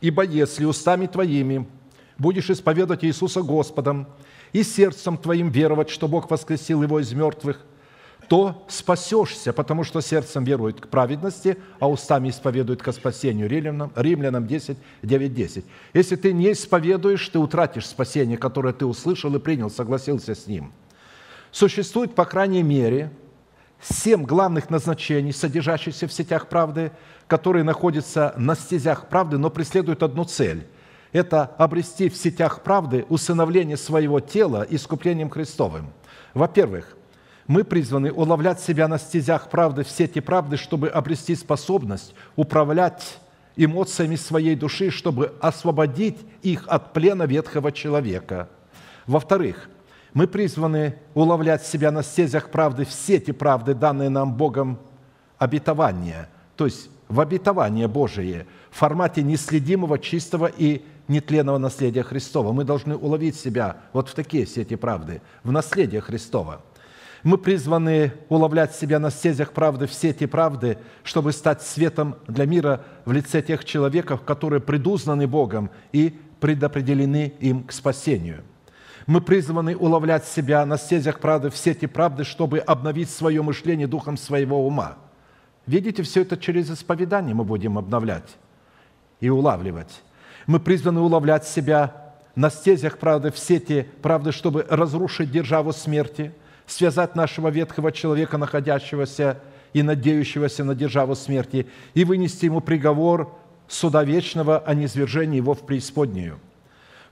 Ибо 0.00 0.22
если 0.24 0.64
устами 0.64 1.06
твоими 1.06 1.66
будешь 2.18 2.50
исповедовать 2.50 3.04
Иисуса 3.04 3.42
Господом 3.42 4.06
и 4.52 4.62
сердцем 4.62 5.16
твоим 5.16 5.50
веровать, 5.50 5.90
что 5.90 6.08
Бог 6.08 6.30
воскресил 6.30 6.82
Его 6.82 7.00
из 7.00 7.12
мертвых– 7.12 7.60
то 8.28 8.64
спасешься, 8.68 9.52
потому 9.52 9.84
что 9.84 10.00
сердцем 10.00 10.44
верует 10.44 10.80
к 10.80 10.88
праведности, 10.88 11.58
а 11.78 11.88
устами 11.88 12.30
исповедует 12.30 12.82
к 12.82 12.92
спасению. 12.92 13.48
Римлянам, 13.48 13.92
Римлянам 13.94 14.46
10, 14.46 14.76
9, 15.02 15.34
10. 15.34 15.64
Если 15.92 16.16
ты 16.16 16.32
не 16.32 16.52
исповедуешь, 16.52 17.28
ты 17.28 17.38
утратишь 17.38 17.86
спасение, 17.86 18.38
которое 18.38 18.72
ты 18.72 18.86
услышал 18.86 19.34
и 19.34 19.38
принял, 19.38 19.70
согласился 19.70 20.34
с 20.34 20.46
ним. 20.46 20.72
Существует, 21.54 22.16
по 22.16 22.24
крайней 22.24 22.64
мере, 22.64 23.12
семь 23.80 24.24
главных 24.24 24.70
назначений, 24.70 25.32
содержащихся 25.32 26.08
в 26.08 26.12
сетях 26.12 26.48
правды, 26.48 26.90
которые 27.28 27.62
находятся 27.62 28.34
на 28.36 28.56
стезях 28.56 29.08
правды, 29.08 29.38
но 29.38 29.50
преследуют 29.50 30.02
одну 30.02 30.24
цель– 30.24 30.66
это 31.12 31.44
обрести 31.58 32.08
в 32.08 32.16
сетях 32.16 32.62
правды 32.62 33.06
усыновление 33.08 33.76
своего 33.76 34.18
тела 34.18 34.66
искуплением 34.68 35.30
Христовым. 35.30 35.92
Во-первых, 36.34 36.96
мы 37.46 37.62
призваны 37.62 38.10
уловлять 38.10 38.58
себя 38.58 38.88
на 38.88 38.98
стезях 38.98 39.48
правды 39.48 39.84
в 39.84 39.88
сети 39.88 40.18
правды, 40.18 40.56
чтобы 40.56 40.88
обрести 40.88 41.36
способность 41.36 42.16
управлять 42.34 43.20
эмоциями 43.54 44.16
своей 44.16 44.56
души, 44.56 44.90
чтобы 44.90 45.32
освободить 45.40 46.18
их 46.42 46.64
от 46.66 46.92
плена 46.92 47.22
ветхого 47.22 47.70
человека. 47.70 48.48
Во-вторых, 49.06 49.68
мы 50.14 50.26
призваны 50.26 50.96
уловлять 51.12 51.66
себя 51.66 51.90
на 51.90 52.02
стезях 52.02 52.50
правды 52.50 52.84
в 52.84 52.92
сети 52.92 53.32
правды, 53.32 53.74
данные 53.74 54.08
нам 54.08 54.34
Богом 54.34 54.78
обетования, 55.38 56.28
то 56.56 56.64
есть 56.64 56.88
в 57.08 57.20
обетование 57.20 57.88
Божие, 57.88 58.46
в 58.70 58.78
формате 58.78 59.22
неследимого, 59.22 59.98
чистого 59.98 60.46
и 60.46 60.82
нетленного 61.06 61.58
наследия 61.58 62.02
Христова. 62.02 62.52
Мы 62.52 62.64
должны 62.64 62.96
уловить 62.96 63.36
себя 63.36 63.76
вот 63.92 64.08
в 64.08 64.14
такие 64.14 64.46
сети 64.46 64.76
правды, 64.76 65.20
в 65.42 65.52
наследие 65.52 66.00
Христова– 66.00 66.62
мы 67.24 67.38
призваны 67.38 68.12
уловлять 68.28 68.74
себя 68.74 69.00
на 69.00 69.10
стезях 69.10 69.52
правды, 69.52 69.86
в 69.86 69.94
сети 69.94 70.26
правды, 70.26 70.76
чтобы 71.02 71.32
стать 71.32 71.62
светом 71.62 72.16
для 72.28 72.44
мира 72.44 72.84
в 73.06 73.12
лице 73.12 73.40
тех 73.40 73.64
человеков, 73.64 74.22
которые 74.22 74.60
предузнаны 74.60 75.26
Богом 75.26 75.70
и 75.92 76.14
предопределены 76.38 77.32
им 77.40 77.64
к 77.64 77.72
спасению. 77.72 78.44
Мы 79.06 79.20
призваны 79.20 79.76
уловлять 79.76 80.24
себя 80.24 80.64
на 80.64 80.78
стезях 80.78 81.20
правды, 81.20 81.50
в 81.50 81.56
сети 81.56 81.86
правды, 81.86 82.24
чтобы 82.24 82.58
обновить 82.58 83.10
свое 83.10 83.42
мышление 83.42 83.86
духом 83.86 84.16
своего 84.16 84.66
ума. 84.66 84.96
Видите, 85.66 86.02
все 86.02 86.22
это 86.22 86.36
через 86.36 86.70
исповедание 86.70 87.34
мы 87.34 87.44
будем 87.44 87.78
обновлять 87.78 88.36
и 89.20 89.28
улавливать. 89.28 90.02
Мы 90.46 90.60
призваны 90.60 91.00
уловлять 91.00 91.46
себя 91.46 92.12
на 92.34 92.50
стезях 92.50 92.98
правды, 92.98 93.30
в 93.30 93.38
сети 93.38 93.88
правды, 94.02 94.32
чтобы 94.32 94.66
разрушить 94.68 95.30
державу 95.30 95.72
смерти– 95.72 96.32
связать 96.66 97.14
нашего 97.14 97.48
ветхого 97.48 97.92
человека, 97.92 98.38
находящегося 98.38 99.40
и 99.72 99.82
надеющегося 99.82 100.64
на 100.64 100.74
державу 100.74 101.14
смерти, 101.14 101.66
и 101.94 102.04
вынести 102.04 102.46
ему 102.46 102.60
приговор 102.60 103.34
суда 103.68 104.04
вечного 104.04 104.58
о 104.58 104.74
низвержении 104.74 105.36
его 105.36 105.54
в 105.54 105.66
преисподнюю. 105.66 106.38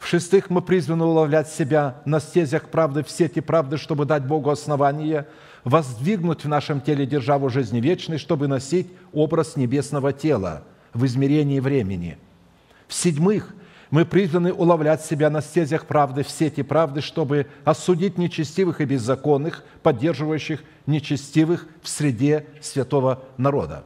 В-шестых, 0.02 0.50
мы 0.50 0.62
призваны 0.62 1.04
уловлять 1.04 1.48
себя 1.48 2.02
на 2.04 2.18
стезях 2.18 2.70
правды 2.70 3.04
в 3.04 3.10
сети 3.10 3.40
правды, 3.40 3.76
чтобы 3.76 4.04
дать 4.04 4.24
Богу 4.26 4.50
основание, 4.50 5.28
воздвигнуть 5.62 6.42
в 6.42 6.48
нашем 6.48 6.80
теле 6.80 7.06
державу 7.06 7.48
жизни 7.48 7.80
вечной, 7.80 8.18
чтобы 8.18 8.48
носить 8.48 8.90
образ 9.12 9.54
небесного 9.54 10.12
тела 10.12 10.64
в 10.92 11.06
измерении 11.06 11.60
времени. 11.60 12.18
В-седьмых, 12.88 13.54
мы 13.90 14.04
призваны 14.04 14.52
уловлять 14.52 15.04
себя 15.04 15.30
на 15.30 15.40
стезях 15.40 15.86
правды, 15.86 16.24
в 16.24 16.30
сети 16.30 16.64
правды, 16.64 17.00
чтобы 17.00 17.46
осудить 17.64 18.18
нечестивых 18.18 18.80
и 18.80 18.84
беззаконных, 18.84 19.62
поддерживающих 19.84 20.64
нечестивых 20.84 21.68
в 21.80 21.88
среде 21.88 22.46
святого 22.60 23.22
народа. 23.36 23.84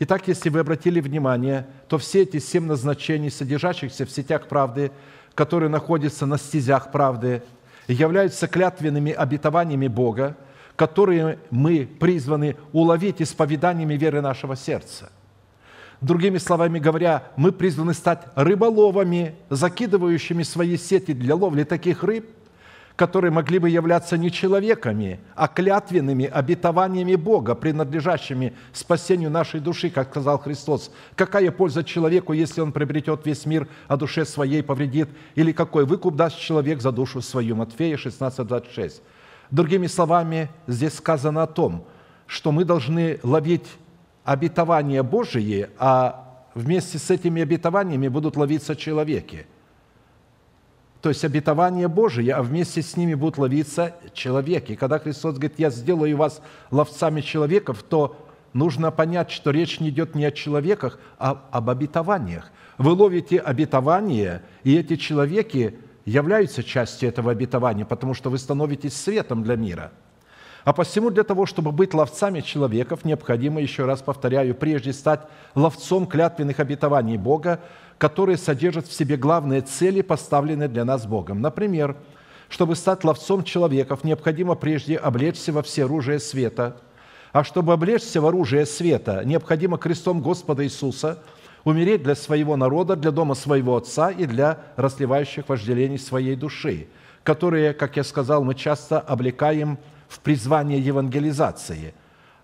Итак, 0.00 0.28
если 0.28 0.48
вы 0.48 0.60
обратили 0.60 1.00
внимание, 1.00 1.66
то 1.88 1.98
все 1.98 2.22
эти 2.22 2.38
семь 2.38 2.64
назначений, 2.64 3.30
содержащихся 3.30 4.06
в 4.06 4.10
сетях 4.10 4.46
правды, 4.46 4.92
которые 5.38 5.68
находятся 5.68 6.26
на 6.26 6.36
стезях 6.36 6.90
правды, 6.90 7.44
являются 7.86 8.48
клятвенными 8.48 9.12
обетованиями 9.12 9.86
Бога, 9.86 10.36
которые 10.74 11.38
мы 11.52 11.86
призваны 11.86 12.56
уловить 12.72 13.22
исповеданиями 13.22 13.94
веры 13.94 14.20
нашего 14.20 14.56
сердца– 14.56 15.12
Другими 16.00 16.38
словами 16.38 16.78
говоря, 16.78 17.24
мы 17.36 17.50
призваны 17.50 17.92
стать 17.92 18.20
рыболовами, 18.36 19.34
закидывающими 19.50 20.44
свои 20.44 20.76
сети 20.76 21.12
для 21.12 21.34
ловли 21.34 21.64
таких 21.64 22.04
рыб, 22.04 22.30
которые 22.98 23.30
могли 23.30 23.60
бы 23.60 23.70
являться 23.70 24.18
не 24.18 24.28
человеками, 24.28 25.20
а 25.36 25.46
клятвенными 25.46 26.26
обетованиями 26.26 27.14
Бога, 27.14 27.54
принадлежащими 27.54 28.54
спасению 28.72 29.30
нашей 29.30 29.60
души, 29.60 29.88
как 29.88 30.10
сказал 30.10 30.36
Христос. 30.40 30.90
Какая 31.14 31.52
польза 31.52 31.84
человеку, 31.84 32.32
если 32.32 32.60
он 32.60 32.72
приобретет 32.72 33.24
весь 33.24 33.46
мир, 33.46 33.68
а 33.86 33.96
душе 33.96 34.24
своей 34.24 34.64
повредит? 34.64 35.08
Или 35.36 35.52
какой 35.52 35.84
выкуп 35.86 36.16
даст 36.16 36.40
человек 36.40 36.82
за 36.82 36.90
душу 36.90 37.22
свою? 37.22 37.54
Матфея 37.54 37.96
16, 37.96 38.44
26. 38.44 39.00
Другими 39.52 39.86
словами, 39.86 40.48
здесь 40.66 40.94
сказано 40.94 41.44
о 41.44 41.46
том, 41.46 41.84
что 42.26 42.50
мы 42.50 42.64
должны 42.64 43.20
ловить 43.22 43.68
обетования 44.24 45.04
Божие, 45.04 45.70
а 45.78 46.48
вместе 46.52 46.98
с 46.98 47.12
этими 47.12 47.42
обетованиями 47.42 48.08
будут 48.08 48.36
ловиться 48.36 48.74
человеки. 48.74 49.46
То 51.00 51.10
есть 51.10 51.24
обетование 51.24 51.86
Божие, 51.86 52.32
а 52.34 52.42
вместе 52.42 52.82
с 52.82 52.96
ними 52.96 53.14
будут 53.14 53.38
ловиться 53.38 53.94
человеки. 54.14 54.74
Когда 54.74 54.98
Христос 54.98 55.34
говорит, 55.34 55.58
я 55.58 55.70
сделаю 55.70 56.16
вас 56.16 56.42
ловцами 56.70 57.20
человеков, 57.20 57.84
то 57.84 58.16
нужно 58.52 58.90
понять, 58.90 59.30
что 59.30 59.50
речь 59.50 59.78
не 59.78 59.90
идет 59.90 60.14
не 60.16 60.24
о 60.24 60.32
человеках, 60.32 60.98
а 61.18 61.44
об 61.52 61.70
обетованиях. 61.70 62.50
Вы 62.78 62.92
ловите 62.92 63.38
обетование, 63.38 64.42
и 64.64 64.76
эти 64.76 64.96
человеки 64.96 65.78
являются 66.04 66.64
частью 66.64 67.10
этого 67.10 67.30
обетования, 67.30 67.84
потому 67.84 68.14
что 68.14 68.30
вы 68.30 68.38
становитесь 68.38 68.96
светом 68.96 69.42
для 69.44 69.56
мира– 69.56 69.92
а 70.68 70.74
посему 70.74 71.08
для 71.08 71.24
того, 71.24 71.46
чтобы 71.46 71.72
быть 71.72 71.94
ловцами 71.94 72.40
человеков, 72.42 73.02
необходимо, 73.02 73.58
еще 73.58 73.86
раз 73.86 74.02
повторяю, 74.02 74.54
прежде 74.54 74.92
стать 74.92 75.20
ловцом 75.54 76.06
клятвенных 76.06 76.60
обетований 76.60 77.16
Бога, 77.16 77.60
которые 77.98 78.38
содержат 78.38 78.86
в 78.86 78.92
себе 78.92 79.16
главные 79.16 79.60
цели, 79.60 80.02
поставленные 80.02 80.68
для 80.68 80.84
нас 80.84 81.04
Богом. 81.04 81.40
Например, 81.40 81.96
чтобы 82.48 82.76
стать 82.76 83.04
ловцом 83.04 83.44
человеков, 83.44 84.04
необходимо 84.04 84.54
прежде 84.54 84.96
облечься 84.96 85.52
во 85.52 85.62
все 85.62 85.84
оружие 85.84 86.20
света. 86.20 86.76
А 87.32 87.44
чтобы 87.44 87.72
облечься 87.72 88.20
в 88.20 88.26
оружие 88.26 88.64
света, 88.64 89.22
необходимо 89.24 89.76
крестом 89.76 90.22
Господа 90.22 90.64
Иисуса 90.64 91.18
умереть 91.64 92.02
для 92.02 92.14
своего 92.14 92.56
народа, 92.56 92.96
для 92.96 93.10
дома 93.10 93.34
своего 93.34 93.76
Отца 93.76 94.10
и 94.10 94.24
для 94.24 94.58
расливающих 94.76 95.48
вожделений 95.48 95.98
своей 95.98 96.36
души, 96.36 96.86
которые, 97.24 97.74
как 97.74 97.96
я 97.96 98.04
сказал, 98.04 98.44
мы 98.44 98.54
часто 98.54 99.00
облекаем 99.00 99.76
в 100.08 100.20
призвание 100.20 100.80
евангелизации, 100.80 101.92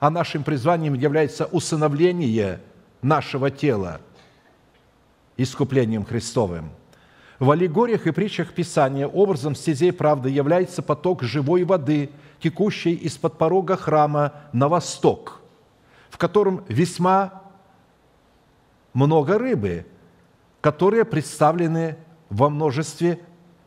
а 0.00 0.10
нашим 0.10 0.42
призванием 0.42 0.92
является 0.92 1.46
усыновление 1.46 2.60
нашего 3.00 3.50
тела 3.50 4.00
искуплением 5.36 6.04
Христовым. 6.04 6.70
В 7.38 7.50
аллегориях 7.50 8.06
и 8.06 8.12
притчах 8.12 8.52
Писания 8.52 9.06
образом 9.06 9.54
стезей 9.54 9.92
правды 9.92 10.30
является 10.30 10.82
поток 10.82 11.22
живой 11.22 11.64
воды, 11.64 12.10
текущей 12.40 12.94
из-под 12.94 13.38
порога 13.38 13.76
храма 13.76 14.32
на 14.52 14.68
восток, 14.68 15.40
в 16.10 16.18
котором 16.18 16.64
весьма 16.68 17.42
много 18.92 19.38
рыбы, 19.38 19.86
которые 20.60 21.04
представлены 21.04 21.96
во 22.30 22.48
множестве 22.48 23.20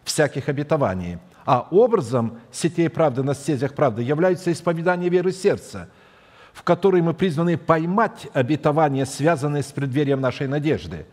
всяких 0.04 0.48
обетований. 0.48 1.18
А 1.46 1.68
образом 1.72 2.40
сетей 2.52 2.90
правды 2.90 3.24
на 3.24 3.34
стезях 3.34 3.74
правды 3.74 4.04
является 4.04 4.52
исповедание 4.52 5.10
веры 5.10 5.32
сердца, 5.32 5.90
в 6.54 6.64
которой 6.64 7.02
мы 7.02 7.14
призваны 7.14 7.58
поймать 7.58 8.28
обетования, 8.34 9.06
связанные 9.06 9.64
с 9.64 9.72
преддверием 9.72 10.20
нашей 10.20 10.48
надежды, 10.48 11.06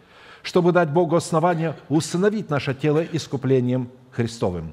чтобы 0.45 0.71
дать 0.71 0.91
Богу 0.91 1.17
основание 1.17 1.75
усыновить 1.89 2.51
наше 2.51 2.73
тело 2.73 3.05
искуплением 3.05 3.91
Христовым. 4.13 4.73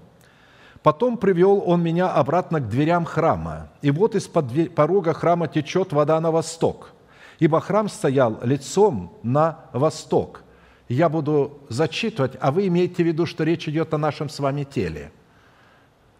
Потом 0.84 1.17
привел 1.17 1.63
он 1.65 1.82
меня 1.82 2.11
обратно 2.11 2.59
к 2.59 2.69
дверям 2.69 3.05
храма, 3.05 3.69
и 3.82 3.89
вот 3.89 4.13
из-под 4.13 4.76
порога 4.76 5.13
храма 5.13 5.47
течет 5.47 5.93
вода 5.93 6.22
на 6.22 6.30
восток, 6.30 6.91
ибо 7.39 7.59
храм 7.59 7.89
стоял 7.89 8.38
лицом 8.43 9.11
на 9.24 9.61
восток– 9.74 10.43
я 10.91 11.07
буду 11.07 11.61
зачитывать, 11.69 12.34
а 12.41 12.51
вы 12.51 12.67
имеете 12.67 13.01
в 13.01 13.07
виду, 13.07 13.26
что 13.26 13.45
речь 13.45 13.65
идет 13.65 13.93
о 13.93 13.97
нашем 13.97 14.28
с 14.28 14.39
вами 14.39 14.65
теле. 14.65 15.13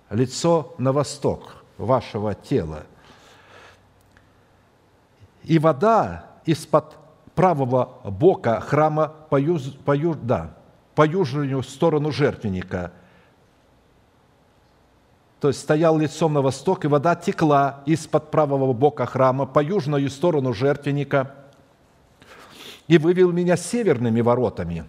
Лицо 0.10 0.74
на 0.78 0.93
восток 0.93 1.66
вашего 1.78 2.34
тела. 2.36 2.84
И 5.43 5.60
вода 5.60 6.26
из-под 6.45 6.95
правого 7.36 8.00
бока 8.04 8.60
храма 8.60 9.14
по, 9.30 9.40
юж, 9.40 9.74
по, 9.86 9.96
юж, 9.96 10.18
да, 10.22 10.56
по 10.96 11.06
южную 11.06 11.64
сторону 11.64 12.12
жертвенника. 12.12 12.92
То 15.40 15.48
есть 15.48 15.60
стоял 15.60 15.98
лицом 15.98 16.34
на 16.34 16.42
восток, 16.42 16.86
и 16.86 16.88
вода 16.88 17.16
текла 17.16 17.82
из-под 17.86 18.30
правого 18.32 18.74
бока 18.74 19.06
храма 19.06 19.46
по 19.46 19.64
южную 19.64 20.10
сторону 20.10 20.54
жертвенника– 20.54 21.36
и 22.92 22.98
вывел 22.98 23.32
меня 23.32 23.56
северными 23.56 24.20
воротами, 24.20 24.84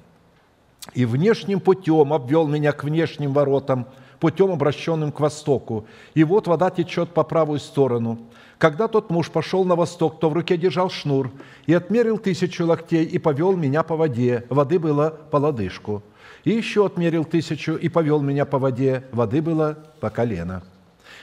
и 0.92 1.04
внешним 1.04 1.60
путем 1.60 2.12
обвел 2.12 2.48
меня 2.48 2.72
к 2.72 2.82
внешним 2.82 3.32
воротам, 3.32 3.86
путем, 4.22 4.52
обращенным 4.52 5.10
к 5.10 5.18
востоку. 5.18 5.84
И 6.14 6.22
вот 6.22 6.46
вода 6.46 6.70
течет 6.70 7.08
по 7.08 7.24
правую 7.24 7.58
сторону. 7.58 8.20
Когда 8.56 8.86
тот 8.86 9.10
муж 9.10 9.32
пошел 9.32 9.64
на 9.64 9.74
восток, 9.74 10.20
то 10.20 10.30
в 10.30 10.32
руке 10.32 10.56
держал 10.56 10.90
шнур 10.90 11.32
и 11.66 11.74
отмерил 11.74 12.18
тысячу 12.18 12.64
локтей 12.64 13.04
и 13.04 13.18
повел 13.18 13.56
меня 13.56 13.82
по 13.82 13.96
воде. 13.96 14.44
Воды 14.48 14.78
было 14.78 15.10
по 15.32 15.38
лодыжку. 15.38 16.04
И 16.44 16.50
еще 16.50 16.86
отмерил 16.86 17.24
тысячу 17.24 17.72
и 17.72 17.88
повел 17.88 18.20
меня 18.20 18.44
по 18.44 18.60
воде. 18.60 19.02
Воды 19.10 19.42
было 19.42 19.76
по 19.98 20.08
колено. 20.08 20.62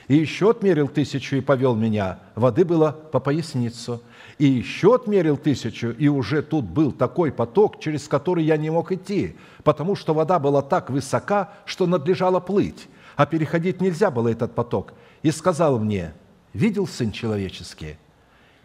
И 0.09 0.17
еще 0.17 0.49
отмерил 0.49 0.89
тысячу 0.89 1.37
и 1.37 1.41
повел 1.41 1.75
меня. 1.75 2.19
Воды 2.35 2.65
было 2.65 2.91
по 2.91 3.21
поясницу 3.21 4.03
и 4.39 4.45
еще 4.45 4.95
отмерил 4.95 5.35
тысячу, 5.35 5.89
и 5.89 6.07
уже 6.07 6.41
тут 6.41 6.63
был 6.63 6.93
такой 6.93 7.29
поток, 7.31 7.79
через 7.81 8.07
который 8.07 8.45
я 8.45 8.55
не 8.55 8.69
мог 8.69 8.91
идти, 8.93 9.35
потому 9.63 9.95
что 9.95 10.13
вода 10.13 10.39
была 10.39 10.61
так 10.61 10.89
высока, 10.89 11.51
что 11.65 11.85
надлежало 11.85 12.39
плыть, 12.39 12.87
а 13.17 13.25
переходить 13.25 13.81
нельзя 13.81 14.09
было 14.09 14.29
этот 14.29 14.55
поток. 14.55 14.93
И 15.23 15.31
сказал 15.31 15.77
мне, 15.77 16.13
видел 16.53 16.87
Сын 16.87 17.11
Человеческий, 17.11 17.97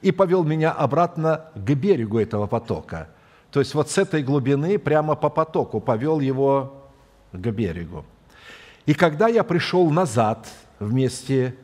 и 0.00 0.12
повел 0.12 0.44
меня 0.44 0.70
обратно 0.70 1.46
к 1.56 1.74
берегу 1.74 2.20
этого 2.20 2.46
потока. 2.46 3.08
То 3.50 3.58
есть 3.58 3.74
вот 3.74 3.90
с 3.90 3.98
этой 3.98 4.22
глубины 4.22 4.78
прямо 4.78 5.16
по 5.16 5.28
потоку 5.28 5.80
повел 5.80 6.20
его 6.20 6.84
к 7.32 7.50
берегу. 7.50 8.04
И 8.86 8.94
когда 8.94 9.26
я 9.26 9.42
пришел 9.42 9.90
назад 9.90 10.46
вместе 10.78 11.56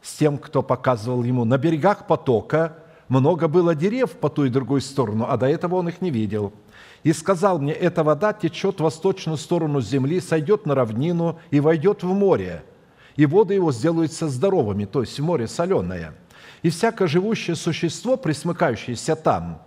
с 0.00 0.14
тем, 0.14 0.38
кто 0.38 0.62
показывал 0.62 1.22
ему 1.22 1.44
на 1.44 1.58
берегах 1.58 2.06
потока, 2.06 2.78
много 3.12 3.46
было 3.46 3.74
дерев 3.74 4.12
по 4.12 4.30
ту 4.30 4.46
и 4.46 4.48
другую 4.48 4.80
сторону, 4.80 5.26
а 5.28 5.36
до 5.36 5.46
этого 5.46 5.74
он 5.74 5.88
их 5.88 6.00
не 6.00 6.10
видел. 6.10 6.54
И 7.02 7.12
сказал 7.12 7.58
мне, 7.58 7.74
эта 7.74 8.02
вода 8.02 8.32
течет 8.32 8.76
в 8.76 8.84
восточную 8.84 9.36
сторону 9.36 9.82
земли, 9.82 10.18
сойдет 10.18 10.64
на 10.64 10.74
равнину 10.74 11.38
и 11.50 11.60
войдет 11.60 12.02
в 12.02 12.06
море, 12.14 12.64
и 13.16 13.26
воды 13.26 13.52
его 13.52 13.70
сделаются 13.70 14.28
здоровыми, 14.28 14.86
то 14.86 15.02
есть 15.02 15.20
море 15.20 15.46
соленое. 15.46 16.14
И 16.62 16.70
всякое 16.70 17.06
живущее 17.06 17.54
существо, 17.54 18.16
присмыкающееся 18.16 19.14
там, 19.14 19.60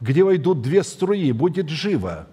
где 0.00 0.24
войдут 0.24 0.62
две 0.62 0.82
струи, 0.82 1.32
будет 1.32 1.68
живо, 1.68 2.28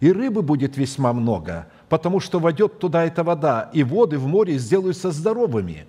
и 0.00 0.10
рыбы 0.10 0.40
будет 0.40 0.78
весьма 0.78 1.12
много, 1.12 1.66
потому 1.90 2.18
что 2.18 2.38
войдет 2.38 2.78
туда 2.78 3.04
эта 3.04 3.24
вода, 3.24 3.68
и 3.74 3.84
воды 3.84 4.16
в 4.16 4.26
море 4.26 4.56
сделаются 4.56 5.10
здоровыми. 5.10 5.84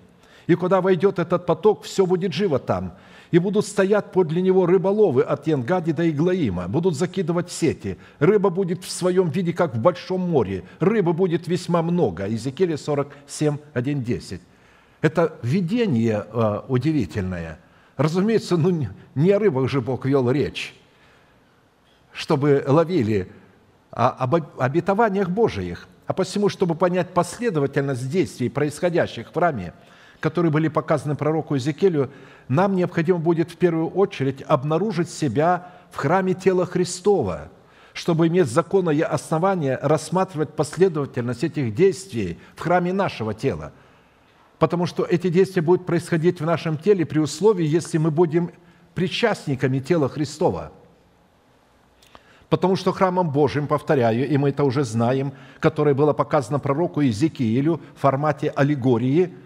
И 0.46 0.56
куда 0.56 0.82
войдет 0.82 1.18
этот 1.18 1.46
поток, 1.46 1.84
все 1.84 2.04
будет 2.04 2.34
живо 2.34 2.58
там 2.58 2.92
и 3.34 3.38
будут 3.40 3.66
стоять 3.66 4.12
подле 4.12 4.40
него 4.40 4.64
рыболовы 4.64 5.22
от 5.22 5.48
Янгади 5.48 5.90
до 5.90 6.08
Иглаима, 6.08 6.68
будут 6.68 6.94
закидывать 6.94 7.50
сети. 7.50 7.98
Рыба 8.20 8.48
будет 8.48 8.84
в 8.84 8.90
своем 8.92 9.28
виде, 9.28 9.52
как 9.52 9.74
в 9.74 9.80
большом 9.80 10.20
море. 10.20 10.62
Рыбы 10.78 11.12
будет 11.14 11.48
весьма 11.48 11.82
много. 11.82 12.28
Иезекииля 12.28 12.76
47, 12.76 13.58
1, 13.72 14.02
10. 14.04 14.40
Это 15.00 15.36
видение 15.42 16.24
э, 16.32 16.60
удивительное. 16.68 17.58
Разумеется, 17.96 18.56
ну, 18.56 18.86
не 19.16 19.30
о 19.32 19.40
рыбах 19.40 19.68
же 19.68 19.80
Бог 19.80 20.06
вел 20.06 20.30
речь, 20.30 20.72
чтобы 22.12 22.62
ловили, 22.68 23.32
а 23.90 24.10
об 24.10 24.36
обетованиях 24.60 25.28
Божиих. 25.28 25.88
А 26.06 26.12
посему, 26.12 26.48
чтобы 26.48 26.76
понять 26.76 27.12
последовательность 27.12 28.08
действий, 28.08 28.48
происходящих 28.48 29.30
в 29.30 29.34
храме, 29.34 29.74
которые 30.24 30.50
были 30.50 30.68
показаны 30.68 31.16
пророку 31.16 31.54
Иезекиилю, 31.54 32.10
нам 32.48 32.76
необходимо 32.76 33.18
будет 33.18 33.50
в 33.50 33.58
первую 33.58 33.88
очередь 33.90 34.40
обнаружить 34.40 35.10
себя 35.10 35.70
в 35.90 35.96
храме 35.96 36.32
тела 36.32 36.64
Христова, 36.64 37.50
чтобы 37.92 38.28
иметь 38.28 38.46
законное 38.46 39.04
основание 39.04 39.78
рассматривать 39.82 40.56
последовательность 40.56 41.44
этих 41.44 41.74
действий 41.74 42.38
в 42.56 42.60
храме 42.62 42.94
нашего 42.94 43.34
тела. 43.34 43.74
Потому 44.58 44.86
что 44.86 45.04
эти 45.04 45.28
действия 45.28 45.60
будут 45.60 45.84
происходить 45.84 46.40
в 46.40 46.46
нашем 46.46 46.78
теле 46.78 47.04
при 47.04 47.18
условии, 47.18 47.66
если 47.66 47.98
мы 47.98 48.10
будем 48.10 48.50
причастниками 48.94 49.78
тела 49.78 50.08
Христова. 50.08 50.72
Потому 52.48 52.76
что 52.76 52.92
храмом 52.92 53.28
Божьим, 53.28 53.66
повторяю, 53.66 54.26
и 54.26 54.38
мы 54.38 54.48
это 54.48 54.64
уже 54.64 54.84
знаем, 54.84 55.34
которое 55.60 55.94
было 55.94 56.14
показано 56.14 56.58
пророку 56.58 57.02
Иезекиилю 57.02 57.82
в 57.94 58.00
формате 58.00 58.48
аллегории– 58.56 59.34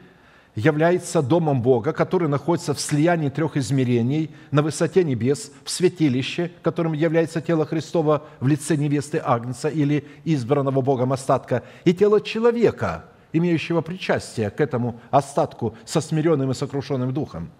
является 0.58 1.22
домом 1.22 1.62
Бога, 1.62 1.92
который 1.92 2.28
находится 2.28 2.74
в 2.74 2.80
слиянии 2.80 3.28
трех 3.28 3.56
измерений 3.56 4.30
на 4.50 4.62
высоте 4.62 5.04
небес, 5.04 5.52
в 5.64 5.70
святилище, 5.70 6.50
которым 6.62 6.94
является 6.94 7.40
тело 7.40 7.64
Христова 7.64 8.24
в 8.40 8.48
лице 8.48 8.76
невесты 8.76 9.22
Агнца 9.24 9.68
или 9.68 10.04
избранного 10.24 10.80
Богом 10.80 11.12
остатка, 11.12 11.62
и 11.84 11.94
тело 11.94 12.20
человека, 12.20 13.04
имеющего 13.32 13.82
причастие 13.82 14.50
к 14.50 14.60
этому 14.60 15.00
остатку 15.10 15.76
со 15.84 16.00
смиренным 16.00 16.50
и 16.50 16.54
сокрушенным 16.54 17.14
духом. 17.14 17.50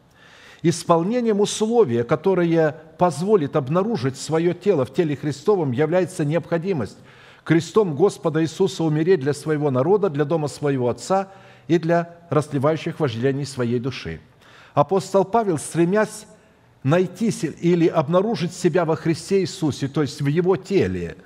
Исполнением 0.63 1.41
условия, 1.41 2.03
которое 2.03 2.75
позволит 2.99 3.55
обнаружить 3.55 4.17
свое 4.17 4.55
тело 4.55 4.85
в 4.85 4.93
теле 4.93 5.15
Христовом, 5.15 5.71
является 5.71 6.25
необходимость 6.25 6.99
крестом 7.45 7.95
Господа 7.95 8.43
Иисуса 8.43 8.83
умереть 8.83 9.21
для 9.21 9.35
своего 9.35 9.71
народа, 9.71 10.11
для 10.11 10.25
дома 10.25 10.49
своего 10.49 10.89
Отца– 10.89 11.29
и 11.69 11.79
для 11.79 12.17
расливающих 12.31 12.99
вожделений 12.99 13.47
своей 13.47 13.79
души. 13.79 14.21
Апостол 14.75 15.25
Павел, 15.25 15.59
стремясь 15.59 16.27
найти 16.83 17.29
или 17.61 17.87
обнаружить 17.87 18.55
себя 18.55 18.85
во 18.85 18.97
Христе 18.97 19.41
Иисусе, 19.43 19.89
то 19.89 20.03
есть 20.03 20.21
в 20.23 20.27
Его 20.27 20.57
теле, 20.57 21.17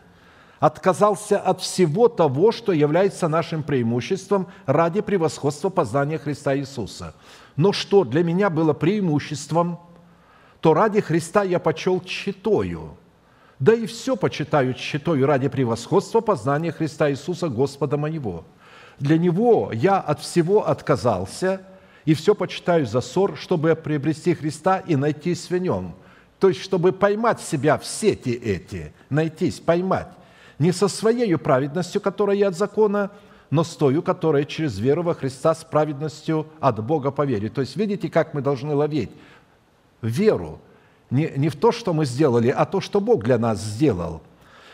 отказался 0.59 1.39
от 1.39 1.61
всего 1.61 2.09
того, 2.09 2.53
что 2.53 2.73
является 2.73 3.29
нашим 3.29 3.63
преимуществом 3.63 4.49
ради 4.67 5.01
превосходства 5.01 5.71
познания 5.71 6.19
Христа 6.19 6.57
Иисуса. 6.57 7.15
Но 7.57 7.73
что 7.73 8.05
для 8.05 8.23
меня 8.23 8.51
было 8.51 8.73
преимуществом, 8.73 9.81
то 10.61 10.75
ради 10.75 11.01
Христа 11.01 11.43
я 11.43 11.59
почел 11.59 12.01
читою. 12.01 12.97
Да 13.59 13.75
и 13.75 13.87
все 13.87 14.17
почитаю 14.17 14.75
читою 14.75 15.27
ради 15.27 15.49
превосходства 15.49 16.21
познания 16.21 16.73
Христа 16.73 17.11
Иисуса 17.11 17.49
Господа 17.49 17.97
моего– 17.97 18.45
для 18.99 19.19
него 19.19 19.71
я 19.73 19.99
от 19.99 20.21
всего 20.21 20.69
отказался 20.69 21.63
и 22.05 22.15
все 22.15 22.35
почитаю 22.35 22.87
за 22.87 23.01
ссор, 23.01 23.37
чтобы 23.37 23.75
приобрести 23.75 24.35
Христа 24.35 24.79
и 24.79 24.97
найтись 24.97 25.51
в 25.51 25.57
нем. 25.57 25.95
То 26.39 26.49
есть, 26.49 26.61
чтобы 26.61 26.93
поймать 26.93 27.41
себя 27.41 27.79
в 27.79 27.85
сети 27.85 28.31
эти, 28.31 28.93
найтись, 29.11 29.61
поймать. 29.61 30.09
Не 30.59 30.73
со 30.73 30.89
своей 30.89 31.37
праведностью, 31.37 32.01
которая 32.01 32.49
от 32.49 32.57
закона, 32.57 33.11
но 33.51 33.65
с 33.65 33.77
тою, 33.77 34.03
которая 34.03 34.45
через 34.45 34.79
веру 34.79 35.03
во 35.03 35.15
Христа 35.15 35.55
с 35.55 35.63
праведностью 35.63 36.47
от 36.59 36.85
Бога 36.85 37.11
по 37.11 37.25
вере». 37.25 37.49
То 37.49 37.61
есть 37.61 37.77
видите, 37.77 38.09
как 38.09 38.35
мы 38.35 38.41
должны 38.41 38.75
ловить 38.75 39.11
веру. 40.01 40.61
Не, 41.11 41.31
не 41.37 41.49
в 41.49 41.57
то, 41.57 41.73
что 41.73 41.93
мы 41.93 42.07
сделали, 42.07 42.49
а 42.49 42.65
то, 42.65 42.81
что 42.81 43.01
Бог 43.01 43.23
для 43.23 43.39
нас 43.39 43.61
сделал, 43.61 44.23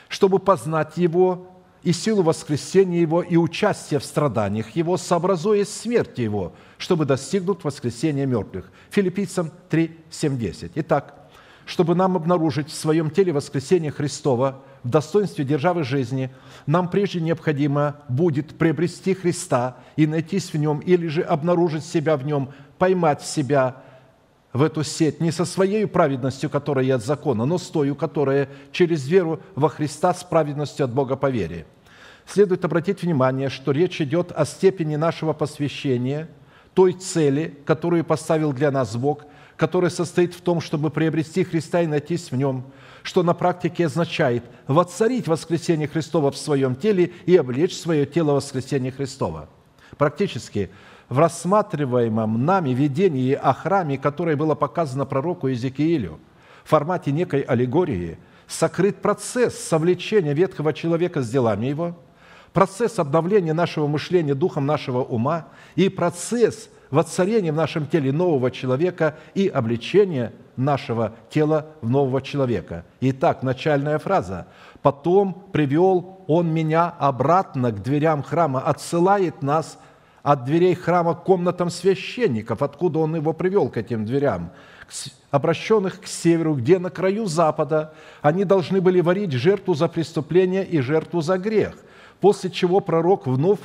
чтобы 0.09 0.39
познать 0.39 0.97
Его 0.97 1.49
и 1.83 1.93
силу 1.93 2.23
воскресения 2.23 3.01
Его 3.01 3.23
и 3.23 3.37
участие 3.37 4.01
в 4.01 4.05
страданиях 4.05 4.71
Его, 4.71 4.97
сообразуясь 4.97 5.69
смерти 5.69 6.23
Его, 6.23 6.53
чтобы 6.77 7.05
достигнуть 7.05 7.65
воскресения 7.65 8.27
мертвых. 8.27 8.71
Филиппийцам 8.91 9.51
3, 9.69 9.97
7, 10.11 10.39
10. 10.39 10.73
Итак, 10.75 11.15
чтобы 11.67 11.95
нам 11.95 12.17
обнаружить 12.17 12.71
в 12.71 12.75
своем 12.75 13.11
теле 13.11 13.33
воскресение 13.33 13.91
Христова 13.91 14.63
в 14.83 14.89
достоинстве 14.89 15.45
державы 15.45 15.85
жизни, 15.85 16.31
нам 16.67 16.89
прежде 16.89 17.21
необходимо 17.21 17.97
будет 18.09 18.57
приобрести 18.57 19.15
Христа 19.15 19.77
и 19.97 20.07
найтись 20.07 20.53
в 20.53 20.57
нем, 20.57 20.79
или 20.79 21.09
же 21.09 21.23
обнаружить 21.23 21.85
себя 21.85 22.17
в 22.17 22.25
нем, 22.25 22.51
поймать 22.79 23.23
себя 23.23 23.83
в 24.59 24.63
эту 24.63 24.83
сеть 24.83 25.21
не 25.21 25.31
со 25.31 25.45
своей 25.45 25.87
праведностью, 25.87 26.51
которая 26.51 26.97
от 26.97 27.05
закона, 27.05 27.45
но 27.45 27.59
с 27.59 27.69
той, 27.69 27.95
которая 27.95 28.49
через 28.73 29.07
веру 29.07 29.41
во 29.55 29.69
Христа 29.69 30.13
с 30.13 30.25
праведностью 30.25 30.85
от 30.85 30.93
Бога 30.93 31.15
по 31.15 31.31
вере. 31.31 31.65
Следует 32.27 32.65
обратить 32.65 33.03
внимание, 33.03 33.51
что 33.51 33.71
речь 33.71 34.01
идет 34.01 34.33
о 34.33 34.45
степени 34.45 34.97
нашего 34.97 35.33
посвящения, 35.33 36.29
той 36.75 36.93
цели, 36.93 37.57
которую 37.65 38.05
поставил 38.05 38.53
для 38.53 38.71
нас 38.71 38.97
Бог– 38.97 39.25
которое 39.59 39.91
состоит 39.91 40.35
в 40.35 40.41
том, 40.41 40.61
чтобы 40.61 40.89
приобрести 40.89 41.43
Христа 41.43 41.83
и 41.83 41.87
найтись 41.89 42.31
в 42.31 42.37
нем, 42.37 42.65
что 43.03 43.25
на 43.25 43.35
практике 43.35 43.87
означает 43.87 44.45
воцарить 44.69 45.27
воскресение 45.27 45.89
Христова 45.89 46.31
в 46.31 46.39
своем 46.39 46.77
теле 46.77 47.13
и 47.27 47.37
облечь 47.37 47.77
свое 47.77 48.07
тело 48.07 48.35
воскресения 48.35 48.93
Христова. 48.93 49.49
Практически 49.99 50.71
в 51.09 51.19
рассматриваемом 51.19 52.45
нами 52.45 52.71
видении 52.71 53.33
о 53.33 53.53
храме, 53.53 53.99
которое 53.99 54.37
было 54.37 54.55
показано 54.55 55.07
пророку 55.07 55.49
Иезекиилю, 55.49 56.19
в 56.65 56.69
формате 56.69 57.13
некой 57.13 57.41
аллегории, 57.41 58.19
сокрыт 58.47 59.01
процесс 59.01 59.59
совлечения 59.59 60.35
ветхого 60.35 60.73
человека 60.73 61.23
с 61.23 61.31
делами 61.31 61.67
его, 61.67 61.99
процесс 62.53 62.99
обновления 62.99 63.55
нашего 63.55 63.87
мышления 63.87 64.35
духом 64.35 64.67
нашего 64.67 65.03
ума 65.03 65.49
и 65.77 65.89
процесс– 65.89 66.69
воцарение 66.91 67.53
в 67.53 67.57
нашем 67.57 67.87
теле 67.87 68.13
нового 68.13 68.51
человека 68.51 69.17
и 69.35 69.49
обличение 69.49 70.33
нашего 70.57 71.13
тела 71.31 71.67
в 71.81 71.89
нового 71.89 72.23
человека. 72.23 72.85
Итак, 73.01 73.43
начальная 73.43 73.99
фраза. 73.99 74.47
«Потом 74.83 75.47
привел 75.53 76.21
он 76.27 76.53
меня 76.53 76.89
обратно 76.99 77.73
к 77.73 77.83
дверям 77.83 78.23
храма, 78.23 78.61
отсылает 78.61 79.43
нас 79.43 79.79
от 80.29 80.45
дверей 80.45 80.75
храма 80.75 81.15
к 81.15 81.25
комнатам 81.25 81.71
священников, 81.71 82.61
откуда 82.63 82.99
он 82.99 83.17
его 83.17 83.33
привел 83.33 83.71
к 83.71 83.79
этим 83.79 84.05
дверям, 84.05 84.51
обращенных 85.31 86.03
к 86.03 86.07
северу, 86.07 86.55
где 86.55 86.79
на 86.79 86.91
краю 86.91 87.25
запада 87.25 87.95
они 88.21 88.45
должны 88.45 88.83
были 88.83 89.01
варить 89.01 89.33
жертву 89.33 89.73
за 89.73 89.89
преступление 89.89 90.67
и 90.67 90.81
жертву 90.81 91.23
за 91.23 91.39
грех, 91.39 91.77
после 92.21 92.51
чего 92.51 92.81
пророк 92.81 93.27
вновь 93.27 93.61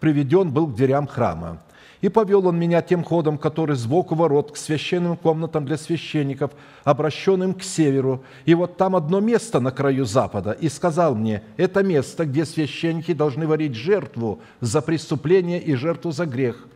приведен 0.00 0.50
был 0.50 0.66
к 0.68 0.74
дверям 0.74 1.06
храма. 1.06 1.58
И 2.02 2.08
повел 2.08 2.48
он 2.48 2.58
меня 2.58 2.82
тем 2.82 3.04
ходом, 3.04 3.38
который 3.38 3.76
сбоку 3.76 4.16
ворот, 4.16 4.50
к 4.50 4.56
священным 4.56 5.16
комнатам 5.16 5.64
для 5.64 5.76
священников, 5.76 6.50
обращенным 6.82 7.54
к 7.54 7.62
северу. 7.62 8.24
И 8.44 8.54
вот 8.54 8.76
там 8.76 8.96
одно 8.96 9.20
место 9.20 9.60
на 9.60 9.70
краю 9.70 10.04
запада. 10.04 10.50
И 10.50 10.68
сказал 10.68 11.14
мне, 11.14 11.44
это 11.56 11.84
место, 11.84 12.26
где 12.26 12.44
священники 12.44 13.14
должны 13.14 13.46
варить 13.46 13.76
жертву 13.76 14.40
за 14.60 14.82
преступление 14.82 15.62
и 15.62 15.76
жертву 15.76 16.10
за 16.10 16.26
грех, 16.26 16.66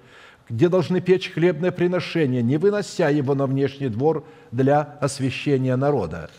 где 0.49 0.69
должны 0.69 1.01
печь 1.01 1.33
хлебное 1.33 1.73
приношение, 1.73 2.41
не 2.41 2.57
вынося 2.57 3.09
его 3.09 3.35
на 3.35 3.47
внешний 3.47 3.89
двор 3.89 4.25
для 4.53 4.97
освящения 5.01 5.75
народа. 5.75 6.31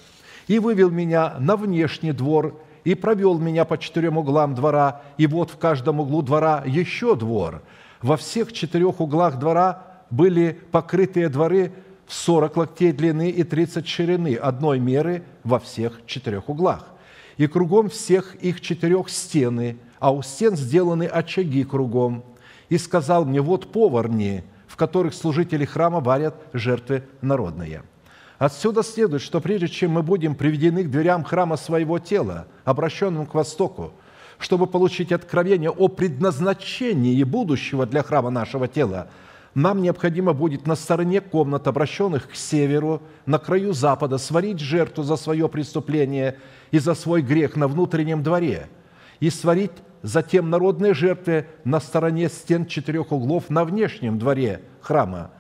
И 0.48 0.60
вывел 0.60 0.90
меня 0.90 1.36
на 1.40 1.58
внешний 1.58 2.14
двор, 2.14 2.58
и 2.86 2.96
провел 2.96 3.38
меня 3.38 3.66
по 3.66 3.78
четырем 3.78 4.18
углам 4.18 4.56
двора, 4.56 5.02
и 5.18 5.28
вот 5.28 5.52
в 5.52 5.58
каждом 5.58 6.00
углу 6.00 6.22
двора 6.22 6.64
еще 6.66 7.18
двор– 7.18 7.62
во 8.02 8.18
всех 8.18 8.54
четырех 8.54 9.00
углах 9.00 9.40
двора 9.40 9.84
были 10.10 10.60
покрытые 10.72 11.30
дворы 11.30 11.72
в 12.06 12.14
40 12.14 12.58
локтей 12.58 12.92
длины 12.92 13.30
и 13.30 13.44
30 13.44 13.88
ширины, 13.88 14.36
одной 14.36 14.80
меры 14.80 15.24
во 15.44 15.60
всех 15.60 16.02
четырех 16.06 16.50
углах. 16.50 16.88
И 17.38 17.48
кругом 17.48 17.90
всех 17.90 18.36
их 18.36 18.62
четырех 18.62 19.10
стены, 19.10 19.78
а 20.00 20.12
у 20.12 20.22
стен 20.22 20.56
сделаны 20.56 21.04
очаги 21.04 21.64
кругом. 21.64 22.24
И 22.70 22.78
сказал 22.78 23.26
мне, 23.26 23.42
вот 23.42 23.72
поварни, 23.72 24.44
в 24.68 24.76
которых 24.76 25.14
служители 25.14 25.66
храма 25.66 26.00
варят 26.00 26.36
жертвы 26.54 27.04
народные. 27.22 27.84
Отсюда 28.38 28.84
следует, 28.84 29.22
что 29.22 29.42
прежде 29.42 29.68
чем 29.68 29.92
мы 29.92 30.04
будем 30.04 30.36
приведены 30.36 30.84
к 30.84 30.92
дверям 30.92 31.24
храма 31.24 31.58
своего 31.58 31.98
тела, 32.00 32.48
обращенным 32.66 33.26
к 33.26 33.34
востоку, 33.34 33.94
чтобы 34.40 34.68
получить 34.68 35.12
откровение 35.12 35.70
о 35.70 35.88
предназначении 35.88 37.24
будущего 37.24 37.86
для 37.86 38.04
храма 38.04 38.30
нашего 38.30 38.68
тела, 38.68 39.10
нам 39.56 39.82
необходимо 39.82 40.34
будет 40.34 40.68
на 40.68 40.76
стороне 40.76 41.20
комнат, 41.20 41.68
обращенных 41.68 42.30
к 42.30 42.36
северу, 42.36 43.02
на 43.26 43.40
краю 43.40 43.74
запада, 43.74 44.20
сварить 44.20 44.60
жертву 44.60 45.04
за 45.04 45.16
свое 45.16 45.50
преступление 45.50 46.38
и 46.70 46.78
за 46.78 46.94
свой 46.94 47.24
грех 47.24 47.56
на 47.56 47.68
внутреннем 47.68 48.22
дворе 48.22 48.70
и 49.20 49.32
сварить 49.32 49.72
затем 50.04 50.52
народные 50.52 50.94
жертвы 50.94 51.48
на 51.64 51.80
стороне 51.80 52.30
стен 52.30 52.68
четырех 52.68 53.12
углов 53.12 53.50
на 53.50 53.66
внешнем 53.66 54.20
дворе 54.20 54.62
храма. 54.80 55.32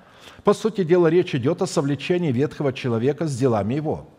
По 0.43 0.53
сути 0.53 0.83
дела, 0.83 1.07
речь 1.07 1.35
идет 1.35 1.61
о 1.61 1.67
совлечении 1.67 2.31
ветхого 2.31 2.73
человека 2.73 3.27
с 3.27 3.37
делами 3.37 3.75
его. 3.75 4.09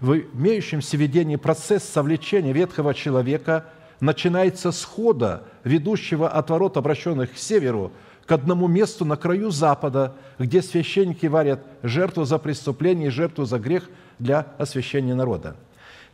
В 0.00 0.18
имеющемся 0.18 0.98
видении 0.98 1.36
процесс 1.36 1.82
совлечения 1.82 2.52
ветхого 2.52 2.92
человека– 2.92 3.64
начинается 4.00 4.72
с 4.72 4.84
хода, 4.84 5.44
ведущего 5.64 6.28
от 6.28 6.50
ворот, 6.50 6.76
обращенных 6.76 7.34
к 7.34 7.38
северу, 7.38 7.92
к 8.26 8.32
одному 8.32 8.66
месту 8.66 9.04
на 9.04 9.16
краю 9.16 9.50
запада, 9.50 10.14
где 10.38 10.60
священники 10.60 11.26
варят 11.26 11.60
жертву 11.82 12.24
за 12.24 12.38
преступление 12.38 13.08
и 13.08 13.10
жертву 13.10 13.44
за 13.44 13.58
грех 13.58 13.88
для 14.18 14.46
освящения 14.58 15.14
народа. 15.14 15.56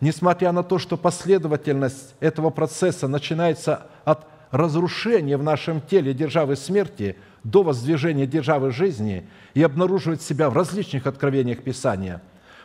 Несмотря 0.01 0.53
на 0.53 0.63
то, 0.63 0.79
что 0.79 0.97
последовательность 0.97 2.15
этого 2.21 2.51
процесса 2.51 3.09
начинается 3.09 3.87
от 4.05 4.27
разрушения 4.51 5.37
в 5.37 5.43
нашем 5.43 5.81
теле 5.81 6.13
державы 6.13 6.57
смерти 6.57 7.17
до 7.45 7.63
воздвижения 7.63 8.27
державы 8.27 8.73
жизни 8.73 9.27
и 9.55 9.63
обнаруживает 9.63 10.21
себя 10.21 10.51
в 10.51 10.57
различных 10.57 11.07
откровениях 11.07 11.63
Писания, 11.63 12.21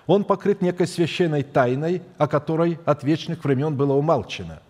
он 0.07 0.24
покрыт 0.24 0.61
некой 0.61 0.88
священной 0.88 1.43
тайной, 1.43 2.01
о 2.18 2.28
которой 2.28 2.80
от 2.86 3.03
вечных 3.03 3.43
времен 3.43 3.76
было 3.76 3.93
умалчено– 3.93 4.61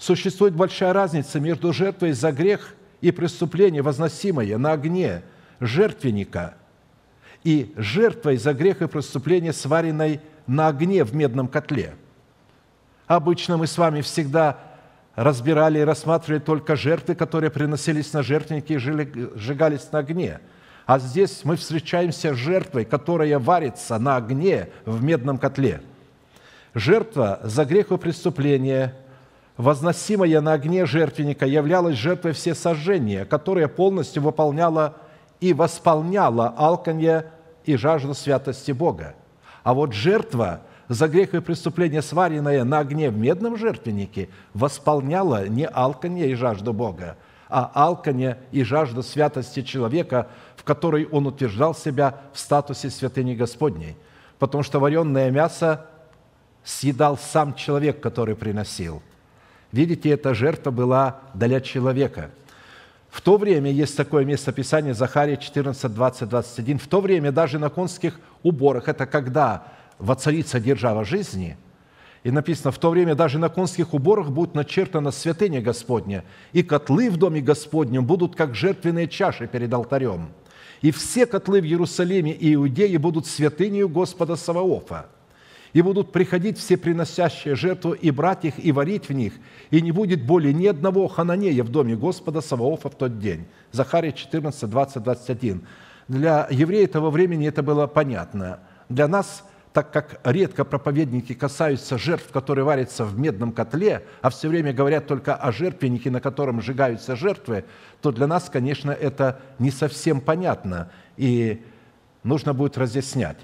Существует 0.00 0.54
большая 0.54 0.94
разница 0.94 1.40
между 1.40 1.74
жертвой 1.74 2.12
за 2.12 2.32
грех 2.32 2.74
и 3.02 3.10
преступление, 3.10 3.82
возносимое 3.82 4.56
на 4.56 4.72
огне 4.72 5.22
жертвенника, 5.60 6.54
и 7.44 7.74
жертвой 7.76 8.38
за 8.38 8.54
грех 8.54 8.80
и 8.80 8.88
преступление, 8.88 9.52
сваренной 9.52 10.22
на 10.46 10.68
огне 10.68 11.04
в 11.04 11.14
медном 11.14 11.48
котле. 11.48 11.94
Обычно 13.08 13.58
мы 13.58 13.66
с 13.66 13.76
вами 13.76 14.00
всегда 14.00 14.56
разбирали 15.16 15.80
и 15.80 15.84
рассматривали 15.84 16.40
только 16.40 16.76
жертвы, 16.76 17.14
которые 17.14 17.50
приносились 17.50 18.14
на 18.14 18.22
жертвенники 18.22 18.72
и 18.72 18.78
сжигались 18.78 19.92
на 19.92 19.98
огне. 19.98 20.40
А 20.86 20.98
здесь 20.98 21.42
мы 21.44 21.56
встречаемся 21.56 22.32
с 22.32 22.38
жертвой, 22.38 22.86
которая 22.86 23.38
варится 23.38 23.98
на 23.98 24.16
огне 24.16 24.70
в 24.86 25.04
медном 25.04 25.36
котле. 25.36 25.82
Жертва 26.72 27.40
за 27.42 27.66
грех 27.66 27.92
и 27.92 27.98
преступление– 27.98 28.94
возносимая 29.60 30.40
на 30.40 30.54
огне 30.54 30.86
жертвенника, 30.86 31.46
являлась 31.46 31.96
жертвой 31.96 32.32
всесожжения, 32.32 33.24
которая 33.24 33.68
полностью 33.68 34.22
выполняла 34.22 34.96
и 35.40 35.52
восполняла 35.52 36.48
алканье 36.56 37.26
и 37.64 37.76
жажду 37.76 38.14
святости 38.14 38.72
Бога. 38.72 39.14
А 39.62 39.74
вот 39.74 39.92
жертва 39.92 40.62
за 40.88 41.08
грех 41.08 41.34
и 41.34 41.40
преступление, 41.40 42.00
сваренная 42.00 42.64
на 42.64 42.78
огне 42.78 43.10
в 43.10 43.18
медном 43.18 43.56
жертвеннике, 43.56 44.30
восполняла 44.54 45.46
не 45.46 45.66
алканье 45.66 46.30
и 46.30 46.34
жажду 46.34 46.72
Бога, 46.72 47.16
а 47.48 47.70
алканье 47.74 48.38
и 48.52 48.64
жажду 48.64 49.02
святости 49.02 49.62
человека, 49.62 50.28
в 50.56 50.64
которой 50.64 51.06
он 51.06 51.26
утверждал 51.26 51.74
себя 51.74 52.20
в 52.32 52.38
статусе 52.38 52.88
святыни 52.88 53.34
Господней. 53.34 53.96
Потому 54.38 54.62
что 54.62 54.80
вареное 54.80 55.30
мясо 55.30 55.86
съедал 56.64 57.18
сам 57.18 57.54
человек, 57.54 58.00
который 58.00 58.34
приносил– 58.34 59.02
Видите, 59.72 60.10
эта 60.10 60.34
жертва 60.34 60.70
была 60.70 61.20
для 61.34 61.60
человека. 61.60 62.30
В 63.10 63.20
то 63.20 63.36
время, 63.36 63.70
есть 63.70 63.96
такое 63.96 64.24
местописание, 64.24 64.94
Захария 64.94 65.36
14, 65.36 65.92
20, 65.92 66.28
21, 66.28 66.78
в 66.78 66.86
то 66.86 67.00
время 67.00 67.32
даже 67.32 67.58
на 67.58 67.68
конских 67.68 68.20
уборах, 68.42 68.88
это 68.88 69.06
когда 69.06 69.64
воцарится 69.98 70.60
держава 70.60 71.04
жизни, 71.04 71.56
И 72.22 72.30
написано, 72.30 72.70
в 72.70 72.78
то 72.78 72.90
время 72.90 73.14
даже 73.14 73.38
на 73.38 73.48
конских 73.48 73.94
уборах 73.94 74.30
будет 74.30 74.54
начертана 74.54 75.10
святыня 75.10 75.62
Господня, 75.62 76.24
и 76.52 76.62
котлы 76.62 77.08
в 77.08 77.16
доме 77.16 77.40
Господнем 77.40 78.04
будут 78.04 78.36
как 78.36 78.54
жертвенные 78.54 79.08
чаши 79.08 79.46
перед 79.46 79.72
алтарем. 79.72 80.28
И 80.82 80.90
все 80.90 81.26
котлы 81.26 81.60
в 81.60 81.64
Иерусалиме 81.64 82.32
и 82.32 82.54
Иудее 82.54 82.98
будут 82.98 83.26
святынею 83.26 83.88
Господа 83.88 84.36
Саваофа. 84.36 85.06
И 85.72 85.82
будут 85.82 86.12
приходить 86.12 86.58
все 86.58 86.76
приносящие 86.76 87.54
жертву 87.54 87.92
и 87.92 88.10
брать 88.10 88.44
их, 88.44 88.54
и 88.58 88.72
варить 88.72 89.08
в 89.08 89.12
них, 89.12 89.34
и 89.70 89.80
не 89.80 89.92
будет 89.92 90.24
более 90.24 90.52
ни 90.52 90.66
одного 90.66 91.06
хананея 91.08 91.62
в 91.62 91.68
доме 91.68 91.96
Господа 91.96 92.40
Саваофа 92.40 92.90
в 92.90 92.94
тот 92.94 93.18
день. 93.18 93.46
Захария 93.72 94.12
14, 94.12 94.68
20, 94.68 95.02
21. 95.02 95.62
Для 96.08 96.48
евреев 96.50 96.90
того 96.90 97.10
времени 97.10 97.46
это 97.46 97.62
было 97.62 97.86
понятно. 97.86 98.60
Для 98.88 99.06
нас– 99.06 99.44
так 99.72 99.92
как 99.92 100.20
редко 100.24 100.64
проповедники 100.64 101.32
касаются 101.32 101.96
жертв, 101.96 102.32
которые 102.32 102.64
варятся 102.64 103.04
в 103.04 103.18
медном 103.18 103.52
котле, 103.52 104.04
а 104.20 104.30
все 104.30 104.48
время 104.48 104.72
говорят 104.72 105.06
только 105.06 105.34
о 105.34 105.52
жертвеннике, 105.52 106.10
на 106.10 106.20
котором 106.20 106.60
сжигаются 106.60 107.14
жертвы, 107.14 107.64
то 108.02 108.10
для 108.10 108.26
нас, 108.26 108.50
конечно, 108.50 108.90
это 108.90 109.40
не 109.58 109.70
совсем 109.70 110.20
понятно, 110.20 110.90
и 111.16 111.62
нужно 112.24 112.52
будет 112.52 112.78
разъяснять. 112.78 113.38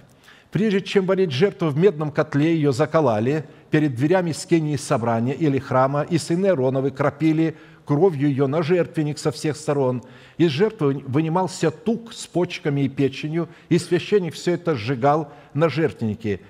Прежде 0.53 0.81
чем 0.81 1.07
варить 1.07 1.33
жертву 1.33 1.69
в 1.69 1.77
медном 1.77 2.11
котле, 2.11 2.55
ее 2.55 2.73
заколали 2.73 3.45
перед 3.71 3.95
дверями 3.95 4.33
скинии 4.33 4.77
собрания 4.77 5.35
или 5.35 5.59
храма, 5.59 6.03
и 6.03 6.19
сыны 6.19 6.47
Ароновы 6.47 6.91
кропили 6.91 7.57
кровью 7.85 8.29
ее 8.29 8.47
на 8.47 8.63
жертвенник 8.63 9.19
со 9.19 9.31
всех 9.31 9.57
сторон. 9.57 10.03
Из 10.39 10.51
жертвы 10.51 11.03
вынимался 11.07 11.71
тук 11.71 12.13
с 12.13 12.27
почками 12.27 12.83
и 12.83 12.89
печенью, 12.89 13.49
и 13.69 13.79
священник 13.79 14.35
все 14.35 14.53
это 14.53 14.75
сжигал 14.75 15.33
на 15.55 15.69
жертвеннике. 15.69 16.41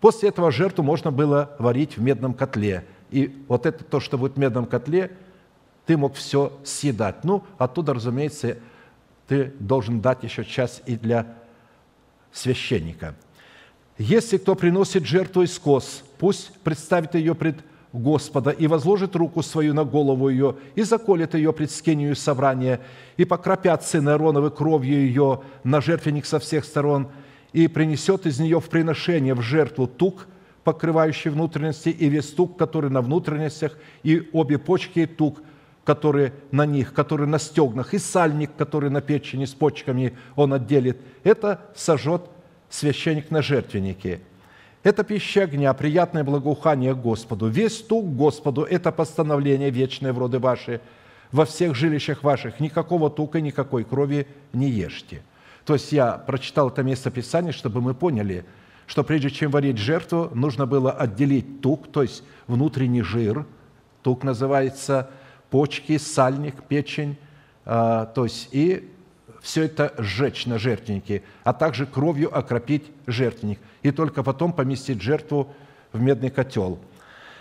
После 0.00 0.28
этого 0.28 0.50
жертву 0.50 0.82
можно 0.82 1.10
было 1.10 1.56
варить 1.58 1.96
в 1.96 2.02
медном 2.02 2.34
котле. 2.34 2.84
И 3.10 3.34
вот 3.48 3.66
это 3.66 3.84
то, 3.84 4.00
что 4.00 4.18
будет 4.18 4.34
в 4.34 4.38
медном 4.38 4.66
котле, 4.66 5.10
ты 5.86 5.96
мог 5.96 6.14
все 6.14 6.52
съедать. 6.64 7.24
Ну, 7.24 7.44
оттуда, 7.58 7.94
разумеется, 7.94 8.58
ты 9.28 9.52
должен 9.58 10.00
дать 10.00 10.22
еще 10.22 10.44
часть 10.44 10.82
и 10.86 10.96
для 10.96 11.26
священника. 12.32 13.14
Если 13.98 14.38
кто 14.38 14.56
приносит 14.56 15.06
жертву 15.06 15.42
из 15.42 15.56
кос, 15.58 16.02
пусть 16.18 16.52
представит 16.64 17.14
ее 17.14 17.34
пред 17.34 17.58
Господа 17.92 18.50
и 18.50 18.66
возложит 18.66 19.14
руку 19.14 19.40
свою 19.40 19.72
на 19.72 19.84
голову 19.84 20.28
ее, 20.28 20.56
и 20.74 20.82
заколет 20.82 21.34
ее 21.34 21.52
пред 21.52 21.70
скинию 21.70 22.16
собрания, 22.16 22.80
и 23.16 23.24
покропят 23.24 23.84
сыны 23.84 24.10
Аароновы 24.10 24.50
кровью 24.50 25.06
ее 25.06 25.42
на 25.62 25.80
жертвенник 25.80 26.26
со 26.26 26.40
всех 26.40 26.64
сторон, 26.64 27.08
и 27.52 27.68
принесет 27.68 28.26
из 28.26 28.40
нее 28.40 28.60
в 28.60 28.68
приношение 28.68 29.34
в 29.34 29.42
жертву 29.42 29.86
тук, 29.86 30.26
покрывающий 30.64 31.30
внутренности, 31.30 31.90
и 31.90 32.08
весь 32.08 32.32
тук, 32.32 32.58
который 32.58 32.90
на 32.90 33.00
внутренностях, 33.00 33.78
и 34.02 34.28
обе 34.32 34.58
почки 34.58 35.00
и 35.00 35.06
тук, 35.06 35.40
которые 35.84 36.32
на 36.50 36.66
них, 36.66 36.94
которые 36.94 37.28
на 37.28 37.38
стегнах, 37.38 37.94
и 37.94 37.98
сальник, 37.98 38.50
который 38.58 38.90
на 38.90 39.02
печени 39.02 39.44
с 39.44 39.54
почками 39.54 40.16
он 40.34 40.52
отделит. 40.52 40.98
Это 41.22 41.60
сожжет 41.76 42.22
священник 42.74 43.30
на 43.30 43.42
жертвеннике– 43.42 44.20
это 44.84 45.02
пища 45.02 45.44
огня, 45.44 45.72
приятное 45.72 46.24
благоухание 46.24 46.94
Господу. 46.94 47.48
Весь 47.48 47.80
тук 47.80 48.04
Господу– 48.04 48.62
это 48.70 48.92
постановление 48.92 49.70
вечное 49.70 50.12
в 50.12 50.18
роды 50.18 50.38
ваши. 50.38 50.82
Во 51.32 51.46
всех 51.46 51.74
жилищах 51.74 52.22
ваших 52.22 52.60
никакого 52.60 53.08
тука, 53.08 53.40
никакой 53.40 53.84
крови 53.84 54.26
не 54.52 54.68
ешьте». 54.68 55.22
То 55.64 55.72
есть 55.72 55.90
я 55.90 56.12
прочитал 56.18 56.68
это 56.68 56.82
место 56.82 57.10
Писания, 57.10 57.52
чтобы 57.52 57.80
мы 57.80 57.94
поняли, 57.94 58.44
что 58.86 59.02
прежде 59.02 59.30
чем 59.30 59.50
варить 59.50 59.78
жертву, 59.78 60.30
нужно 60.34 60.66
было 60.66 60.92
отделить 60.92 61.62
тук, 61.62 61.90
то 61.90 62.02
есть 62.02 62.22
внутренний 62.46 63.00
жир, 63.00 63.46
тук 64.02 64.22
называется, 64.22 65.08
почки, 65.48 65.96
сальник, 65.96 66.62
печень, 66.64 67.16
а, 67.64 68.04
то 68.04 68.24
есть 68.24 68.50
и 68.52 68.92
все 69.44 69.64
это 69.64 69.92
сжечь 69.98 70.46
на 70.46 70.58
жертвеннике, 70.58 71.22
а 71.44 71.52
также 71.52 71.84
кровью 71.84 72.36
окропить 72.36 72.84
жертвенник, 73.06 73.58
и 73.82 73.90
только 73.90 74.22
потом 74.22 74.54
поместить 74.54 75.02
жертву 75.02 75.52
в 75.92 76.00
медный 76.00 76.30
котел. 76.30 76.78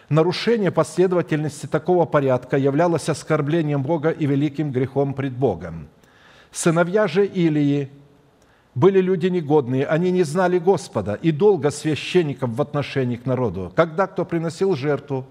Нарушение 0.10 0.70
последовательности 0.70 1.66
такого 1.66 2.04
порядка 2.06 2.58
являлось 2.58 3.08
оскорблением 3.08 3.84
Бога 3.84 4.10
и 4.10 4.26
великим 4.26 4.74
грехом 4.74 5.14
пред 5.14 5.32
Богом. 5.32 5.88
Сыновья 6.52 7.08
же 7.08 7.26
Илии 7.26 7.90
были 8.76 9.00
люди 9.00 9.28
негодные, 9.28 9.86
они 9.86 10.12
не 10.12 10.24
знали 10.24 10.60
Господа, 10.60 11.14
и 11.14 11.32
долго 11.32 11.72
священников 11.72 12.50
в 12.50 12.62
отношении 12.62 13.16
к 13.16 13.26
народу. 13.26 13.72
Когда 13.78 14.08
кто 14.08 14.26
приносил 14.26 14.76
жертву, 14.76 15.26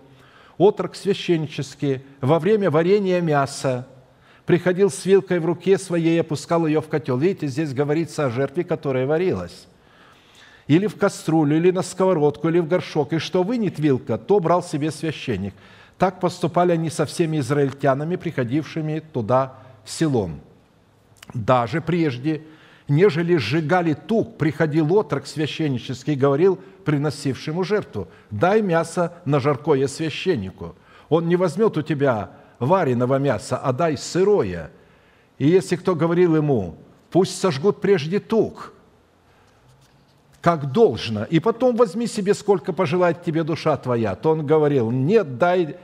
отрок 0.56 0.94
священнический, 0.94 2.00
во 2.22 2.38
время 2.38 2.70
варения 2.70 3.20
мяса, 3.20 3.86
приходил 4.46 4.90
с 4.90 5.04
вилкой 5.04 5.38
в 5.38 5.46
руке 5.46 5.78
своей 5.78 6.16
и 6.16 6.20
опускал 6.20 6.66
ее 6.66 6.80
в 6.80 6.88
котел. 6.88 7.18
Видите, 7.18 7.46
здесь 7.46 7.72
говорится 7.72 8.26
о 8.26 8.30
жертве, 8.30 8.64
которая 8.64 9.06
варилась. 9.06 9.66
Или 10.66 10.86
в 10.86 10.96
кастрюлю, 10.96 11.56
или 11.56 11.70
на 11.70 11.82
сковородку, 11.82 12.48
или 12.48 12.58
в 12.58 12.68
горшок. 12.68 13.12
И 13.12 13.18
что 13.18 13.42
вынет 13.42 13.78
вилка, 13.78 14.18
то 14.18 14.40
брал 14.40 14.62
себе 14.62 14.90
священник. 14.90 15.54
Так 15.98 16.20
поступали 16.20 16.72
они 16.72 16.90
со 16.90 17.06
всеми 17.06 17.38
израильтянами, 17.38 18.16
приходившими 18.16 19.00
туда 19.12 19.54
селом. 19.84 20.40
Даже 21.34 21.80
прежде, 21.80 22.42
нежели 22.88 23.36
сжигали 23.36 23.94
тук, 23.94 24.36
приходил 24.38 24.92
отрок 24.94 25.26
священнический 25.26 26.14
и 26.14 26.16
говорил 26.16 26.58
приносившему 26.84 27.62
жертву, 27.62 28.08
дай 28.30 28.62
мясо 28.62 29.14
на 29.24 29.40
жаркое 29.40 29.86
священнику. 29.86 30.74
Он 31.08 31.28
не 31.28 31.36
возьмет 31.36 31.76
у 31.76 31.82
тебя 31.82 32.30
вареного 32.62 33.18
мяса, 33.18 33.58
а 33.58 33.72
дай 33.72 33.96
сырое. 33.96 34.70
И 35.38 35.48
если 35.48 35.76
кто 35.76 35.94
говорил 35.94 36.36
ему, 36.36 36.76
пусть 37.10 37.38
сожгут 37.40 37.80
прежде 37.80 38.20
тук, 38.20 38.72
как 40.40 40.72
должно, 40.72 41.24
и 41.24 41.40
потом 41.40 41.76
возьми 41.76 42.06
себе, 42.06 42.34
сколько 42.34 42.72
пожелает 42.72 43.22
тебе 43.22 43.44
душа 43.44 43.76
твоя, 43.76 44.14
то 44.14 44.30
он 44.30 44.46
говорил, 44.46 44.90
нет, 44.90 45.38
дай 45.38 45.76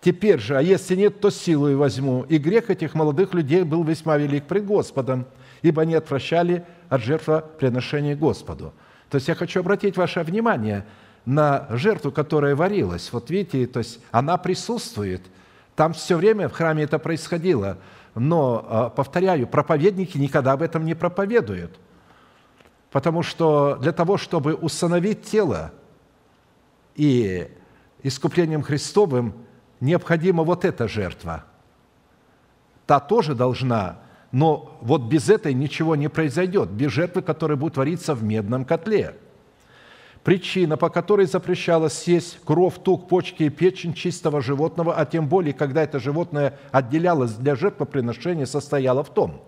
теперь 0.00 0.40
же, 0.40 0.56
а 0.56 0.62
если 0.62 0.96
нет, 0.96 1.20
то 1.20 1.30
силой 1.30 1.76
возьму. 1.76 2.24
И 2.28 2.38
грех 2.38 2.70
этих 2.70 2.94
молодых 2.94 3.34
людей 3.34 3.62
был 3.62 3.84
весьма 3.84 4.16
велик 4.16 4.44
пред 4.44 4.66
Господом, 4.66 5.26
ибо 5.62 5.82
они 5.82 5.94
отвращали 5.94 6.64
от 6.88 7.02
жертвоприношения 7.02 8.16
Господу. 8.16 8.72
То 9.08 9.16
есть 9.16 9.28
я 9.28 9.34
хочу 9.34 9.60
обратить 9.60 9.96
ваше 9.96 10.22
внимание 10.22 10.84
на 11.24 11.66
жертву, 11.70 12.12
которая 12.12 12.56
варилась. 12.56 13.12
Вот 13.12 13.30
видите, 13.30 13.66
то 13.66 13.80
есть 13.80 13.98
она 14.12 14.36
присутствует– 14.36 15.22
там 15.80 15.94
все 15.94 16.18
время 16.18 16.50
в 16.50 16.52
храме 16.52 16.82
это 16.82 16.98
происходило. 16.98 17.78
Но, 18.14 18.66
а, 18.68 18.90
повторяю, 18.90 19.46
проповедники 19.46 20.18
никогда 20.18 20.52
об 20.52 20.60
этом 20.60 20.84
не 20.84 20.92
проповедуют. 20.92 21.80
Потому 22.90 23.22
что 23.22 23.76
для 23.76 23.92
того, 23.92 24.18
чтобы 24.18 24.52
установить 24.52 25.22
тело 25.22 25.72
и 26.96 27.48
искуплением 28.02 28.60
Христовым, 28.60 29.32
необходима 29.80 30.42
вот 30.42 30.66
эта 30.66 30.86
жертва. 30.86 31.44
Та 32.84 33.00
тоже 33.00 33.34
должна, 33.34 34.00
но 34.32 34.76
вот 34.82 35.04
без 35.04 35.30
этой 35.30 35.54
ничего 35.54 35.96
не 35.96 36.08
произойдет, 36.08 36.68
без 36.68 36.92
жертвы, 36.92 37.22
которая 37.22 37.56
будет 37.56 37.72
твориться 37.72 38.14
в 38.14 38.22
медном 38.22 38.66
котле– 38.66 39.16
Причина, 40.24 40.76
по 40.76 40.90
которой 40.90 41.24
запрещалось 41.24 41.94
съесть 41.94 42.40
кровь, 42.44 42.74
тук, 42.82 43.08
почки 43.08 43.44
и 43.44 43.48
печень 43.48 43.94
чистого 43.94 44.42
животного, 44.42 44.94
а 44.94 45.06
тем 45.06 45.26
более, 45.26 45.54
когда 45.54 45.82
это 45.82 45.98
животное 45.98 46.58
отделялось 46.72 47.32
для 47.32 47.56
жертвоприношения, 47.56 48.44
состояла 48.44 49.02
в 49.02 49.08
том, 49.08 49.40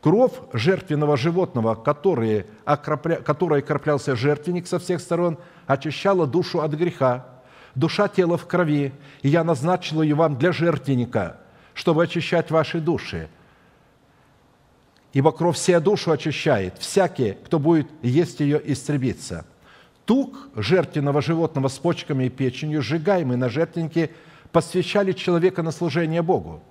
кровь 0.00 0.32
жертвенного 0.54 1.18
животного, 1.18 1.74
который 1.74 2.46
окропля... 2.64 3.16
которой 3.16 3.60
окроплялся 3.60 4.16
жертвенник 4.16 4.66
со 4.66 4.78
всех 4.78 5.02
сторон, 5.02 5.36
очищала 5.66 6.26
душу 6.26 6.62
от 6.62 6.72
греха. 6.72 7.26
Душа 7.74 8.08
тела 8.08 8.38
в 8.38 8.46
крови, 8.46 8.92
и 9.20 9.28
я 9.28 9.44
назначил 9.44 10.00
ее 10.00 10.14
вам 10.14 10.36
для 10.36 10.52
жертвенника, 10.52 11.36
чтобы 11.74 12.04
очищать 12.04 12.50
ваши 12.50 12.80
души. 12.80 13.28
Ибо 15.12 15.30
кровь 15.30 15.56
вся 15.56 15.78
душу 15.78 16.10
очищает, 16.10 16.78
всякий, 16.78 17.32
кто 17.44 17.58
будет 17.58 17.88
есть 18.00 18.40
ее, 18.40 18.60
истребится» 18.64 19.44
тук 20.10 20.48
жертвенного 20.56 21.22
животного 21.22 21.68
с 21.68 21.78
почками 21.78 22.24
и 22.24 22.28
печенью, 22.28 22.82
сжигаемый 22.82 23.36
на 23.36 23.48
жертвеннике, 23.48 24.10
посвящали 24.50 25.12
человека 25.12 25.62
на 25.62 25.70
служение 25.70 26.20
Богу. 26.20 26.64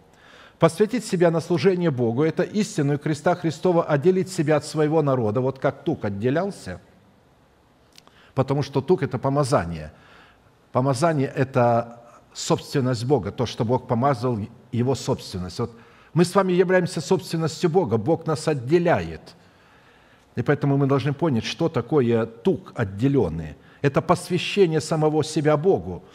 Посвятить 0.60 1.06
себя 1.06 1.32
на 1.32 1.40
служение 1.40 1.90
Богу– 1.90 2.24
это 2.26 2.44
истинную 2.44 3.00
креста 3.00 3.36
Христова 3.36 3.86
отделить 3.86 4.30
себя 4.30 4.58
от 4.58 4.66
своего 4.66 5.02
народа, 5.02 5.40
вот 5.40 5.58
как 5.58 5.86
тук 5.86 6.04
отделялся, 6.04 6.82
потому 8.36 8.62
что 8.62 8.82
тук– 8.82 9.04
это 9.04 9.18
помазание. 9.18 9.94
Помазание– 10.74 11.32
это 11.34 12.04
собственность 12.34 13.06
Бога, 13.06 13.32
то, 13.32 13.46
что 13.46 13.64
Бог 13.64 13.88
помазал, 13.88 14.38
Его 14.74 14.96
собственность. 14.96 15.60
Вот 15.60 15.72
мы 16.14 16.26
с 16.26 16.36
вами 16.36 16.52
являемся 16.52 17.00
собственностью 17.00 17.70
Бога, 17.70 17.96
Бог 17.96 18.26
нас 18.26 18.50
отделяет– 18.50 19.22
и 20.40 20.42
поэтому 20.42 20.78
мы 20.78 20.88
должны 20.88 21.12
понять, 21.12 21.44
что 21.44 21.68
такое 21.68 22.26
тук 22.26 22.72
отделенный. 22.74 23.58
Это 23.82 24.02
посвящение 24.02 24.80
самого 24.80 25.22
себя 25.22 25.58
Богу. 25.58 26.06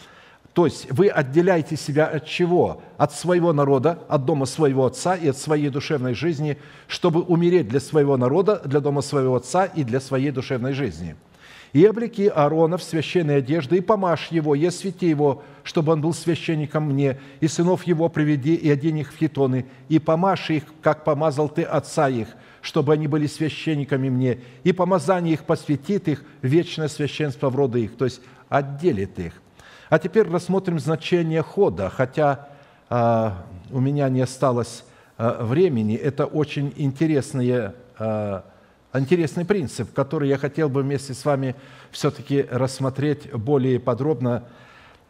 То 0.55 0.64
есть 0.64 0.90
вы 0.90 1.09
отделяете 1.09 1.76
себя 1.76 2.06
от 2.06 2.24
чего? 2.24 2.80
От 2.96 3.12
своего 3.12 3.52
народа, 3.52 3.98
от 4.09 4.24
дома 4.24 4.46
своего 4.46 4.86
отца 4.86 5.14
и 5.14 5.28
от 5.28 5.36
своей 5.36 5.68
душевной 5.68 6.14
жизни, 6.14 6.56
чтобы 6.86 7.20
умереть 7.20 7.68
для 7.68 7.80
своего 7.80 8.16
народа, 8.16 8.62
для 8.64 8.80
дома 8.80 9.02
своего 9.02 9.36
отца 9.36 9.66
и 9.66 9.84
для 9.84 10.01
своей 10.01 10.30
душевной 10.30 10.72
жизни. 10.72 11.16
И 11.74 11.84
облеки 11.84 12.32
Аарона 12.34 12.78
в 12.78 12.82
священной 12.84 13.38
одежды, 13.38 13.78
и 13.78 13.80
помажь 13.80 14.28
его, 14.30 14.55
и 14.55 14.64
освети 14.64 15.09
его, 15.09 15.42
чтобы 15.64 15.92
он 15.92 16.01
был 16.01 16.14
священником 16.14 16.84
мне, 16.84 17.18
и 17.40 17.48
сынов 17.48 17.82
его 17.82 18.09
приведи, 18.09 18.55
и 18.55 18.70
одень 18.70 19.01
их 19.01 19.12
в 19.12 19.16
хитоны, 19.16 19.66
и 19.88 19.98
помажь 19.98 20.51
их, 20.51 20.62
как 20.80 21.02
помазал 21.02 21.48
ты 21.48 21.62
отца 21.62 22.09
их, 22.09 22.28
чтобы 22.62 22.92
они 22.92 23.09
были 23.09 23.26
священниками 23.26 24.09
мне, 24.09 24.38
и 24.62 24.72
помазание 24.72 25.34
их 25.34 25.44
посвятит 25.44 26.06
их, 26.06 26.24
вечное 26.42 26.86
священство 26.86 27.51
в 27.51 27.56
роды 27.56 27.82
их, 27.82 27.96
то 27.96 28.05
есть 28.05 28.20
отделит 28.48 29.18
их. 29.18 29.42
А 29.90 29.98
теперь 29.98 30.28
рассмотрим 30.28 30.78
значение 30.78 31.42
хода, 31.42 31.90
хотя 31.90 32.51
а, 32.88 33.44
у 33.72 33.80
меня 33.80 34.09
не 34.09 34.20
осталось 34.20 34.84
а, 35.18 35.44
времени. 35.44 35.96
Это 35.96 36.26
очень 36.26 36.72
интересные, 36.76 37.74
а, 37.98 38.44
интересный 39.01 39.45
принцип, 39.45 39.93
который 39.93 40.29
я 40.29 40.39
хотел 40.39 40.69
бы 40.69 40.83
вместе 40.83 41.15
с 41.15 41.25
вами 41.25 41.57
все-таки 41.91 42.47
рассмотреть 42.51 43.33
более 43.33 43.81
подробно, 43.81 44.45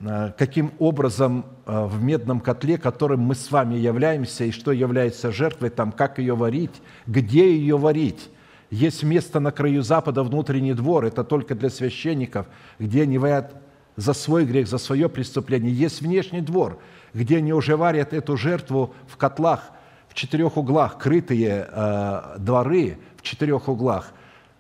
а, 0.01 0.33
каким 0.37 0.73
образом 0.79 1.47
а, 1.67 1.87
в 1.87 2.03
медном 2.03 2.41
котле, 2.41 2.79
которым 2.79 3.21
мы 3.21 3.35
с 3.35 3.51
вами 3.51 3.75
являемся, 3.75 4.45
и 4.45 4.51
что 4.51 4.73
является 4.73 5.33
жертвой, 5.33 5.71
там, 5.71 5.93
как 5.93 6.19
ее 6.19 6.35
варить, 6.35 6.83
где 7.07 7.55
ее 7.57 7.77
варить. 7.77 8.31
Есть 8.71 9.03
место 9.03 9.39
на 9.39 9.53
краю 9.53 9.83
запада, 9.83 10.23
внутренний 10.23 10.75
двор, 10.75 11.05
это 11.05 11.23
только 11.23 11.55
для 11.55 11.71
священников, 11.71 12.47
где 12.79 13.03
они 13.03 13.19
варят 13.19 13.55
за 13.97 14.13
свой 14.15 14.45
грех, 14.45 14.67
за 14.67 14.79
свое 14.79 15.09
преступление. 15.09 15.73
Есть 15.73 16.01
внешний 16.01 16.41
двор, 16.41 16.79
где 17.13 17.37
они 17.37 17.53
уже 17.53 17.77
варят 17.77 18.13
эту 18.13 18.37
жертву 18.37 18.95
в 19.07 19.17
котлах, 19.17 19.71
в 20.15 20.17
четырех 20.17 20.57
углах, 20.57 20.97
крытые 20.97 21.69
э, 21.71 22.37
дворы 22.39 22.97
в 23.17 23.23
четырех 23.23 23.69
углах, 23.69 24.13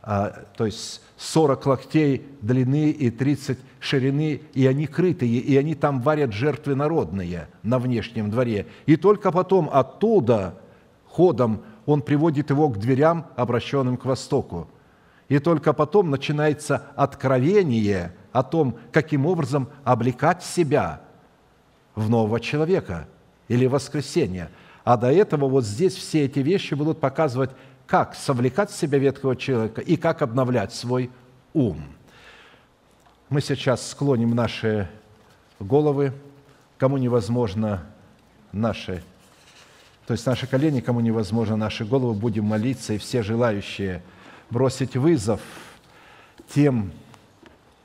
э, 0.02 0.32
то 0.55 0.66
есть 0.66 1.01
40 1.16 1.64
локтей 1.66 2.26
длины 2.43 2.90
и 2.90 3.10
30 3.10 3.59
ширины, 3.81 4.43
и 4.52 4.66
они 4.66 4.86
крытые, 4.86 5.39
и 5.39 5.56
они 5.56 5.74
там 5.74 6.02
варят 6.02 6.35
жертвы 6.35 6.74
народные 6.74 7.48
на 7.62 7.78
внешнем 7.78 8.31
дворе. 8.31 8.66
И 8.85 8.97
только 8.97 9.32
потом 9.32 9.70
оттуда 9.72 10.56
ходом 11.09 11.62
он 11.86 12.02
приводит 12.02 12.51
его 12.51 12.68
к 12.68 12.78
дверям, 12.78 13.28
обращенным 13.36 13.97
к 13.97 14.05
востоку. 14.05 14.68
И 15.28 15.39
только 15.39 15.72
потом 15.72 16.10
начинается 16.10 16.82
откровение– 16.97 18.12
о 18.35 18.43
том, 18.43 18.76
каким 18.90 19.26
образом 19.26 19.68
облекать 19.85 20.43
себя 20.43 21.01
в 21.94 22.10
нового 22.10 22.40
человека 22.40 23.06
или 23.47 23.66
воскресение. 23.66 24.51
А 24.85 24.97
до 24.98 25.11
этого 25.11 25.48
вот 25.48 25.65
здесь 25.65 25.94
все 25.94 26.27
эти 26.27 26.40
вещи 26.40 26.74
будут 26.74 27.01
показывать, 27.01 27.51
как 27.86 28.15
совлекать 28.15 28.70
в 28.70 28.77
себя 28.77 28.98
ветхого 28.98 29.35
человека 29.35 29.81
и 29.81 29.97
как 29.97 30.23
обновлять 30.23 30.73
свой 30.73 31.11
ум. 31.55 31.82
Мы 33.31 33.40
сейчас 33.40 33.89
склоним 33.90 34.35
наши 34.35 34.89
головы, 35.59 36.12
кому 36.78 36.98
невозможно 36.98 37.86
наши, 38.52 39.02
то 40.06 40.12
есть 40.12 40.27
наши 40.27 40.47
колени, 40.47 40.81
кому 40.81 41.01
невозможно 41.01 41.56
наши 41.56 41.85
головы, 41.85 42.15
будем 42.15 42.44
молиться, 42.44 42.93
и 42.93 42.98
все 42.98 43.23
желающие 43.23 44.02
бросить 44.51 44.97
вызов 44.97 45.40
тем 46.55 46.93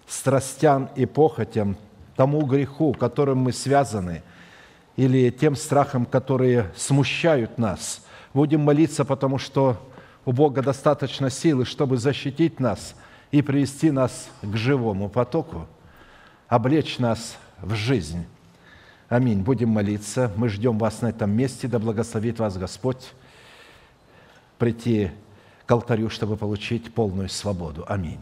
страстям 0.07 0.89
и 0.95 1.05
похотям, 1.05 1.77
тому 2.17 2.45
греху, 2.45 2.93
которым 2.93 3.37
мы 3.37 3.53
связаны, 3.53 4.21
или 4.99 5.29
тем 5.29 5.55
страхам, 5.55 6.05
которые 6.05 6.71
смущают 6.75 7.57
нас. 7.57 8.05
Будем 8.33 8.59
молиться, 8.59 9.05
потому 9.05 9.37
что 9.37 9.77
у 10.25 10.33
Бога 10.33 10.61
достаточно 10.61 11.29
силы, 11.29 11.63
чтобы 11.63 11.95
защитить 11.95 12.59
нас 12.59 12.95
и 13.31 13.41
привести 13.41 13.91
нас 13.91 14.29
к 14.41 14.57
живому 14.57 15.07
потоку, 15.07 15.67
облечь 16.49 16.99
нас 16.99 17.37
в 17.61 17.75
жизнь. 17.75 18.25
Аминь. 19.07 19.41
Будем 19.41 19.69
молиться. 19.69 20.33
Мы 20.35 20.49
ждем 20.49 20.77
вас 20.77 21.01
на 21.01 21.07
этом 21.07 21.31
месте. 21.31 21.69
Да 21.69 21.79
благословит 21.79 22.37
вас 22.39 22.57
Господь 22.57 23.13
прийти 24.57 25.11
к 25.65 25.71
алтарю, 25.71 26.09
чтобы 26.09 26.35
получить 26.35 26.93
полную 26.93 27.29
свободу. 27.29 27.85
Аминь. 27.87 28.19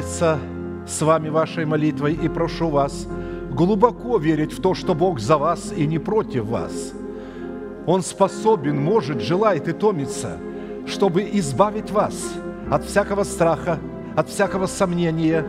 Молиться 0.00 0.38
с 0.86 1.02
вами 1.02 1.28
вашей 1.28 1.66
молитвой 1.66 2.14
и 2.14 2.26
прошу 2.28 2.70
вас 2.70 3.06
глубоко 3.50 4.16
верить 4.16 4.52
в 4.52 4.62
то, 4.62 4.72
что 4.74 4.94
Бог 4.94 5.20
за 5.20 5.36
вас 5.36 5.74
и 5.76 5.86
не 5.86 5.98
против 5.98 6.46
вас. 6.46 6.92
Он 7.86 8.02
способен, 8.02 8.82
может, 8.82 9.20
желает 9.20 9.68
и 9.68 9.72
томится, 9.72 10.38
чтобы 10.86 11.28
избавить 11.32 11.90
вас 11.90 12.14
от 12.70 12.84
всякого 12.84 13.24
страха, 13.24 13.78
от 14.16 14.30
всякого 14.30 14.66
сомнения, 14.66 15.44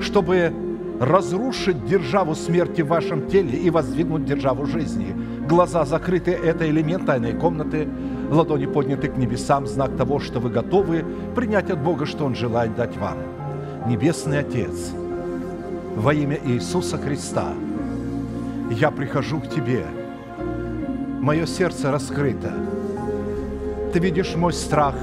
чтобы 0.00 0.52
разрушить 1.00 1.86
державу 1.86 2.34
смерти 2.34 2.82
в 2.82 2.88
вашем 2.88 3.26
теле 3.28 3.58
и 3.58 3.70
воздвигнуть 3.70 4.26
державу 4.26 4.66
жизни. 4.66 5.16
Глаза 5.48 5.86
закрыты– 5.86 6.30
это 6.44 6.68
элемент 6.68 7.06
тайной 7.06 7.32
комнаты, 7.32 7.88
ладони 8.30 8.66
подняты 8.66 9.08
к 9.08 9.16
небесам, 9.16 9.66
знак 9.66 9.96
того, 9.96 10.18
что 10.20 10.40
вы 10.40 10.50
готовы 10.50 11.04
принять 11.34 11.70
от 11.70 11.82
Бога, 11.82 12.04
что 12.04 12.26
Он 12.26 12.34
желает 12.34 12.76
дать 12.76 12.98
вам– 12.98 13.16
Небесный 13.86 14.38
Отец, 14.38 14.92
во 15.94 16.14
имя 16.14 16.38
Иисуса 16.42 16.96
Христа, 16.96 17.52
я 18.70 18.90
прихожу 18.90 19.40
к 19.40 19.50
Тебе. 19.50 19.84
Мое 21.20 21.44
сердце 21.44 21.90
раскрыто. 21.90 22.50
Ты 23.92 23.98
видишь 23.98 24.36
мой 24.36 24.54
страх, 24.54 24.94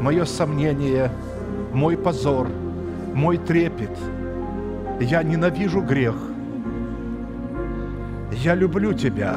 мое 0.00 0.24
сомнение, 0.24 1.10
мой 1.72 1.96
позор, 1.96 2.48
мой 3.12 3.38
трепет. 3.38 3.98
Я 5.00 5.24
ненавижу 5.24 5.80
грех. 5.80 6.14
Я 8.30 8.54
люблю 8.54 8.92
Тебя. 8.92 9.34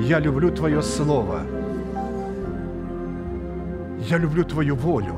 Я 0.00 0.20
люблю 0.20 0.50
Твое 0.50 0.80
Слово. 0.80 1.40
Я 4.08 4.16
люблю 4.16 4.42
Твою 4.42 4.74
волю, 4.74 5.16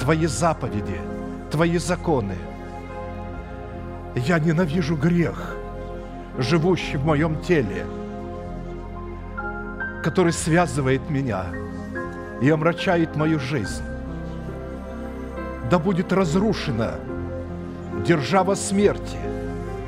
Твои 0.00 0.26
заповеди, 0.26 0.98
Твои 1.54 1.78
законы. 1.78 2.34
Я 4.16 4.40
ненавижу 4.40 4.96
грех, 4.96 5.54
живущий 6.36 6.96
в 6.96 7.06
моем 7.06 7.40
теле, 7.42 7.86
который 10.02 10.32
связывает 10.32 11.08
меня 11.08 11.44
и 12.42 12.50
омрачает 12.50 13.14
мою 13.14 13.38
жизнь. 13.38 13.84
Да 15.70 15.78
будет 15.78 16.12
разрушена 16.12 16.94
держава 18.04 18.56
смерти 18.56 19.20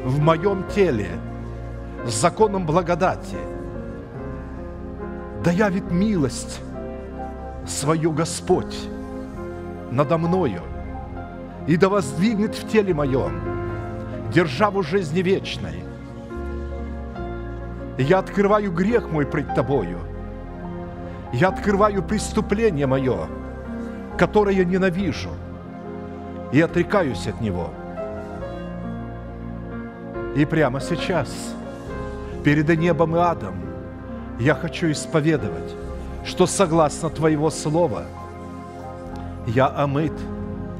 в 0.05 0.21
моем 0.21 0.63
теле 0.73 1.11
с 2.07 2.13
законом 2.13 2.65
благодати. 2.65 3.39
Да 5.43 5.51
явит 5.51 5.91
милость 5.91 6.61
свою 7.67 8.13
Господь 8.13 8.77
надо 9.91 10.17
мною, 10.17 10.63
и 11.67 11.77
да 11.77 11.89
воздвигнет 11.89 12.55
в 12.55 12.69
теле 12.69 12.95
моем 12.95 13.57
державу 14.33 14.83
жизни 14.83 15.21
вечной. 15.21 15.83
Я 17.99 18.19
открываю 18.19 18.71
грех 18.73 19.11
мой 19.11 19.27
пред 19.27 19.55
Тобою. 19.55 19.99
Я 21.33 21.49
открываю 21.49 22.03
преступление 22.03 22.87
мое, 22.87 23.27
которое 24.19 24.65
ненавижу, 24.65 25.31
и 26.53 26.61
отрекаюсь 26.61 27.27
от 27.27 27.41
него. 27.41 27.71
И 30.37 30.45
прямо 30.45 30.81
сейчас, 30.81 31.55
перед 32.45 32.69
небом 32.79 33.17
и 33.17 33.19
адом, 33.19 33.55
я 34.39 34.55
хочу 34.55 34.91
исповедовать, 34.91 35.75
что 36.25 36.47
согласно 36.47 37.09
Твоего 37.09 37.51
Слова 37.51 38.05
я 39.47 39.69
омыт, 39.69 40.13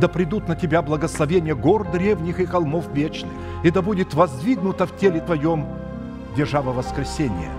Да 0.00 0.06
придут 0.08 0.48
на 0.48 0.54
тебя 0.54 0.80
благословения 0.82 1.54
гор 1.54 1.90
древних 1.90 2.38
и 2.40 2.46
холмов 2.46 2.88
вечных, 2.94 3.32
и 3.64 3.70
да 3.70 3.82
будет 3.82 4.14
воздвигнута 4.14 4.86
в 4.86 4.96
теле 4.96 5.20
твоем 5.20 5.66
держава 6.36 6.72
воскресения. 6.72 7.50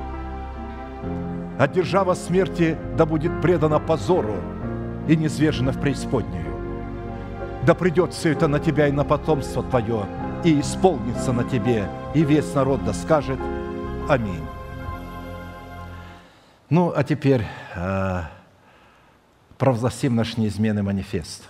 А 1.57 1.67
держава 1.67 2.13
смерти 2.13 2.77
да 2.95 3.05
будет 3.05 3.41
предана 3.41 3.79
позору 3.79 4.35
и 5.07 5.17
низвержена 5.17 5.73
в 5.73 5.81
преисподнюю. 5.81 6.45
Да 7.65 7.75
придет 7.75 8.13
все 8.13 8.31
это 8.31 8.47
на 8.47 8.59
тебя 8.59 8.87
и 8.87 8.91
на 8.91 9.03
потомство 9.03 9.61
твое, 9.63 10.05
и 10.45 10.61
исполнится 10.61 11.33
на 11.33 11.43
тебе, 11.43 11.89
и 12.13 12.23
весь 12.23 12.53
народ 12.53 12.85
да 12.85 12.93
скажет 12.93 13.39
Аминь. 14.07 14.45
Ну, 16.69 16.91
а 16.95 17.03
теперь 17.03 17.45
э, 17.75 18.21
провозгласим 19.57 20.15
наш 20.15 20.37
неизменный 20.37 20.81
манифест. 20.81 21.49